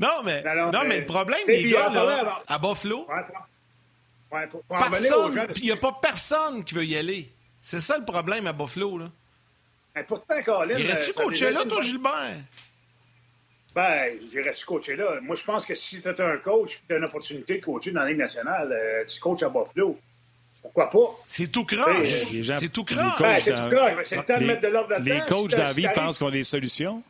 [0.00, 3.06] Non, mais, non, mais, le problème, les gars, là, à Buffalo,
[4.68, 7.30] personne, puis il n'y a pas personne qui veut y aller.
[7.60, 9.10] C'est ça le problème à Buffalo, là.
[9.94, 10.78] Mais pourtant, Colin...
[10.78, 12.38] Irais-tu coacher là, toi, Gilbert?
[13.74, 15.20] Ben, j'irais-tu coacher là?
[15.22, 18.02] Moi, je pense que si tu un coach tu as une opportunité de coacher dans
[18.02, 19.98] la Ligue nationale, euh, tu coaches à Buffalo.
[20.60, 21.18] Pourquoi pas?
[21.26, 22.24] C'est tout croche.
[22.58, 23.18] C'est tout croche.
[23.18, 24.04] Ben, c'est tout croche.
[24.04, 25.14] C'est le temps de mettre de l'ordre là-dedans.
[25.14, 27.02] Les coachs si David pensent qu'on a des solutions.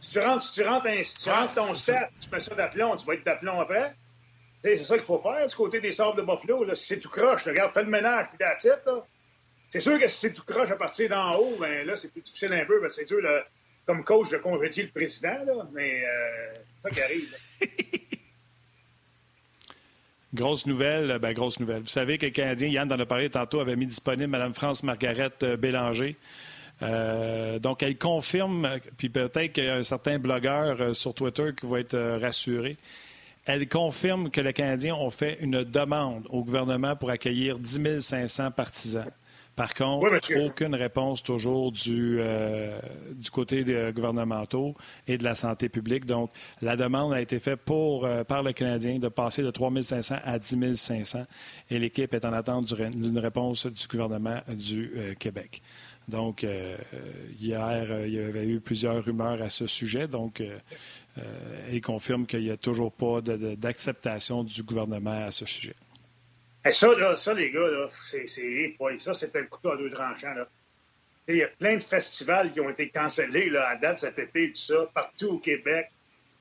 [0.00, 2.54] Si tu rentres, si tu rentres, un, si tu rentres ton stat, tu mets ça
[2.54, 3.94] d'aplomb, tu vas être d'aplomb après.
[4.64, 6.64] C'est ça qu'il faut faire du côté des sables de Buffalo.
[6.64, 6.74] Là.
[6.74, 9.06] Si c'est tout croche, regarde, fais le ménage, puis la titre.
[9.68, 12.22] C'est sûr que si c'est tout croche à partir d'en haut, ben là, c'est plus
[12.22, 12.80] difficile un peu.
[12.88, 13.18] c'est dur,
[13.84, 17.36] comme coach, de congédier le président, là, mais euh, c'est ça qui arrive.
[20.34, 21.82] Grosse nouvelle, ben grosse nouvelle.
[21.82, 24.82] Vous savez que le Canadien, Yann en a parlé tantôt, avait mis disponible Mme France
[24.82, 26.16] Margaret euh, Bélanger.
[26.82, 31.50] Euh, donc, elle confirme, puis peut-être qu'il y a un certain blogueur euh, sur Twitter
[31.56, 32.76] qui va être rassuré.
[33.46, 38.50] Elle confirme que les Canadiens ont fait une demande au gouvernement pour accueillir 10 500
[38.52, 39.04] partisans.
[39.56, 42.76] Par contre, aucune réponse toujours du, euh,
[43.12, 44.74] du côté des gouvernementaux
[45.06, 46.06] et de la santé publique.
[46.06, 46.30] Donc,
[46.60, 50.16] la demande a été faite pour, euh, par le Canadien de passer de 3 500
[50.24, 51.24] à 10 500
[51.70, 55.62] et l'équipe est en attente d'une réponse du gouvernement du euh, Québec.
[56.08, 56.44] Donc,
[57.40, 60.06] hier, il y avait eu plusieurs rumeurs à ce sujet.
[60.06, 60.42] Donc,
[61.70, 65.74] il confirme qu'il n'y a toujours pas d'acceptation du gouvernement à ce sujet.
[66.66, 70.32] Et ça, là, ça, les gars, là, c'est, ça, c'était le couteau à deux tranchants.
[70.32, 70.48] Là.
[71.28, 74.50] Il y a plein de festivals qui ont été cancellés là, à date cet été,
[74.50, 75.90] tout ça, partout au Québec.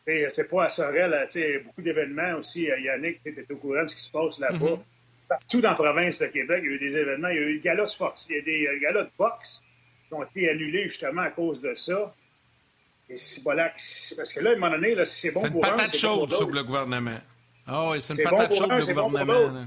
[0.06, 2.64] C'est pas à Sorel, il y a beaucoup d'événements aussi.
[2.64, 4.58] Yannick, tu es au courant de ce qui se passe là-bas.
[4.58, 5.28] Mm-hmm.
[5.30, 7.30] Partout dans la province de Québec, il y a eu des événements.
[7.30, 9.62] Il y a eu des galas de il y a des euh, galas de boxe
[10.08, 12.14] qui ont été annulés justement à cause de ça.
[13.14, 15.96] Et parce que là, à un moment donné, là, c'est bon pour C'est une patate
[15.96, 17.20] chaude sur le gouvernement.
[17.68, 19.66] Ah oui, c'est une patate chaude pour le gouvernement.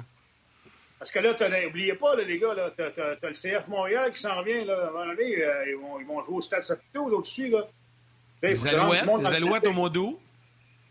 [0.98, 4.64] Parce que là, n'oubliez pas, les gars, tu as, le CF Montréal qui s'en revient.
[4.64, 7.48] Là, à euh, ils, vont, ils, vont, jouer au Stade Saputo au-dessus.
[7.48, 7.66] Là.
[8.43, 10.18] Les alouettes, les alouettes au mois d'août.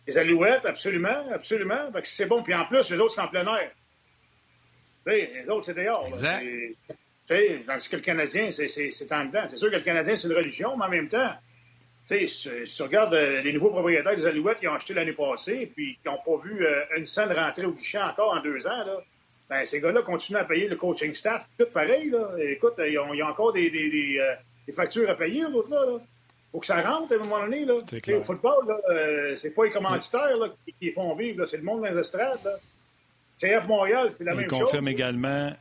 [0.07, 1.91] Les alouettes, absolument, absolument.
[2.03, 2.43] c'est bon.
[2.43, 3.71] Puis en plus, les autres, c'est en plein air.
[5.07, 6.05] les autres, c'est dehors.
[6.07, 6.45] Exact.
[7.27, 9.45] Tandis que le Canadien, c'est en dedans.
[9.47, 11.31] C'est sûr que le Canadien, c'est une religion, mais en même temps,
[12.05, 15.71] si, si tu regardes euh, les nouveaux propriétaires des Alouettes qui ont acheté l'année passée
[15.73, 18.85] puis qui n'ont pas vu euh, une scène rentrer au guichet encore en deux ans,
[18.85, 19.01] là,
[19.49, 22.09] ben, ces gars-là continuent à payer le coaching staff, tout pareil.
[22.09, 22.29] Là.
[22.39, 25.85] Écoute, ils ont, encore des, des, des, euh, factures à payer, l'autre là.
[25.85, 25.99] là.
[26.51, 27.65] faut que ça rentre à un moment donné.
[27.65, 27.75] Là.
[27.75, 31.63] Au football, là, euh, c'est pas les commanditaires là, qui, qui, font vivre, c'est le
[31.63, 32.59] monde dans les estrades.
[33.39, 34.59] CF Montréal, c'est la même chose.
[34.59, 35.51] Il confirme également.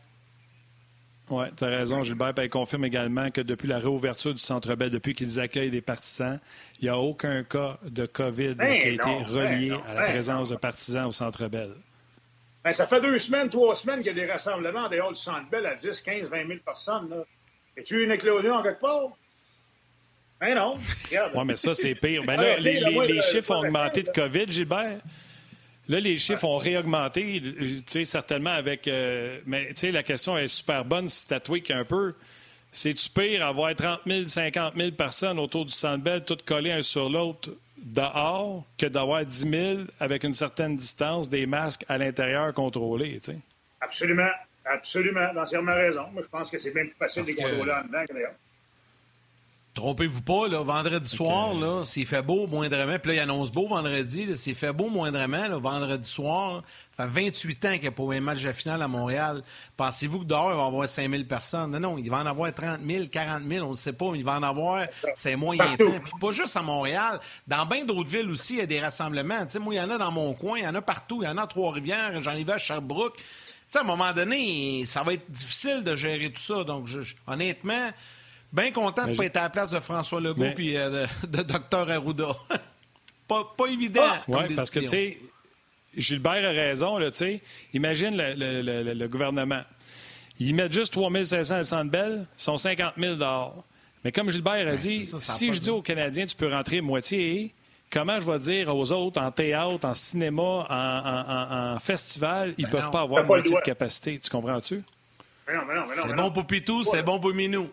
[1.30, 2.34] Oui, tu as raison, Gilbert.
[2.36, 6.38] il confirme également que depuis la réouverture du Centre Bell, depuis qu'ils accueillent des partisans,
[6.80, 10.00] il n'y a aucun cas de COVID ben qui a été ben relié à la
[10.02, 11.70] ben présence de partisans au Centre Bell.
[12.62, 15.48] Ben, ça fait deux semaines, trois semaines qu'il y a des rassemblements dehors du Centre
[15.50, 17.08] Bell à 10, 15, 20 000 personnes.
[17.08, 17.24] Là.
[17.76, 19.10] Es-tu une éclosion en quelque part?
[20.40, 20.76] Ben non.
[21.34, 22.22] Oui, mais ça, c'est pire.
[22.24, 24.98] Ben là, les, les, chiffres ont augmenté de COVID, Gilbert.
[25.88, 28.88] Là, les chiffres ont réaugmenté, tu sais, certainement avec.
[28.88, 32.14] Euh, mais, tu sais, la question est super bonne si tu tweak un peu.
[32.72, 36.82] C'est-tu pire avoir 30 000, 50 000 personnes autour du Centre Bell, toutes collées un
[36.82, 42.52] sur l'autre, dehors que d'avoir 10 000 avec une certaine distance, des masques à l'intérieur
[42.52, 43.20] contrôlés.
[43.22, 43.38] Tu sais?
[43.80, 44.30] Absolument.
[44.64, 45.32] Absolument.
[45.34, 46.06] Dans entièrement raison.
[46.12, 48.32] Moi, je pense que c'est bien plus facile de les contrôler en dedans que d'ailleurs.
[49.74, 53.66] Trompez-vous pas, là, vendredi soir, là, s'il fait beau moindrement, puis là, il annonce beau
[53.66, 56.62] vendredi, s'il fait beau moindrement, là, vendredi soir,
[56.96, 59.42] ça fait 28 ans qu'il n'y a pas eu un match de finale à Montréal.
[59.76, 61.72] Pensez-vous que dehors, il va y avoir 5 000 personnes?
[61.72, 64.18] Non, non, il va en avoir 30 000, 40 000, on ne sait pas, mais
[64.18, 64.86] il va en avoir,
[65.16, 65.84] c'est moyen temps.
[66.04, 67.18] Puis pas juste à Montréal,
[67.48, 69.44] dans bien d'autres villes aussi, il y a des rassemblements.
[69.44, 71.20] Tu sais, moi, il y en a dans mon coin, il y en a partout,
[71.22, 73.16] il y en a à Trois-Rivières, j'en ai vu à Sherbrooke.
[73.16, 73.24] Tu
[73.70, 76.62] sais, à un moment donné, ça va être difficile de gérer tout ça.
[76.62, 76.88] Donc,
[77.26, 77.90] honnêtement,
[78.54, 81.42] bien content de ne pas être à la place de François Legault et euh, de,
[81.42, 82.28] Dr Arruda.
[83.28, 84.02] pas, pas évident.
[84.04, 85.18] Ah, oui, parce que, tu sais,
[85.96, 87.40] Gilbert a raison, là, tu sais.
[87.72, 89.62] Imagine le, gouvernement.
[90.38, 93.64] Ils mettent juste 3 500 à Centre Bell, ils sont 50 000 dehors.
[94.04, 97.54] Mais comme Gilbert a ben, dit, si je dis aux Canadiens, tu peux rentrer moitié,
[97.90, 102.80] comment je vais dire aux autres en théâtre, en cinéma, en, festival, ils ne ben
[102.80, 104.18] peuvent pas avoir moitié de capacité.
[104.18, 104.82] Tu comprends-tu?
[105.46, 107.70] C'est bon pour Pitou, c'est bon pour Minou.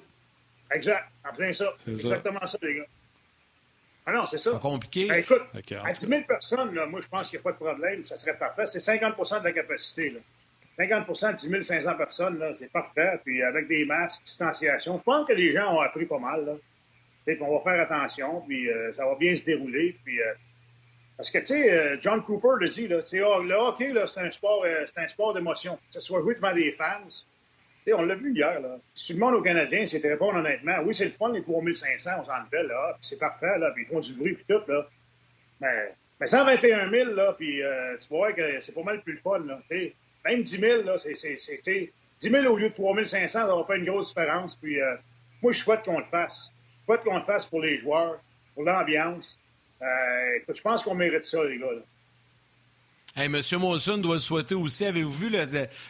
[0.74, 1.06] Exact.
[1.30, 1.74] En plein ça.
[1.84, 2.86] C'est exactement ça, les gars.
[4.06, 4.52] Ah non, c'est ça.
[4.54, 5.08] C'est compliqué.
[5.08, 5.44] Ben, écoute,
[5.84, 8.06] à 10 000 personnes, là, moi, je pense qu'il n'y a pas de problème.
[8.08, 8.66] Ça serait parfait.
[8.66, 10.10] C'est 50% de la capacité.
[10.10, 10.20] Là.
[10.78, 13.20] 50 de 10 500 personnes, c'est parfait.
[13.24, 16.46] Puis avec des masques, distanciation, je pense que les gens ont appris pas mal.
[16.46, 17.34] Là.
[17.42, 19.98] on va faire attention, puis euh, ça va bien se dérouler.
[20.04, 20.34] Puis, euh,
[21.18, 24.32] parce que, tu sais, euh, John Cooper le dit, là, oh, le hockey, c'est un
[24.32, 25.76] sport, c'est un sport d'émotion.
[25.76, 27.08] Que ce soit joué devant des fans,
[27.94, 28.60] on l'a vu hier.
[28.60, 28.78] Là.
[28.96, 30.78] Si tu demandes aux Canadiens, c'est très bon honnêtement.
[30.84, 32.98] Oui, c'est le fun, les 3500, on s'en fait, là.
[33.02, 33.72] c'est parfait, là.
[33.72, 34.88] Puis ils font du bruit, puis tout, là.
[35.60, 39.20] Mais, mais 121 000, là, puis euh, tu vois que c'est pas mal plus le
[39.20, 39.60] fun, là.
[40.26, 41.92] même 10 000, là, c'est.
[42.22, 44.56] 10 000 au lieu de 3500, ça va faire une grosse différence.
[44.62, 44.96] Puis euh,
[45.42, 46.52] moi, je souhaite qu'on le fasse.
[46.82, 48.20] Je souhaite qu'on le fasse pour les joueurs,
[48.54, 49.40] pour l'ambiance.
[49.82, 51.72] Euh, je pense qu'on mérite ça, les gars.
[51.72, 51.82] Là.
[53.14, 54.86] Hey, Monsieur Molson doit le souhaiter aussi.
[54.86, 55.30] Avez-vous vu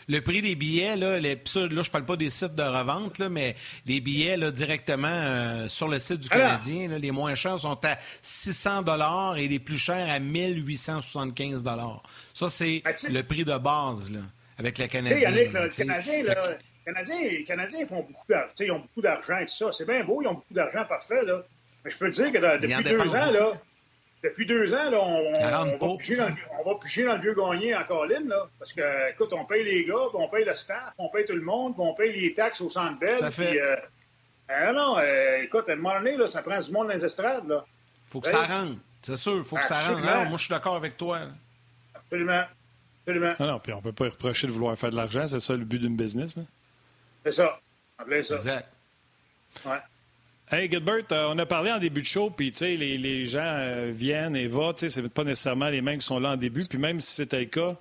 [0.07, 0.95] le, prix des billets?
[0.95, 4.49] Là, les, là, je parle pas des sites de revente, là, mais les billets là,
[4.49, 8.81] directement euh, sur le site du ah Canadien, là, les moins chers sont à 600
[8.81, 12.01] dollars et les plus chers à 1875 dollars.
[12.33, 14.21] Ça, c'est ah, le prix de base là,
[14.57, 15.19] avec le Canadien.
[15.19, 16.57] Yannick, le Canadien, là,
[16.87, 18.53] les Canadiens, font beaucoup d'argent.
[18.59, 19.71] Ils ont beaucoup d'argent et tout ça.
[19.71, 21.23] C'est bien beau, ils ont beaucoup d'argent, parfait.
[21.23, 21.43] Là.
[21.85, 23.53] Mais je peux te dire que depuis deux ans, là,
[24.23, 28.71] depuis deux ans, là, on, va piger dans, le vieux gagné en colline, là, parce
[28.71, 31.73] que, écoute, on paye les gars, on paye le staff, on paye tout le monde,
[31.77, 33.19] on paye les taxes au centre belle.
[33.31, 33.75] Puis, euh,
[34.51, 37.03] euh, non, euh, écoute, à un moment donné, là, ça prend du monde dans les
[37.03, 37.47] estrades.
[37.47, 37.65] Là.
[38.07, 40.01] faut que ça rentre, c'est sûr, il faut que ça rentre.
[40.01, 41.21] moi, je suis d'accord avec toi.
[41.95, 42.43] Absolument.
[43.01, 43.33] Absolument.
[43.39, 45.65] Non, non, puis on peut pas reprocher de vouloir faire de l'argent, c'est ça le
[45.65, 46.35] but d'une business.
[47.23, 47.59] C'est ça.
[47.99, 48.35] En ça.
[48.35, 48.69] Exact.
[49.65, 49.79] Ouais.
[50.53, 53.89] Hey Gilbert, euh, on a parlé en début de show, puis les, les gens euh,
[53.95, 56.77] viennent et vont, ce n'est pas nécessairement les mêmes qui sont là en début, puis
[56.77, 57.77] même si c'était le cas,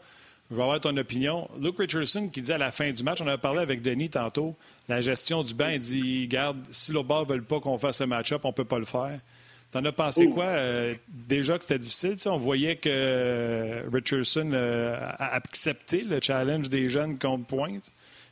[0.48, 1.50] je veux avoir ton opinion.
[1.60, 4.54] Luke Richardson qui dit à la fin du match, on a parlé avec Denis tantôt,
[4.88, 7.96] la gestion du banc, il dit, garde, si le bas ne veulent pas qu'on fasse
[7.96, 9.18] ce match-up, on ne peut pas le faire.
[9.72, 10.44] T'en as pensé quoi?
[10.44, 17.18] Euh, déjà que c'était difficile, on voyait que Richardson a accepté le challenge des jeunes
[17.18, 17.90] contre pointe?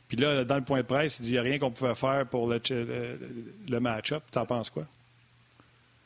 [0.09, 1.93] Puis là, dans le point de presse, il dit qu'il n'y a rien qu'on pouvait
[1.93, 4.23] faire pour le, match-up.
[4.31, 4.83] T'en penses quoi?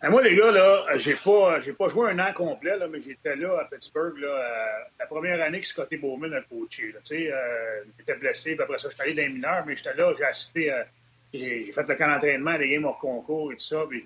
[0.01, 2.99] Ben, moi, les gars, là, j'ai pas, j'ai pas joué un an complet, là, mais
[2.99, 6.91] j'étais là à Pittsburgh, là, euh, la première année que Scotty Bowman a coaché.
[6.91, 9.95] Là, euh, j'étais blessé, puis après ça, je suis allé dans les mineurs, mais j'étais
[9.95, 10.73] là, j'ai assisté,
[11.33, 13.85] j'ai, fait le camp d'entraînement, les games hors concours et tout ça.
[13.89, 14.05] Puis,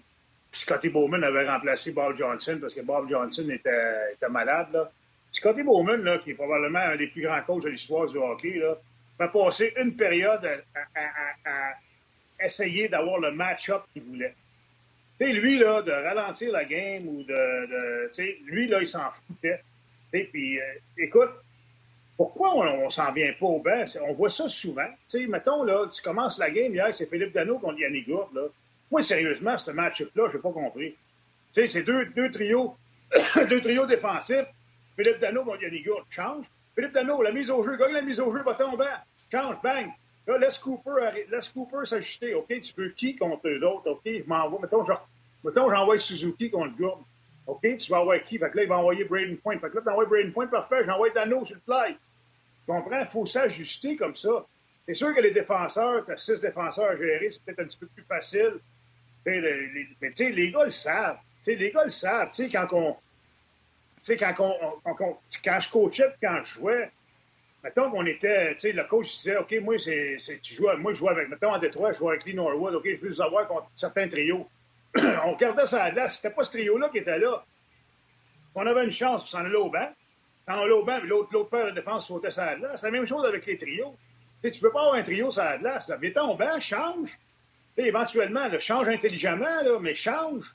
[0.53, 4.67] Scotty Bowman avait remplacé Bob Johnson parce que Bob Johnson était, était malade.
[4.73, 4.91] Là.
[5.31, 8.59] Scotty Bowman, là, qui est probablement un des plus grands coachs de l'histoire du hockey,
[8.59, 8.77] là,
[9.19, 10.45] a passé une période
[10.95, 11.73] à,
[12.39, 14.35] essayer d'avoir le match-up qu'il voulait.
[15.19, 18.11] lui, là, de ralentir la game ou de.
[18.45, 19.61] lui, là, il s'en foutait.
[20.13, 20.59] Euh,
[20.97, 21.31] écoute,
[22.15, 23.83] pourquoi on, ne s'en vient pas au banc?
[24.07, 24.87] On voit ça souvent.
[25.27, 28.33] mettons, là, tu commences la game hier, c'est Philippe Dano contre Yannick Gourde.
[28.35, 28.47] Là.
[28.89, 30.95] Moi, sérieusement, ce match-up-là, je n'ai pas compris.
[31.51, 32.75] C'est deux, deux trios,
[33.49, 34.45] deux trios défensifs.
[34.95, 36.45] Philippe Dano contre Yannick Gourde change.
[36.77, 38.85] Philippe Dano, la mise au jeu, gagne la mise au jeu, va tomber.
[39.31, 39.89] Change, bang.
[40.27, 42.35] Là, laisse Cooper, laisse Cooper s'ajuster.
[42.35, 43.89] OK, tu veux qui contre eux autres?
[43.89, 44.59] OK, je m'envoie.
[44.61, 47.01] Mettons, j'envoie Suzuki contre Gourde.
[47.47, 48.37] OK, tu vas envoyer qui?
[48.37, 49.57] Fait que là, il va envoyer Braden Point.
[49.57, 50.85] Fait que là, tu envoies Braden Point, parfait.
[50.85, 51.93] J'envoie Dano sur le fly.
[51.95, 52.99] Tu comprends?
[52.99, 54.45] Il faut s'ajuster comme ça.
[54.85, 57.77] C'est sûr que les défenseurs, tu as six défenseurs à gérer, c'est peut-être un petit
[57.77, 58.59] peu plus facile.
[59.25, 59.41] mais
[60.01, 61.17] tu sais, les gars le savent.
[61.41, 62.29] sais, les gars le savent.
[62.31, 62.95] Tu sais, quand on.
[64.15, 64.33] Quand,
[65.43, 66.91] quand je coachais quand je jouais,
[67.63, 70.17] mettons qu'on était, tu sais, le coach disait, OK, moi, tu
[70.55, 73.01] joues, moi, je joue avec, mettons, en Détroit, je joue avec Lee Norwood, OK, je
[73.01, 74.47] veux vous avoir contre certains trios.
[75.25, 77.43] on regardait ça à glace, c'était pas ce trio-là qui était là.
[78.55, 79.89] On avait une chance pour s'en aller au banc.
[80.47, 82.81] Quand on allait au banc, l'autre, l'autre de défense sautait ça à glace.
[82.81, 83.95] C'est la même chose avec les trios.
[84.41, 85.89] Tu tu peux pas avoir un trio sur la glace.
[85.89, 85.97] Là.
[85.97, 87.09] Viens au banc, change.
[87.75, 90.45] Éventuellement, change intelligemment, là, mais change.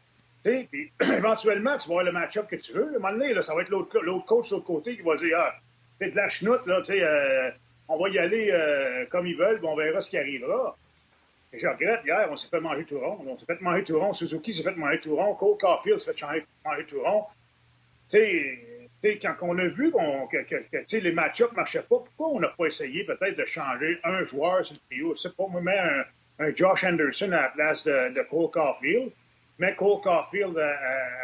[0.43, 2.85] Puis, éventuellement, tu vas avoir le match-up que tu veux.
[2.85, 5.39] À un moment donné, ça va être l'autre, coach sur le côté qui va dire
[5.39, 5.55] Ah,
[6.01, 7.51] de la chenoute, là, euh,
[7.89, 10.77] on va y aller euh, comme ils veulent, on verra ce qui arrivera.
[11.52, 13.19] Et je regrette, hier, on s'est fait manger tout rond.
[13.27, 14.12] On s'est fait manger tout rond.
[14.12, 15.35] Suzuki s'est fait manger tout rond.
[15.35, 17.27] Cole Caulfield s'est fait manger tout rond.
[19.20, 22.66] Quand on a vu que, que, les match-ups ne marchaient pas, pourquoi on n'a pas
[22.66, 25.16] essayé peut-être de changer un joueur sur le trio?
[25.16, 29.10] C'est pas, moi, un, un, Josh Anderson à la place de, Cole Caulfield,
[29.59, 30.74] mais Cole Caulfield euh,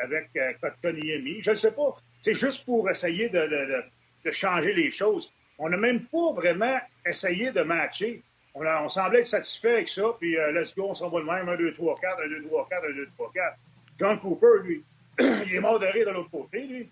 [0.05, 1.43] avec euh, Kotkaniemi.
[1.43, 1.97] Je ne sais pas.
[2.21, 3.83] C'est juste pour essayer de
[4.25, 5.33] de changer les choses.
[5.59, 8.23] On n'a même pas vraiment essayé de matcher.
[8.55, 11.27] On, on, semblait être satisfait avec ça, puis euh, let's go, on s'en va le
[11.27, 13.57] même, 1, 2, 3, 4, 1, 2, 3, 4, 1, 2, 3, 4.
[14.01, 14.85] John Cooper, lui,
[15.21, 16.89] il est mort de rire de l'autre côté, lui.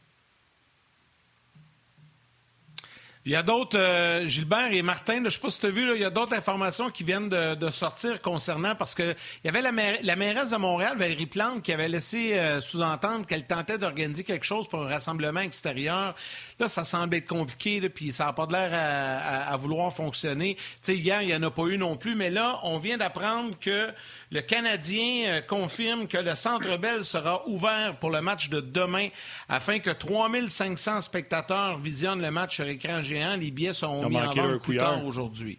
[3.27, 5.71] Il y a d'autres, euh, Gilbert et Martin, je ne sais pas si tu as
[5.71, 9.63] vu, il y a d'autres informations qui viennent de, sortir concernant, parce qu'il y avait
[9.63, 14.23] la, la, mairesse de Montréal, Valérie Plante, qui avait laissé euh, sous-entendre qu'elle tentait d'organiser
[14.23, 16.15] quelque chose pour un rassemblement extérieur.
[16.61, 20.57] Là, ça semble être compliqué, puis ça n'a pas l'air à, vouloir fonctionner.
[20.87, 23.89] hier, il n'y en a pas eu non plus, mais là, on vient d'apprendre que
[24.31, 29.09] le Canadien euh, confirme que le Centre Bell sera ouvert pour le match de demain
[29.49, 33.16] afin que 3500 spectateurs visionnent le match sur écran géant.
[33.39, 35.59] Les billets sont mis en vente plus tard aujourd'hui.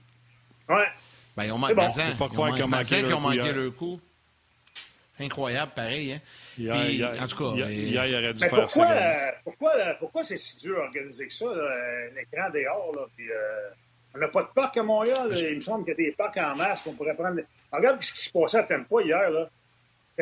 [0.69, 0.87] Ouais.
[1.35, 1.87] Ben, ils ont, manqué, bon.
[1.87, 3.99] ils pas croire qu'ils ont manqué, leur, manqué leur coup.
[5.19, 6.13] Incroyable, pareil.
[6.13, 6.21] Hein?
[6.55, 9.33] Puis, en tout cas, hier, il aurait dû faire pourquoi, ça.
[9.43, 11.45] Pourquoi, pourquoi c'est si dur d'organiser que ça,
[12.15, 12.91] l'écran dehors?
[12.95, 13.69] Là, puis, euh,
[14.15, 15.29] on n'a pas de parc à Montréal.
[15.35, 17.39] Il me semble qu'il y a des parcs en masse qu'on pourrait prendre.
[17.71, 19.29] Regarde ce qui se passait à Tempa hier.
[19.29, 19.49] Là.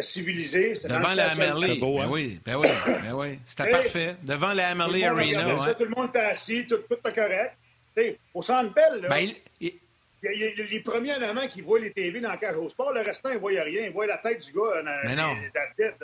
[0.01, 0.75] Civilisé.
[0.75, 1.75] C'était Devant la Merley.
[1.75, 2.05] Beau, hein?
[2.05, 3.39] ben oui, ben oui, ben oui.
[3.45, 4.15] C'était parfait.
[4.23, 5.55] Devant la Merley Arena.
[5.55, 5.73] Ouais.
[5.73, 7.55] tout le monde était assis, tout, tout était correct.
[7.95, 9.09] T'sais, au centre belle, là.
[9.09, 9.73] Ben, il, il...
[10.33, 12.91] Il y a les premiers en qui voient les TV dans le cage au sport,
[12.93, 13.85] le restant, ils ne voient rien.
[13.85, 16.03] Ils voient la tête du gars dans, la tête.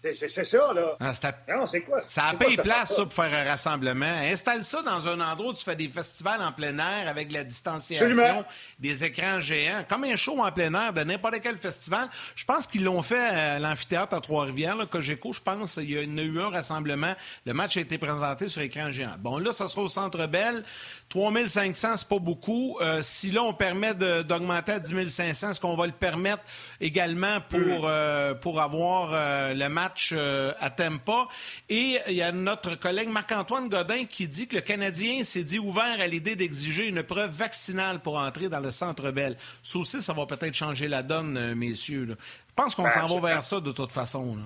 [0.00, 0.96] C'est ça, là.
[1.00, 1.12] Ah,
[1.48, 2.00] non, c'est quoi?
[2.06, 4.06] Ça a payé place, ça, pour faire un rassemblement.
[4.06, 7.42] Installe ça dans un endroit où tu fais des festivals en plein air avec la
[7.42, 8.44] distanciation,
[8.78, 12.08] des écrans géants, comme un show en plein air de n'importe quel festival.
[12.36, 15.78] Je pense qu'ils l'ont fait à l'amphithéâtre à Trois-Rivières, là, Cogeco, je pense.
[15.78, 17.14] Il y a eu un rassemblement.
[17.44, 19.16] Le match a été présenté sur écran géant.
[19.18, 20.62] Bon, là, ça sera au Centre Bell.
[21.08, 22.76] 3500, c'est pas beaucoup.
[22.80, 26.42] Euh, si là, on permet d'augmenter à 10 500, est-ce qu'on va le permettre
[26.80, 31.28] également pour, euh, pour avoir euh, le match à Tempa?
[31.70, 35.58] Et il y a notre collègue Marc-Antoine Godin qui dit que le Canadien s'est dit
[35.58, 39.36] ouvert à l'idée d'exiger une preuve vaccinale pour entrer dans le Centre Bell.
[39.62, 42.06] Ça aussi, ça va peut-être changer la donne, messieurs.
[42.08, 42.14] Je
[42.54, 44.36] pense qu'on ben, s'en va vers ça de toute façon.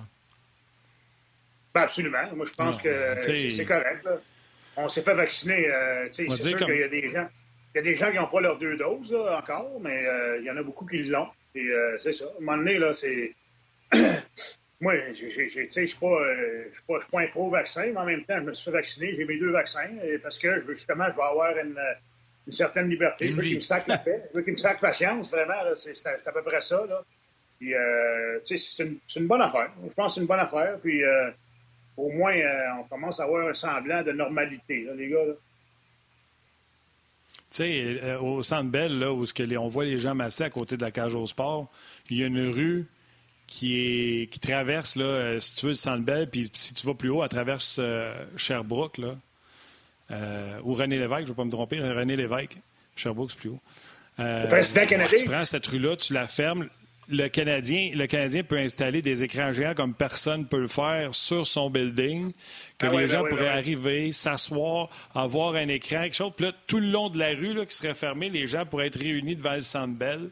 [1.73, 2.23] Ben, absolument.
[2.35, 4.03] Moi, je pense que c'est correct.
[4.05, 4.11] Là
[4.77, 5.67] on s'est fait vacciner.
[5.67, 7.27] Euh, c'est sûr qu'il y a des gens.
[7.75, 10.45] Il y a des gens qui n'ont pas leurs deux doses encore, mais euh, il
[10.45, 11.27] y en a beaucoup qui l'ont.
[11.55, 12.25] Et euh, c'est ça.
[12.25, 13.33] À un moment donné, là, c'est.
[14.81, 18.71] Moi, je ne suis pas, un pro-vaccin, mais en même temps, je me suis fait
[18.71, 19.15] vacciner.
[19.15, 19.87] J'ai mes deux vaccins
[20.21, 21.79] parce que justement, je vais avoir une,
[22.47, 23.29] une certaine liberté.
[23.29, 24.23] Je veux qu'il me sac la paix.
[24.31, 25.53] Je veux qu'il me sac patience, vraiment.
[25.75, 26.85] C'est à peu près ça.
[26.85, 27.01] Là.
[27.59, 29.71] Puis, euh, c'est une, une, bonne affaire.
[29.87, 30.77] Je pense que c'est une bonne affaire.
[30.81, 31.31] Puis, euh,
[31.97, 35.19] au moins, euh, on commence à avoir un semblant de normalité, les gars.
[37.49, 39.25] Tu sais, au Centre Bell, là, où
[39.59, 41.69] on voit les gens massés à côté de la cage au sport,
[42.09, 42.87] il y a une rue
[43.45, 46.95] qui, est, qui traverse, là, si tu veux, le Centre Bell, puis si tu vas
[46.95, 47.79] plus haut, elle traverse
[48.37, 49.15] Sherbrooke, là,
[50.63, 52.57] ou René Lévesque, je ne vais pas me tromper, René Lévesque.
[52.95, 53.59] Sherbrooke, c'est plus haut.
[54.17, 55.19] le président canadien.
[55.19, 56.67] Tu prends cette rue-là, tu la fermes,
[57.09, 61.13] le Canadien, le Canadien peut installer des écrans géants comme personne ne peut le faire
[61.13, 62.31] sur son building,
[62.77, 66.31] que ah les ben gens pourraient arriver, s'asseoir, avoir un écran, quelque chose.
[66.35, 68.87] Puis là, tout le long de la rue là, qui serait fermé, les gens pourraient
[68.87, 70.29] être réunis devant le Centre Bell.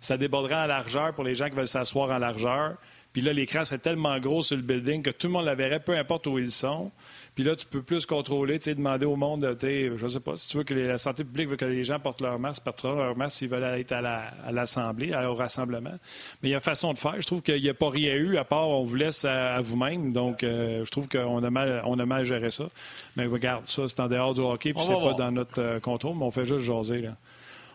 [0.00, 2.76] Ça déborderait en largeur pour les gens qui veulent s'asseoir en largeur.
[3.18, 5.80] Puis là, l'écran, c'est tellement gros sur le building que tout le monde la verrait,
[5.80, 6.92] peu importe où ils sont.
[7.34, 10.58] Puis là, tu peux plus contrôler, demander au monde, tu je sais pas, si tu
[10.58, 13.38] veux que la santé publique veut que les gens portent leur masque, portent leur masque
[13.38, 15.98] s'ils veulent aller à, l'Assemblée, au rassemblement.
[16.44, 17.20] Mais il y a façon de faire.
[17.20, 20.12] Je trouve qu'il n'y a pas rien eu, à part on vous laisse à, vous-même.
[20.12, 22.68] Donc, euh, je trouve qu'on a mal, on a mal géré ça.
[23.16, 26.14] Mais regarde, ça, c'est en dehors du hockey, puis c'est pas dans notre euh, contrôle,
[26.16, 27.16] mais on fait juste jaser, là.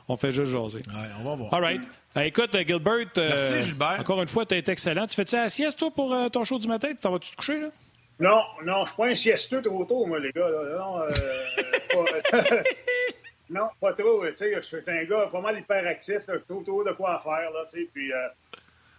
[0.07, 0.79] On fait juste jaser.
[0.87, 1.53] Ouais, on va voir.
[1.53, 1.81] All right.
[2.21, 3.07] Écoute, Gilbert.
[3.17, 3.97] Euh, Merci, Gilbert.
[3.99, 5.07] Encore une fois, tu as été excellent.
[5.07, 6.89] Tu fais-tu la sieste, toi, pour ton show du matin?
[6.89, 7.67] Tu t'en vas-tu te coucher, là?
[8.19, 10.49] Non, non, je suis pas un siesteux trop tôt, moi, les gars.
[10.77, 11.09] Non, euh,
[12.31, 12.39] pas,
[13.49, 14.25] non, pas trop.
[14.27, 16.19] Tu sais, je suis un gars pas mal hyperactif.
[16.27, 17.51] J'ai toujours de quoi faire.
[17.51, 18.11] Là, tu sais, puis,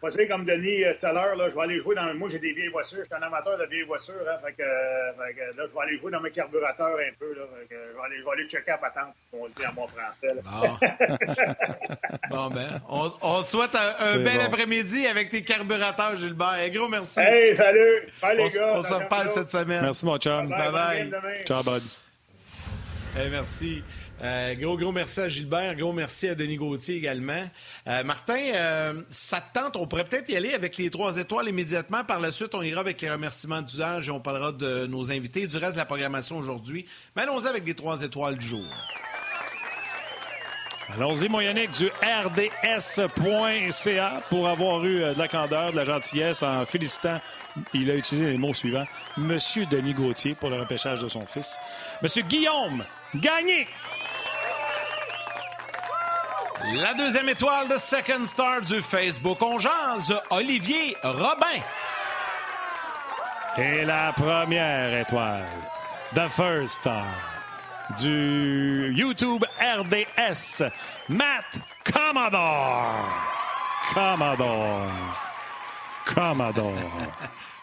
[0.06, 2.12] euh, sais, comme Denis euh, tout à l'heure, je vais aller jouer dans.
[2.14, 2.98] Moi, j'ai des vieilles voitures.
[3.00, 4.14] Je suis un amateur de vieilles voitures.
[4.28, 7.34] Hein, fait, que, fait que, là, je vais aller jouer dans mes carburateurs un peu.
[7.34, 9.66] Là, fait que, je, vais aller, je vais aller checker à patente, on le dit
[9.66, 10.28] en mon français.
[10.42, 10.78] Bon.
[12.30, 16.48] bon, ben, on, on te souhaite un, bel après-midi avec tes carburateurs, Gilbert.
[16.48, 17.20] Un gros merci.
[17.20, 18.08] Hey, salut.
[18.20, 18.74] Bye, les gars.
[18.74, 19.82] On se reparle cette semaine.
[19.82, 20.48] Merci, mon chum.
[20.48, 21.44] Bye bye.
[21.44, 21.82] Ciao, bud.
[23.16, 23.82] Hey, merci.
[24.22, 25.74] Euh, gros, gros merci à Gilbert.
[25.76, 27.44] Gros merci à Denis Gauthier également.
[27.88, 29.76] Euh, Martin, euh, ça te tente?
[29.76, 32.04] On pourrait peut-être y aller avec les trois étoiles immédiatement.
[32.04, 35.46] Par la suite, on ira avec les remerciements d'usage et on parlera de nos invités
[35.46, 36.86] du reste de la programmation aujourd'hui.
[37.16, 38.64] Mais allons-y avec les trois étoiles du jour.
[40.96, 42.62] Allons-y, mon Yannick, du rds.ca
[44.28, 47.20] pour avoir eu de la candeur, de la gentillesse en félicitant,
[47.72, 48.84] il a utilisé les mots suivants,
[49.16, 51.56] Monsieur Denis Gauthier pour le repêchage de son fils.
[52.02, 52.84] Monsieur Guillaume
[53.14, 53.66] Gagné
[56.72, 61.60] la deuxième étoile de Second Star du Facebook On jase, Olivier Robin.
[63.58, 65.46] Et la première étoile,
[66.14, 67.04] The First Star
[68.00, 70.64] du YouTube RDS,
[71.08, 73.08] Matt Commodore.
[73.92, 74.90] Commodore.
[76.06, 76.72] Commodore.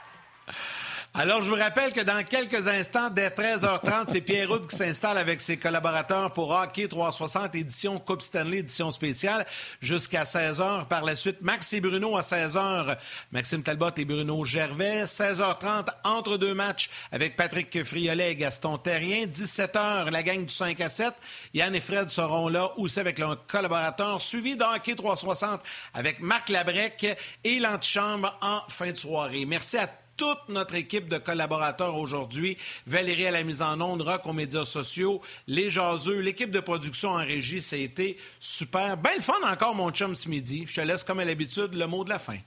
[1.13, 5.17] Alors, je vous rappelle que dans quelques instants, dès 13h30, c'est Pierre Houd qui s'installe
[5.17, 9.45] avec ses collaborateurs pour Hockey 360 édition Coupe Stanley édition spéciale
[9.81, 10.88] jusqu'à 16h.
[10.88, 12.97] Par la suite, Max et Bruno à 16h.
[13.33, 15.03] Maxime Talbot et Bruno Gervais.
[15.03, 19.25] 16h30, entre deux matchs avec Patrick Friolet et Gaston Terrien.
[19.25, 21.13] 17h, la gang du 5 à 7.
[21.53, 25.61] Yann et Fred seront là aussi avec leurs collaborateurs, suivi de Hockey 360
[25.93, 27.05] avec Marc Labrec
[27.43, 29.45] et l'antichambre en fin de soirée.
[29.45, 32.57] Merci à toute notre équipe de collaborateurs aujourd'hui.
[32.88, 37.09] Valérie à la mise en onde, Rock aux médias sociaux, les jaseux, l'équipe de production
[37.09, 38.97] en régie, ça a été super.
[38.97, 40.65] Ben le fun encore, mon chum, ce midi.
[40.67, 42.38] Je te laisse, comme à l'habitude, le mot de la fin.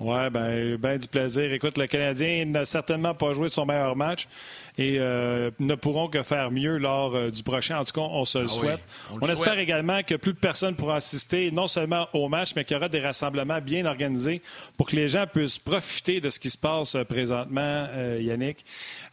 [0.00, 1.52] Oui, ben, ben du plaisir.
[1.52, 4.28] Écoute, le Canadien n'a certainement pas joué son meilleur match
[4.78, 7.80] et euh, ne pourront que faire mieux lors euh, du prochain.
[7.80, 8.80] En tout cas, on se le ah souhaite.
[9.20, 12.76] on, espère également que plus de personnes pourront assister non seulement au match, mais qu'il
[12.76, 14.40] y aura des rassemblements bien organisés
[14.76, 17.88] pour que les gens puissent profiter de ce qui se passe euh, présentement,
[18.20, 18.64] Yannick.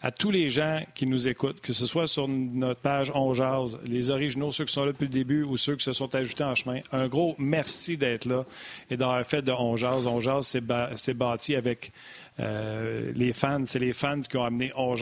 [0.04, 3.34] À tous les gens qui nous écoutent, que ce soit sur notre page On
[3.86, 6.44] les originaux, ceux qui sont là depuis le début ou ceux qui se sont ajoutés
[6.44, 8.46] en chemin, un gros merci d'être là
[8.92, 9.76] et d'avoir fait de On
[10.42, 10.62] c'est
[11.14, 11.92] bâti avec
[12.40, 14.94] euh, les fans, c'est les fans qui ont amené On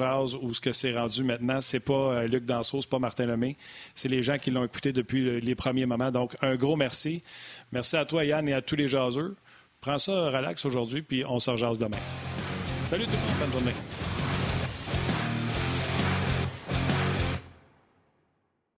[0.41, 1.61] ou ce que c'est rendu maintenant.
[1.61, 3.57] C'est pas euh, Luc Danseau, c'est pas Martin Lemay.
[3.95, 6.11] C'est les gens qui l'ont écouté depuis les premiers moments.
[6.11, 7.23] Donc, un gros merci.
[7.71, 9.35] Merci à toi, Yann, et à tous les jaseux.
[9.81, 11.97] Prends ça relax aujourd'hui, puis on se rejase demain.
[12.87, 14.22] Salut tout le monde, bonne journée.